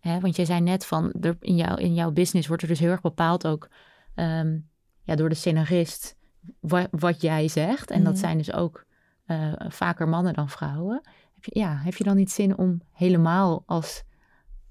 Hè, 0.00 0.20
want 0.20 0.36
jij 0.36 0.44
zei 0.44 0.60
net 0.60 0.86
van, 0.86 1.12
er, 1.20 1.36
in, 1.40 1.56
jouw, 1.56 1.76
in 1.76 1.94
jouw 1.94 2.10
business 2.10 2.46
wordt 2.48 2.62
er 2.62 2.68
dus 2.68 2.78
heel 2.78 2.90
erg 2.90 3.00
bepaald 3.00 3.46
ook 3.46 3.68
ehm, 4.14 4.58
ja, 5.02 5.14
door 5.14 5.28
de 5.28 5.34
scenarist 5.34 6.16
wa- 6.60 6.88
wat 6.90 7.20
jij 7.20 7.48
zegt. 7.48 7.90
En 7.90 8.04
dat 8.04 8.12
Mhm. 8.12 8.22
zijn 8.22 8.38
dus 8.38 8.52
ook 8.52 8.84
eh, 9.26 9.52
vaker 9.68 10.08
mannen 10.08 10.34
dan 10.34 10.48
vrouwen. 10.48 11.00
Heb 11.36 11.44
je, 11.44 11.58
ja, 11.60 11.76
heb 11.84 11.94
je 11.94 12.04
dan 12.04 12.16
niet 12.16 12.30
zin 12.30 12.58
om 12.58 12.80
helemaal 12.92 13.62
als, 13.66 14.02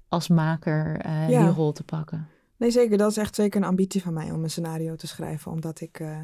als 0.08 0.28
maker 0.28 1.00
eh, 1.00 1.28
Ja. 1.30 1.40
die 1.44 1.54
rol 1.54 1.72
te 1.72 1.84
pakken? 1.84 2.28
Nee, 2.56 2.70
zeker. 2.70 2.98
Dat 2.98 3.10
is 3.10 3.16
echt 3.16 3.34
zeker 3.34 3.60
een 3.60 3.66
ambitie 3.68 4.02
van 4.02 4.12
mij 4.12 4.30
om 4.30 4.42
een 4.42 4.50
scenario 4.50 4.94
te 4.96 5.06
schrijven. 5.06 5.52
Omdat 5.52 5.80
ik 5.80 6.00
eh, 6.00 6.18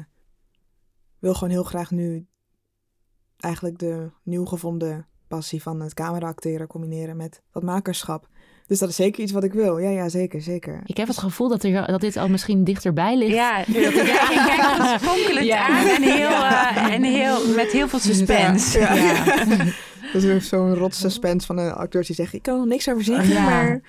wil 1.19 1.33
gewoon 1.33 1.49
heel 1.49 1.63
graag 1.63 1.91
nu 1.91 2.25
eigenlijk 3.39 3.79
de 3.79 4.09
nieuw 4.23 4.45
gevonden 4.45 5.07
passie 5.27 5.61
van 5.61 5.79
het 5.81 5.93
cameraacteren 5.93 6.67
combineren 6.67 7.17
met 7.17 7.41
dat 7.51 7.63
makerschap. 7.63 8.27
Dus 8.67 8.79
dat 8.79 8.89
is 8.89 8.95
zeker 8.95 9.23
iets 9.23 9.31
wat 9.31 9.43
ik 9.43 9.53
wil. 9.53 9.77
Ja, 9.77 9.89
ja, 9.89 10.09
zeker, 10.09 10.41
zeker. 10.41 10.81
Ik 10.85 10.97
heb 10.97 11.07
het 11.07 11.17
gevoel 11.17 11.49
dat, 11.49 11.63
er, 11.63 11.87
dat 11.87 12.01
dit 12.01 12.17
al 12.17 12.29
misschien 12.29 12.63
dichterbij 12.63 13.17
ligt. 13.17 13.33
Ja, 13.33 13.57
ja, 13.57 13.63
je 13.67 14.43
kijkt 14.47 14.79
ons 14.79 15.03
fonkelend 15.11 15.45
Ja. 15.45 15.67
aan 15.67 15.85
en, 15.87 16.01
heel, 16.01 16.27
eh, 16.29 16.93
en 16.93 17.03
heel, 17.03 17.55
met 17.55 17.71
heel 17.71 17.87
veel 17.87 17.99
suspense. 17.99 18.79
Ja. 18.79 18.95
Dat 20.13 20.21
is 20.21 20.27
weer 20.27 20.41
zo'n 20.41 20.73
rot 20.75 20.95
suspense 20.95 21.45
van 21.47 21.57
een 21.57 21.71
acteur 21.71 22.03
die 22.05 22.15
zegt, 22.15 22.33
ik 22.33 22.41
kan 22.41 22.53
er 22.53 22.59
nog 22.59 22.69
niks 22.69 22.89
over 22.89 23.03
zeggen, 23.03 23.33
Ja. 23.33 23.43
maar... 23.43 23.81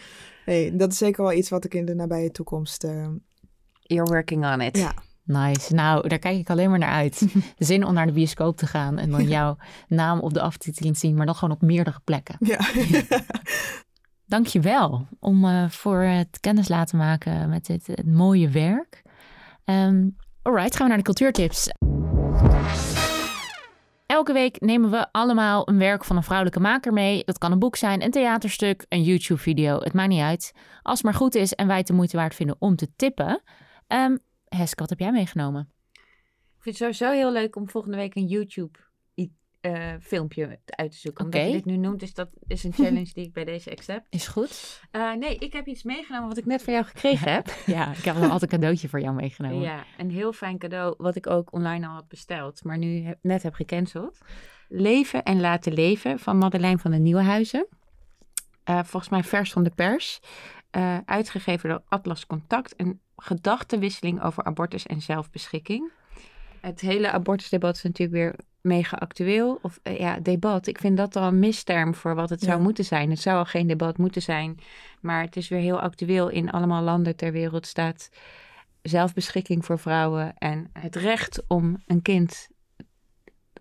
Nee, 0.46 0.76
dat 0.76 0.92
is 0.92 0.98
zeker 0.98 1.22
wel 1.22 1.32
iets 1.32 1.48
wat 1.48 1.64
ik 1.64 1.74
in 1.74 1.84
de 1.84 1.94
nabije 1.94 2.30
toekomst... 2.30 2.84
eh, 2.84 3.06
You're 3.82 4.10
working 4.12 4.44
on 4.52 4.60
it. 4.60 4.76
ja, 4.78 4.94
Nice. 5.24 5.74
Nou, 5.74 6.08
daar 6.08 6.18
kijk 6.18 6.38
ik 6.38 6.50
alleen 6.50 6.70
maar 6.70 6.78
naar 6.78 6.92
uit. 6.92 7.18
De 7.56 7.64
zin 7.72 7.84
om 7.84 7.94
naar 7.94 8.06
de 8.06 8.12
bioscoop 8.12 8.56
te 8.56 8.66
gaan 8.66 8.98
en 8.98 9.10
dan 9.10 9.28
jouw 9.28 9.56
naam 9.88 10.20
op 10.20 10.34
de 10.34 10.40
aftiteling 10.40 10.94
te 10.94 11.00
zien, 11.00 11.14
maar 11.14 11.26
dan 11.26 11.34
gewoon 11.34 11.54
op 11.54 11.62
meerdere 11.62 12.00
plekken. 12.04 12.36
ja. 12.40 12.58
Dank 14.26 14.46
je 14.46 14.60
wel 14.60 15.06
om 15.20 15.44
eh, 15.44 15.68
voor 15.70 16.00
het 16.00 16.40
kennis 16.40 16.68
laten 16.68 16.98
maken 16.98 17.48
met 17.48 17.66
dit 17.66 17.86
het 17.86 18.06
mooie 18.06 18.48
werk. 18.48 19.02
Ehm 19.64 20.08
alright, 20.42 20.72
gaan 20.76 20.82
we 20.82 20.88
naar 20.88 20.96
de 20.98 21.04
cultuurtips. 21.04 21.68
Elke 24.14 24.32
week 24.32 24.60
nemen 24.60 24.90
we 24.90 25.12
allemaal 25.12 25.68
een 25.68 25.78
werk 25.78 26.04
van 26.04 26.16
een 26.16 26.22
vrouwelijke 26.22 26.60
maker 26.60 26.92
mee. 26.92 27.24
Dat 27.24 27.38
kan 27.38 27.52
een 27.52 27.58
boek 27.58 27.76
zijn, 27.76 28.02
een 28.02 28.10
theaterstuk, 28.10 28.86
een 28.88 29.02
YouTube-video. 29.02 29.78
Het 29.78 29.92
maakt 29.92 30.08
niet 30.08 30.20
uit. 30.20 30.52
Als 30.82 30.98
het 30.98 31.04
maar 31.06 31.14
goed 31.14 31.34
is 31.34 31.52
en 31.52 31.66
wij 31.66 31.76
het 31.76 31.86
de 31.86 31.92
moeite 31.92 32.16
waard 32.16 32.34
vinden 32.34 32.56
om 32.58 32.76
te 32.76 32.94
tippen. 32.96 33.42
Ehm 33.86 34.16
Heske, 34.48 34.80
wat 34.80 34.90
heb 34.90 34.98
jij 34.98 35.12
meegenomen? 35.12 35.72
Ik 35.92 36.62
vind 36.62 36.78
het 36.78 36.96
sowieso 36.96 37.16
heel 37.16 37.32
leuk 37.32 37.56
om 37.56 37.70
volgende 37.70 37.96
week 37.96 38.14
een 38.14 38.26
YouTube 38.26 38.78
eh, 39.64 39.92
filmpje 40.00 40.58
uit 40.66 40.90
te 40.90 40.98
zoeken. 40.98 41.24
Omdat 41.24 41.40
Oké. 41.40 41.48
je 41.48 41.54
dit 41.56 41.64
nu 41.64 41.76
noemt, 41.76 42.00
dus 42.00 42.14
dat 42.14 42.28
is 42.46 42.64
een 42.64 42.72
challenge 42.72 43.10
die 43.14 43.24
ik 43.24 43.32
bij 43.32 43.44
deze 43.44 43.70
accept. 43.70 44.06
Is 44.10 44.26
goed. 44.26 44.80
Eh, 44.90 45.12
nee, 45.12 45.36
ik 45.38 45.52
heb 45.52 45.66
iets 45.66 45.82
meegenomen 45.82 46.28
wat 46.28 46.38
ik 46.38 46.44
net 46.46 46.62
van 46.62 46.72
jou 46.72 46.84
gekregen 46.84 47.32
heb. 47.32 47.46
Ja, 47.66 47.92
ik 47.92 48.04
heb 48.04 48.14
nog 48.14 48.22
altijd 48.30 48.42
een 48.42 48.58
cadeautje 48.58 48.88
voor 48.88 49.00
jou 49.00 49.14
meegenomen. 49.14 49.60
Ja, 49.60 49.84
een 49.98 50.10
heel 50.10 50.32
fijn 50.32 50.58
cadeau 50.58 50.94
wat 50.98 51.16
ik 51.16 51.26
ook 51.26 51.52
online 51.52 51.86
al 51.86 51.92
had 51.92 52.08
besteld, 52.08 52.64
maar 52.64 52.78
nu 52.78 53.00
heb- 53.00 53.18
net 53.22 53.42
heb 53.42 53.54
gecanceld. 53.54 54.18
Leven 54.68 55.22
en 55.22 55.40
laten 55.40 55.72
leven 55.72 56.18
van 56.18 56.38
Madeleine 56.38 56.78
van 56.78 56.90
den 56.90 57.02
Nieuwenhuizen. 57.02 57.66
Eh, 58.64 58.82
volgens 58.84 59.08
mij 59.12 59.22
vers 59.22 59.52
van 59.52 59.62
de 59.62 59.70
pers. 59.74 60.20
Uitgegeven 61.04 61.68
door 61.68 61.82
Atlas 61.88 62.26
Contact. 62.26 62.74
Een 62.76 63.00
gedachtenwisseling 63.16 64.22
over 64.22 64.44
abortus 64.44 64.86
en 64.86 65.00
zelfbeschikking. 65.00 65.92
Het 66.60 66.80
hele 66.80 67.10
abortusdebat 67.10 67.76
is 67.76 67.82
natuurlijk 67.82 68.18
weer 68.18 68.34
mega 68.64 68.96
actueel. 68.96 69.58
Of 69.62 69.78
eh, 69.82 69.98
ja, 69.98 70.18
debat. 70.20 70.66
Ik 70.66 70.78
vind 70.78 70.96
dat 70.96 71.16
al 71.16 71.28
een 71.28 71.38
misterm 71.38 71.94
voor 71.94 72.14
wat 72.14 72.30
het 72.30 72.40
zou 72.40 72.60
moeten 72.60 72.84
zijn. 72.84 73.10
Het 73.10 73.20
zou 73.20 73.38
al 73.38 73.44
geen 73.44 73.66
debat 73.66 73.98
moeten 73.98 74.22
zijn. 74.22 74.58
Maar 75.00 75.22
het 75.22 75.36
is 75.36 75.48
weer 75.48 75.60
heel 75.60 75.80
actueel. 75.80 76.28
In 76.28 76.50
allemaal 76.50 76.82
landen 76.82 77.16
ter 77.16 77.32
wereld 77.32 77.66
staat 77.66 78.08
zelfbeschikking 78.82 79.64
voor 79.64 79.78
vrouwen 79.78 80.34
en 80.38 80.70
het 80.72 80.96
recht 80.96 81.42
om 81.48 81.82
een 81.86 82.02
kind 82.02 82.48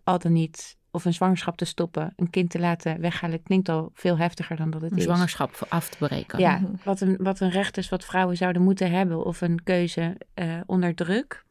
al 0.03 0.19
dan 0.19 0.31
niet 0.33 0.77
of 0.91 1.05
een 1.05 1.13
zwangerschap 1.13 1.57
te 1.57 1.65
stoppen, 1.65 2.13
een 2.15 2.29
kind 2.29 2.49
te 2.49 2.59
laten 2.59 2.99
weghalen, 3.01 3.43
klinkt 3.43 3.69
al 3.69 3.91
veel 3.93 4.17
heftiger 4.17 4.55
dan 4.55 4.69
dat 4.69 4.81
het 4.81 4.91
Een 4.91 4.97
is. 4.97 5.03
zwangerschap 5.03 5.65
af 5.69 5.89
te 5.89 5.97
breken. 5.97 6.39
Ja, 6.39 6.61
wat 6.83 7.01
een, 7.01 7.17
wat 7.19 7.39
een 7.39 7.49
recht 7.49 7.77
is 7.77 7.89
wat 7.89 8.05
vrouwen 8.05 8.37
zouden 8.37 8.61
moeten 8.61 8.91
hebben 8.91 9.25
of 9.25 9.41
een 9.41 9.63
keuze 9.63 10.17
eh, 10.33 10.59
onder 10.65 10.95
druk. 10.95 11.43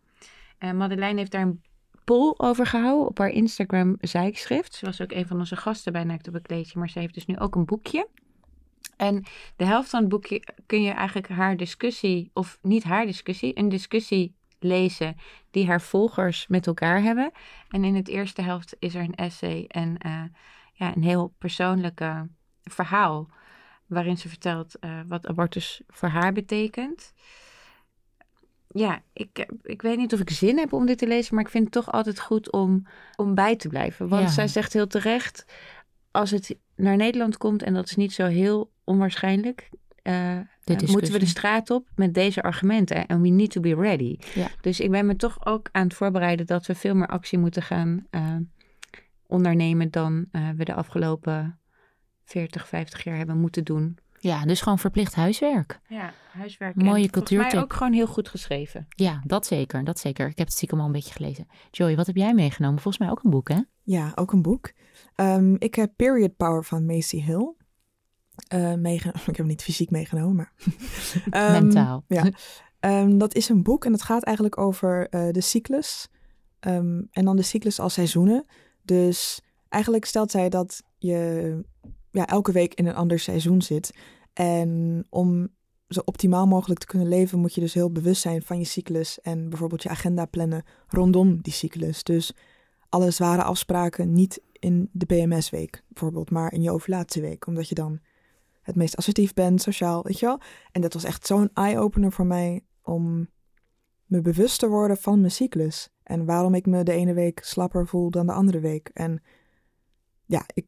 En 0.59 0.77
Madeleine 0.77 1.19
heeft 1.19 1.31
daar 1.31 1.43
een 1.43 1.63
poll 2.05 2.35
over 2.37 2.67
gehouden 2.67 3.07
op 3.07 3.19
haar 3.19 3.29
Instagram 3.29 3.97
zijkschrift. 4.01 4.75
Ze 4.75 4.87
was 4.87 5.01
ook 5.01 5.13
een 5.13 5.27
van 5.27 5.39
onze 5.39 5.57
gasten 5.57 5.93
bij 5.93 6.05
Naakt 6.05 6.29
op 6.29 6.35
een 6.35 6.43
kleedje, 6.43 6.79
maar 6.79 6.91
ze 6.91 6.99
heeft 6.99 7.15
dus 7.15 7.27
nu 7.27 7.39
ook 7.39 7.55
een 7.55 7.65
boekje. 7.65 8.09
En 8.97 9.25
de 9.57 9.65
helft 9.65 9.91
van 9.91 10.01
het 10.01 10.09
boekje 10.09 10.43
kun 10.67 10.83
je 10.83 10.91
eigenlijk 10.91 11.29
haar 11.29 11.57
discussie, 11.57 12.31
of 12.33 12.59
niet 12.63 12.85
haar 12.85 13.07
discussie, 13.07 13.59
een 13.59 13.69
discussie 13.69 14.35
lezen 14.59 15.17
die 15.51 15.67
haar 15.67 15.81
volgers 15.81 16.47
met 16.47 16.67
elkaar 16.67 17.03
hebben. 17.03 17.31
En 17.69 17.85
in 17.85 17.95
het 17.95 18.09
eerste 18.09 18.43
helft 18.43 18.77
is 18.79 18.95
er 18.95 19.03
een 19.03 19.15
essay 19.15 19.65
en 19.69 19.99
eh, 19.99 20.23
ja, 20.73 20.97
een 20.97 21.03
heel 21.03 21.35
persoonlijke 21.39 22.29
verhaal 22.63 23.29
waarin 23.87 24.19
ze 24.19 24.29
vertelt 24.29 24.79
eh, 24.79 25.01
wat 25.07 25.27
abortus 25.27 25.83
voor 25.89 26.09
haar 26.09 26.33
betekent. 26.33 27.13
Ja, 28.75 29.03
ik, 29.13 29.47
ik 29.63 29.83
weet 29.83 29.97
niet 29.97 30.13
of 30.13 30.21
ik 30.21 30.31
zin 30.31 30.59
heb 30.59 30.73
om 30.73 30.87
dit 30.87 30.99
te 30.99 31.07
lezen, 31.07 31.35
maar 31.35 31.45
ik 31.45 31.51
vind 31.51 31.65
het 31.65 31.73
toch 31.73 31.93
altijd 31.93 32.21
goed 32.21 32.53
om, 32.53 32.87
om 33.17 33.35
bij 33.35 33.57
te 33.57 33.69
blijven. 33.69 34.09
Want 34.09 34.23
Ja. 34.23 34.29
zij 34.31 34.49
zegt 34.49 34.73
heel 34.73 34.87
terecht, 34.87 35.45
als 36.11 36.31
het 36.31 36.57
naar 36.77 36.97
Nederland 36.97 37.37
komt, 37.37 37.63
en 37.63 37.75
dat 37.75 37.85
is 37.85 37.97
niet 37.97 38.13
zo 38.13 38.27
heel 38.27 38.73
onwaarschijnlijk, 38.85 39.71
eh, 40.03 40.39
moeten 40.67 41.13
we 41.13 41.19
de 41.19 41.27
straat 41.27 41.71
op 41.71 41.89
met 41.95 42.15
deze 42.15 42.43
argumenten. 42.43 43.07
En 43.07 43.21
we 43.21 43.29
need 43.29 43.51
to 43.51 43.61
be 43.61 43.75
ready. 43.75 44.19
Ja. 44.35 44.49
Dus 44.61 44.81
ik 44.81 44.91
ben 44.91 45.07
me 45.07 45.17
toch 45.17 45.47
ook 45.47 45.69
aan 45.73 45.85
het 45.85 45.95
voorbereiden 45.95 46.47
dat 46.47 46.67
we 46.67 46.75
veel 46.75 46.95
meer 46.95 47.07
actie 47.07 47.39
moeten 47.39 47.63
gaan 47.63 48.07
eh, 48.11 48.37
ondernemen 49.27 49.91
dan 49.91 50.27
eh, 50.33 50.49
we 50.57 50.65
de 50.65 50.75
afgelopen 50.75 51.59
40, 52.25 52.69
50 52.69 53.05
jaar 53.05 53.17
hebben 53.17 53.39
moeten 53.39 53.65
doen. 53.65 53.99
Ja, 54.23 54.45
dus 54.45 54.61
gewoon 54.61 54.79
verplicht 54.79 55.15
huiswerk. 55.15 55.81
Ja, 55.89 56.13
huiswerk. 56.33 56.75
Mooie 56.75 57.09
mij 57.31 57.63
ook 57.63 57.73
gewoon 57.73 57.93
heel 57.93 58.07
goed 58.07 58.29
geschreven. 58.29 58.87
Ja, 58.89 59.23
dat 59.27 59.47
zeker, 59.47 59.85
dat 59.85 59.99
zeker. 59.99 60.29
Ik 60.29 60.39
heb 60.39 60.47
het 60.47 60.57
stiekem 60.57 60.81
al 60.81 60.87
een 60.87 60.93
beetje 60.93 61.13
gelezen. 61.13 61.47
Joey, 61.71 61.97
wat 61.97 62.07
heb 62.07 62.17
jij 62.17 62.35
meegenomen? 62.35 62.81
Volgens 62.81 62.99
mij 63.05 63.13
ook 63.13 63.25
een 63.25 63.31
boek, 63.31 63.49
hè? 63.49 63.61
Ja, 63.83 64.13
ook 64.15 64.33
een 64.33 64.43
boek. 64.43 64.73
Ehm, 65.15 65.55
ik 65.59 65.75
heb 65.75 65.93
Period 65.97 66.37
Power 66.37 66.65
van 66.65 66.87
Macy 66.87 67.21
Hill. 67.23 67.55
eh 68.49 68.75
meegenomen. 68.75 69.21
Ik 69.21 69.27
heb 69.27 69.37
hem 69.37 69.47
niet 69.47 69.63
fysiek 69.63 69.91
meegenomen, 69.91 70.37
maar... 70.37 70.53
Ehm, 71.31 71.53
Mentaal. 71.53 72.05
Ja. 72.09 72.31
Ehm, 72.81 73.19
dat 73.19 73.35
is 73.35 73.49
een 73.49 73.63
boek 73.63 73.85
en 73.85 73.93
het 73.93 74.03
gaat 74.03 74.23
eigenlijk 74.23 74.59
over 74.59 75.09
eh, 75.09 75.31
de 75.31 75.41
cyclus. 75.41 76.09
Ehm, 76.61 77.03
en 77.11 77.25
dan 77.25 77.37
de 77.37 77.43
cyclus 77.43 77.81
als 77.81 77.93
seizoenen. 77.93 78.45
Dus 78.83 79.43
eigenlijk 79.69 80.05
stelt 80.05 80.31
zij 80.31 80.49
dat 80.49 80.83
je 80.99 81.65
ja, 82.13 82.27
elke 82.27 82.53
week 82.53 82.75
in 82.75 82.87
een 82.87 82.95
ander 82.95 83.19
seizoen 83.19 83.63
zit. 83.63 83.95
En 84.33 85.05
om 85.11 85.49
zo 85.89 86.01
optimaal 86.05 86.47
mogelijk 86.47 86.81
te 86.81 86.87
kunnen 86.87 87.09
leven, 87.09 87.39
moet 87.39 87.55
je 87.55 87.61
dus 87.61 87.75
heel 87.75 87.93
bewust 87.93 88.23
zijn 88.23 88.43
van 88.43 88.59
je 88.59 88.65
cyclus. 88.65 89.21
En 89.21 89.49
bijvoorbeeld 89.49 89.83
je 89.83 89.89
agenda 89.89 90.25
plannen 90.25 90.65
rondom 90.87 91.43
die 91.43 91.53
cyclus. 91.53 92.03
Dus 92.03 92.33
alle 92.89 93.11
zware 93.11 93.43
afspraken 93.43 94.13
niet 94.13 94.41
in 94.53 94.89
de 94.93 95.07
PMS-week 95.07 95.83
bijvoorbeeld, 95.89 96.31
maar 96.31 96.53
in 96.53 96.63
je 96.63 96.71
ovulatieweek. 96.71 97.47
Omdat 97.47 97.69
je 97.69 97.75
dan 97.75 98.01
het 98.63 98.77
meest 98.77 98.97
assertief 98.97 99.35
bent, 99.35 99.63
sociaal, 99.63 100.03
weet 100.03 100.19
je 100.19 100.27
wel. 100.27 100.41
En 100.73 100.81
dat 100.81 100.95
was 100.95 101.05
echt 101.05 101.27
zo'n 101.27 101.51
eye-opener 101.55 102.13
voor 102.13 102.27
mij 102.27 102.65
om 102.83 103.29
me 104.07 104.21
bewust 104.21 104.59
te 104.59 104.69
worden 104.69 104.97
van 104.97 105.19
mijn 105.19 105.33
cyclus. 105.33 105.89
En 106.03 106.25
waarom 106.25 106.55
ik 106.55 106.67
me 106.67 106.83
de 106.83 106.93
ene 106.93 107.13
week 107.13 107.45
slapper 107.45 107.87
voel 107.87 108.11
dan 108.11 108.27
de 108.27 108.33
andere 108.33 108.61
week. 108.61 108.91
En 108.93 109.23
ja, 110.27 110.45
ik, 110.55 110.67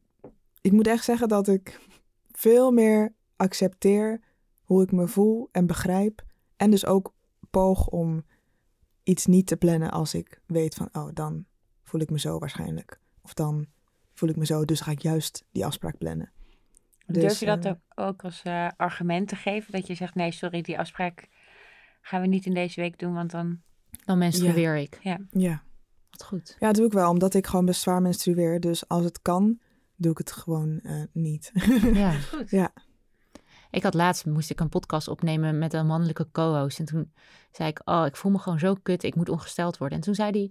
ik 0.65 0.73
moet 0.73 0.87
echt 0.87 1.05
zeggen 1.05 1.29
dat 1.29 1.49
ik 1.49 1.81
veel 2.33 2.71
meer 2.71 3.15
accepteer 3.37 4.21
hoe 4.63 4.83
ik 4.83 4.93
me 4.93 5.09
voel 5.09 5.49
en 5.53 5.67
begrijp. 5.67 6.25
En 6.57 6.71
dus 6.71 6.87
ook 6.87 7.15
poog 7.51 7.89
om 7.89 8.25
iets 9.03 9.27
niet 9.27 9.47
te 9.47 9.57
plannen 9.57 9.91
als 9.91 10.15
ik 10.15 10.41
weet 10.47 10.75
van, 10.75 10.89
oh, 10.93 11.09
dan 11.13 11.45
voel 11.83 12.01
ik 12.01 12.11
me 12.11 12.19
zo 12.19 12.39
waarschijnlijk. 12.39 13.01
Of 13.23 13.35
dan 13.35 13.67
voel 14.15 14.29
ik 14.29 14.37
me 14.37 14.47
zo, 14.47 14.65
dus 14.65 14.81
ga 14.81 14.91
ik 14.91 15.03
juist 15.03 15.45
die 15.53 15.67
afspraak 15.67 15.99
plannen. 15.99 16.33
Dus, 17.07 17.23
Durf 17.23 17.41
je 17.41 17.47
dat 17.47 17.65
eh, 17.65 17.73
ook, 17.95 18.25
als 18.25 18.43
eh, 18.43 18.69
argument 18.77 19.29
te 19.29 19.37
geven? 19.37 19.73
Dat 19.73 19.87
je 19.87 19.95
zegt, 19.95 20.15
nee, 20.15 20.33
sorry, 20.33 20.61
die 20.61 20.79
afspraak 20.79 21.29
gaan 22.01 22.21
we 22.21 22.27
niet 22.27 22.47
in 22.47 22.55
deze 22.55 22.81
week 22.81 22.99
doen, 22.99 23.15
want 23.15 23.31
dan... 23.31 23.61
Dan 24.05 24.19
menstrueer 24.19 24.77
ik. 24.77 24.99
Ja. 25.31 25.63
Wat 26.11 26.25
goed. 26.25 26.57
ja, 26.59 26.67
dat 26.67 26.77
doe 26.77 26.87
ik 26.87 26.93
wel, 26.93 27.11
omdat 27.11 27.35
ik 27.35 27.47
gewoon 27.47 27.65
best 27.65 27.81
zwaar 27.81 28.03
menstrueer. 28.03 28.61
Dus 28.61 28.89
als 28.89 29.05
het 29.05 29.23
kan, 29.23 29.59
doe 30.05 30.13
ik 30.13 30.19
het 30.19 30.33
gewoon 30.33 30.81
eh, 30.83 31.03
niet. 31.13 31.53
Ja. 32.03 32.11
Goed. 32.13 32.51
Ja. 32.51 32.73
Ik 33.71 33.83
had 33.83 33.95
laatst, 33.95 34.27
moest 34.27 34.51
ik 34.51 34.61
een 34.61 34.69
podcast 34.69 35.09
opnemen 35.09 35.59
met 35.59 35.73
een 35.73 35.87
mannelijke 35.87 36.27
co-host. 36.33 36.79
En 36.79 36.85
toen 36.85 37.13
zei 37.53 37.69
ik, 37.69 37.81
oh, 37.85 38.03
ik 38.07 38.17
voel 38.17 38.33
me 38.33 38.39
gewoon 38.39 38.59
zo 38.59 38.75
kut. 38.83 39.03
Ik 39.03 39.15
moet 39.15 39.29
ongesteld 39.29 39.79
worden. 39.79 39.99
En 39.99 40.05
toen 40.05 40.15
zei 40.15 40.31
hij, 40.31 40.43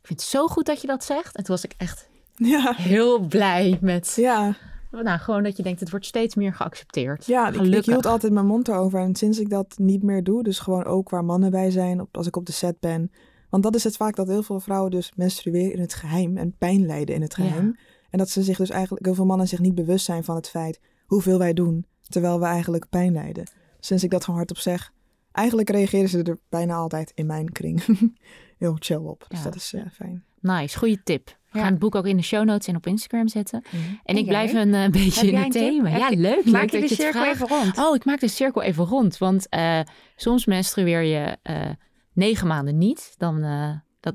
ik 0.00 0.06
vind 0.06 0.20
het 0.20 0.28
zo 0.28 0.46
goed 0.46 0.66
dat 0.66 0.80
je 0.80 0.86
dat 0.86 1.04
zegt. 1.04 1.36
En 1.36 1.44
toen 1.44 1.54
was 1.54 1.64
ik 1.64 1.74
echt 1.76 2.08
ja. 2.34 2.74
heel 2.76 3.20
blij 3.26 3.78
met, 3.80 4.12
Ja, 4.16 4.56
nou, 4.90 5.18
gewoon 5.18 5.42
dat 5.42 5.56
je 5.56 5.62
denkt, 5.62 5.80
het 5.80 5.90
wordt 5.90 6.06
steeds 6.06 6.34
meer 6.34 6.54
geaccepteerd. 6.54 7.26
ja 7.26 7.48
ik, 7.48 7.60
ik 7.60 7.84
hield 7.84 8.06
altijd 8.06 8.32
mijn 8.32 8.46
mond 8.46 8.68
erover. 8.68 9.00
En 9.00 9.14
sinds 9.14 9.38
ik 9.38 9.50
dat 9.50 9.74
niet 9.78 10.02
meer 10.02 10.24
doe, 10.24 10.42
dus 10.42 10.58
gewoon 10.58 10.84
ook 10.84 11.10
waar 11.10 11.24
mannen 11.24 11.50
bij 11.50 11.70
zijn, 11.70 12.00
op, 12.00 12.16
als 12.16 12.26
ik 12.26 12.36
op 12.36 12.46
de 12.46 12.52
set 12.52 12.80
ben, 12.80 13.10
Want 13.50 13.62
dat 13.62 13.74
is 13.74 13.84
het 13.84 13.96
vaak 13.96 14.16
dat 14.16 14.28
heel 14.28 14.42
veel 14.42 14.60
vrouwen 14.60 14.90
dus 14.90 15.12
menstrueren 15.16 15.72
in 15.72 15.80
het 15.80 15.94
geheim 15.94 16.36
en 16.36 16.54
pijn 16.58 16.86
lijden 16.86 17.14
in 17.14 17.22
het 17.22 17.36
Ja. 17.36 17.72
En 18.10 18.18
dat 18.18 18.30
ze 18.30 18.42
zich 18.42 18.56
dus 18.56 18.70
eigenlijk, 18.70 19.04
heel 19.04 19.14
veel 19.14 19.24
mannen 19.26 19.48
zich 19.48 19.58
niet 19.58 19.74
bewust 19.74 20.04
zijn 20.04 20.24
van 20.24 20.36
het 20.36 20.48
feit 20.48 20.80
hoeveel 21.06 21.38
wij 21.38 21.52
doen, 21.52 21.86
terwijl 22.08 22.40
we 22.40 22.46
eigenlijk 22.46 22.88
pijn 22.88 23.12
lijden. 23.12 23.50
Sinds 23.80 24.04
ik 24.04 24.10
dat 24.10 24.20
gewoon 24.24 24.36
hardop 24.38 24.58
zeg, 24.58 24.92
eigenlijk 25.32 25.70
reageren 25.70 26.08
ze 26.08 26.22
er 26.22 26.38
bijna 26.48 26.74
altijd 26.74 27.12
in 27.14 27.26
mijn 27.26 27.52
kring 27.52 27.82
heel 28.58 28.76
chill 28.78 28.96
op. 28.96 29.24
Dus 29.28 29.38
Ja. 29.38 29.44
dat 29.44 29.54
is 29.54 29.72
eh, 29.74 29.82
fijn. 29.92 30.24
Nice, 30.40 30.78
goede 30.78 31.02
tip. 31.02 31.26
We 31.26 31.58
Ja. 31.58 31.64
gaan 31.64 31.70
het 31.72 31.80
boek 31.80 31.94
ook 31.94 32.06
in 32.06 32.16
de 32.16 32.22
show 32.22 32.44
notes 32.44 32.66
en 32.66 32.76
op 32.76 32.86
Instagram 32.86 33.28
zetten. 33.28 33.62
En, 33.72 34.00
En 34.04 34.16
ik 34.16 34.26
blijf 34.26 34.52
een 34.52 34.74
eh, 34.74 34.90
beetje 34.90 35.14
Heb 35.20 35.24
in 35.24 35.30
jij 35.30 35.44
het 35.44 35.54
een 35.54 35.60
tip? 35.60 35.70
thema. 35.70 35.88
Heb 35.88 36.00
Ja, 36.00 36.08
leuk. 36.16 36.44
Maak 36.44 36.60
leuk 36.62 36.70
je 36.70 36.80
dat 36.80 36.88
de 36.88 36.94
je 36.96 37.02
het 37.04 37.14
cirkel 37.14 37.20
vraagt. 37.22 37.34
even 37.34 37.48
rond. 37.48 37.78
Oh, 37.78 37.94
ik 37.94 38.04
maak 38.04 38.20
de 38.20 38.28
cirkel 38.28 38.62
even 38.62 38.84
rond. 38.84 39.18
Want 39.18 39.48
eh, 39.48 39.80
soms 40.16 40.46
menstrueer 40.46 41.02
je 41.02 41.36
eh, 41.42 41.70
negen 42.12 42.46
maanden 42.46 42.78
niet. 42.78 43.14
Dan, 43.16 43.42
eh, 43.42 43.70
dat, 44.00 44.14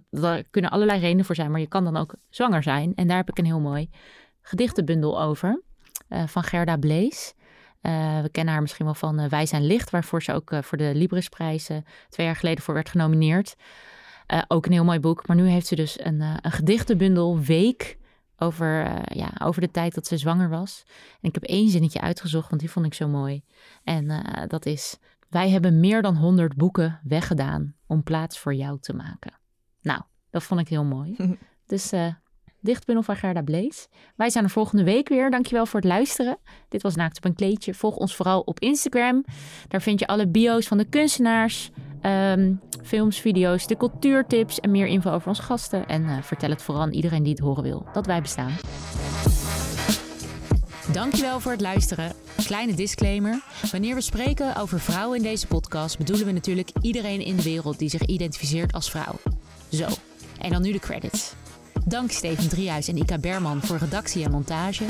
kunnen 0.49 0.71
allerlei 0.71 0.99
redenen 0.99 1.25
voor 1.25 1.35
zijn. 1.35 1.51
Maar 1.51 1.59
je 1.59 1.67
kan 1.67 1.83
dan 1.83 1.97
ook 1.97 2.15
zwanger 2.29 2.63
zijn. 2.63 2.95
En 2.95 3.07
daar 3.07 3.17
heb 3.17 3.29
ik 3.29 3.37
een 3.37 3.45
heel 3.45 3.59
mooi 3.59 3.89
gedichtenbundel 4.43 5.21
over. 5.21 5.61
eh, 6.07 6.27
van 6.27 6.43
Gerda 6.43 6.77
Blees. 6.77 7.33
Eh, 7.81 8.21
we 8.21 8.29
kennen 8.29 8.53
haar 8.53 8.61
misschien 8.61 8.85
wel 8.85 8.93
van 8.93 9.19
eh, 9.19 9.29
Wij 9.29 9.45
zijn 9.45 9.65
licht. 9.65 9.89
Waarvoor 9.89 10.23
ze 10.23 10.33
ook 10.33 10.51
voor 10.61 10.77
de 10.77 10.91
Librisprijs 10.95 11.65
twee 12.09 12.25
jaar 12.25 12.35
geleden 12.35 12.63
voor 12.63 12.73
werd 12.73 12.89
genomineerd. 12.89 13.55
Ook 14.47 14.65
een 14.65 14.71
heel 14.71 14.83
mooi 14.83 14.99
boek. 14.99 15.27
Maar 15.27 15.35
nu 15.35 15.47
heeft 15.47 15.67
ze 15.67 15.75
dus 15.75 15.99
een, 15.99 16.21
een 16.21 16.51
gedichtenbundel 16.51 17.39
Week 17.39 17.97
over, 18.37 19.01
ja, 19.17 19.31
over 19.43 19.61
de 19.61 19.71
tijd 19.71 19.95
dat 19.95 20.07
ze 20.07 20.17
zwanger 20.17 20.49
was. 20.49 20.83
En 21.21 21.29
ik 21.29 21.33
heb 21.33 21.43
één 21.43 21.69
zinnetje 21.69 22.01
uitgezocht, 22.01 22.49
want 22.49 22.61
die 22.61 22.71
vond 22.71 22.85
ik 22.85 22.93
zo 22.93 23.07
mooi. 23.07 23.43
En 23.83 24.25
dat 24.47 24.65
is: 24.65 24.97
Wij 25.29 25.49
hebben 25.49 25.79
meer 25.79 26.01
dan 26.01 26.17
100 26.17 26.55
boeken 26.55 26.99
weggedaan 27.03 27.75
om 27.87 28.03
plaats 28.03 28.39
voor 28.39 28.53
jou 28.53 28.79
te 28.79 28.93
maken. 28.93 29.42
Nou, 29.83 30.01
dat 30.29 30.43
vond 30.43 30.59
ik 30.59 30.67
heel 30.67 30.83
mooi. 30.83 31.15
dus 31.65 31.91
eh 31.91 32.07
dichtbundel 32.63 33.03
van 33.03 33.15
Gerda 33.15 33.41
Blees. 33.41 33.87
Wij 34.15 34.29
zijn 34.29 34.43
er 34.43 34.49
volgende 34.49 34.83
week 34.83 35.09
weer. 35.09 35.31
Dankjewel 35.31 35.65
voor 35.65 35.79
het 35.79 35.89
luisteren. 35.89 36.37
Dit 36.69 36.81
was 36.81 36.95
Naakt 36.95 37.17
op 37.17 37.25
een 37.25 37.35
kleedje. 37.35 37.73
Volg 37.73 37.95
ons 37.95 38.15
vooral 38.15 38.39
op 38.39 38.59
Instagram. 38.59 39.25
Daar 39.67 39.81
vind 39.81 39.99
je 39.99 40.07
alle 40.07 40.27
bio's 40.27 40.67
van 40.67 40.77
de 40.77 40.85
kunstenaars, 40.85 41.71
ehm, 42.01 42.53
films, 42.83 43.19
video's, 43.19 43.67
de 43.67 43.77
cultuurtips 43.77 44.59
en 44.59 44.71
meer 44.71 44.87
info 44.87 45.11
over 45.11 45.27
onze 45.27 45.41
gasten. 45.41 45.87
En 45.87 46.05
eh, 46.05 46.21
vertel 46.21 46.49
het 46.49 46.61
vooral 46.61 46.83
aan 46.83 46.91
iedereen 46.91 47.23
die 47.23 47.31
het 47.31 47.41
horen 47.41 47.63
wil 47.63 47.85
dat 47.93 48.05
wij 48.05 48.21
bestaan. 48.21 48.51
Dankjewel 50.91 51.39
voor 51.39 51.51
het 51.51 51.61
luisteren. 51.61 52.11
Kleine 52.45 52.73
disclaimer. 52.73 53.43
Wanneer 53.71 53.95
we 53.95 54.01
spreken 54.01 54.55
over 54.55 54.79
vrouwen 54.79 55.17
in 55.17 55.23
deze 55.23 55.47
podcast, 55.47 55.97
bedoelen 55.97 56.25
we 56.25 56.31
natuurlijk 56.31 56.69
iedereen 56.81 57.21
in 57.21 57.35
de 57.35 57.43
wereld 57.43 57.79
die 57.79 57.89
zich 57.89 58.01
identificeert 58.01 58.73
als 58.73 58.89
vrouw. 58.89 59.15
Zo, 59.73 59.87
en 60.39 60.51
dan 60.51 60.61
nu 60.61 60.71
de 60.71 60.79
credits. 60.79 61.33
Dank 61.85 62.11
Steven 62.11 62.49
Driehuis 62.49 62.87
en 62.87 62.97
Ika 62.97 63.17
Berman 63.17 63.61
voor 63.61 63.77
redactie 63.77 64.23
en 64.23 64.31
montage. 64.31 64.85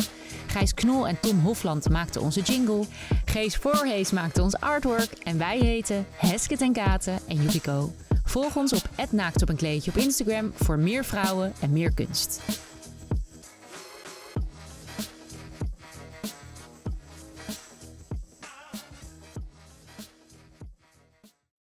Gijs 0.47 0.73
Knol 0.73 1.07
en 1.07 1.19
Tom 1.19 1.39
Hofland 1.39 1.89
maakten 1.89 2.21
onze 2.21 2.41
jingle. 2.41 2.83
Gees 3.25 3.55
Voorhees 3.55 4.11
maakte 4.11 4.41
ons 4.41 4.55
artwork. 4.55 5.11
En 5.23 5.37
wij 5.37 5.59
heten 5.59 6.05
Hesket 6.15 6.61
en 6.61 6.73
Katen 6.73 7.19
en 7.27 7.41
Yukiko. 7.41 7.93
Volg 8.23 8.55
ons 8.55 8.73
op 8.73 8.89
@naakt 9.11 9.41
op 9.41 9.49
een 9.49 9.55
kleedje 9.55 9.91
op 9.91 9.97
Instagram 9.97 10.51
voor 10.55 10.79
meer 10.79 11.05
vrouwen 11.05 11.53
en 11.59 11.71
meer 11.71 11.93
kunst. 11.93 12.41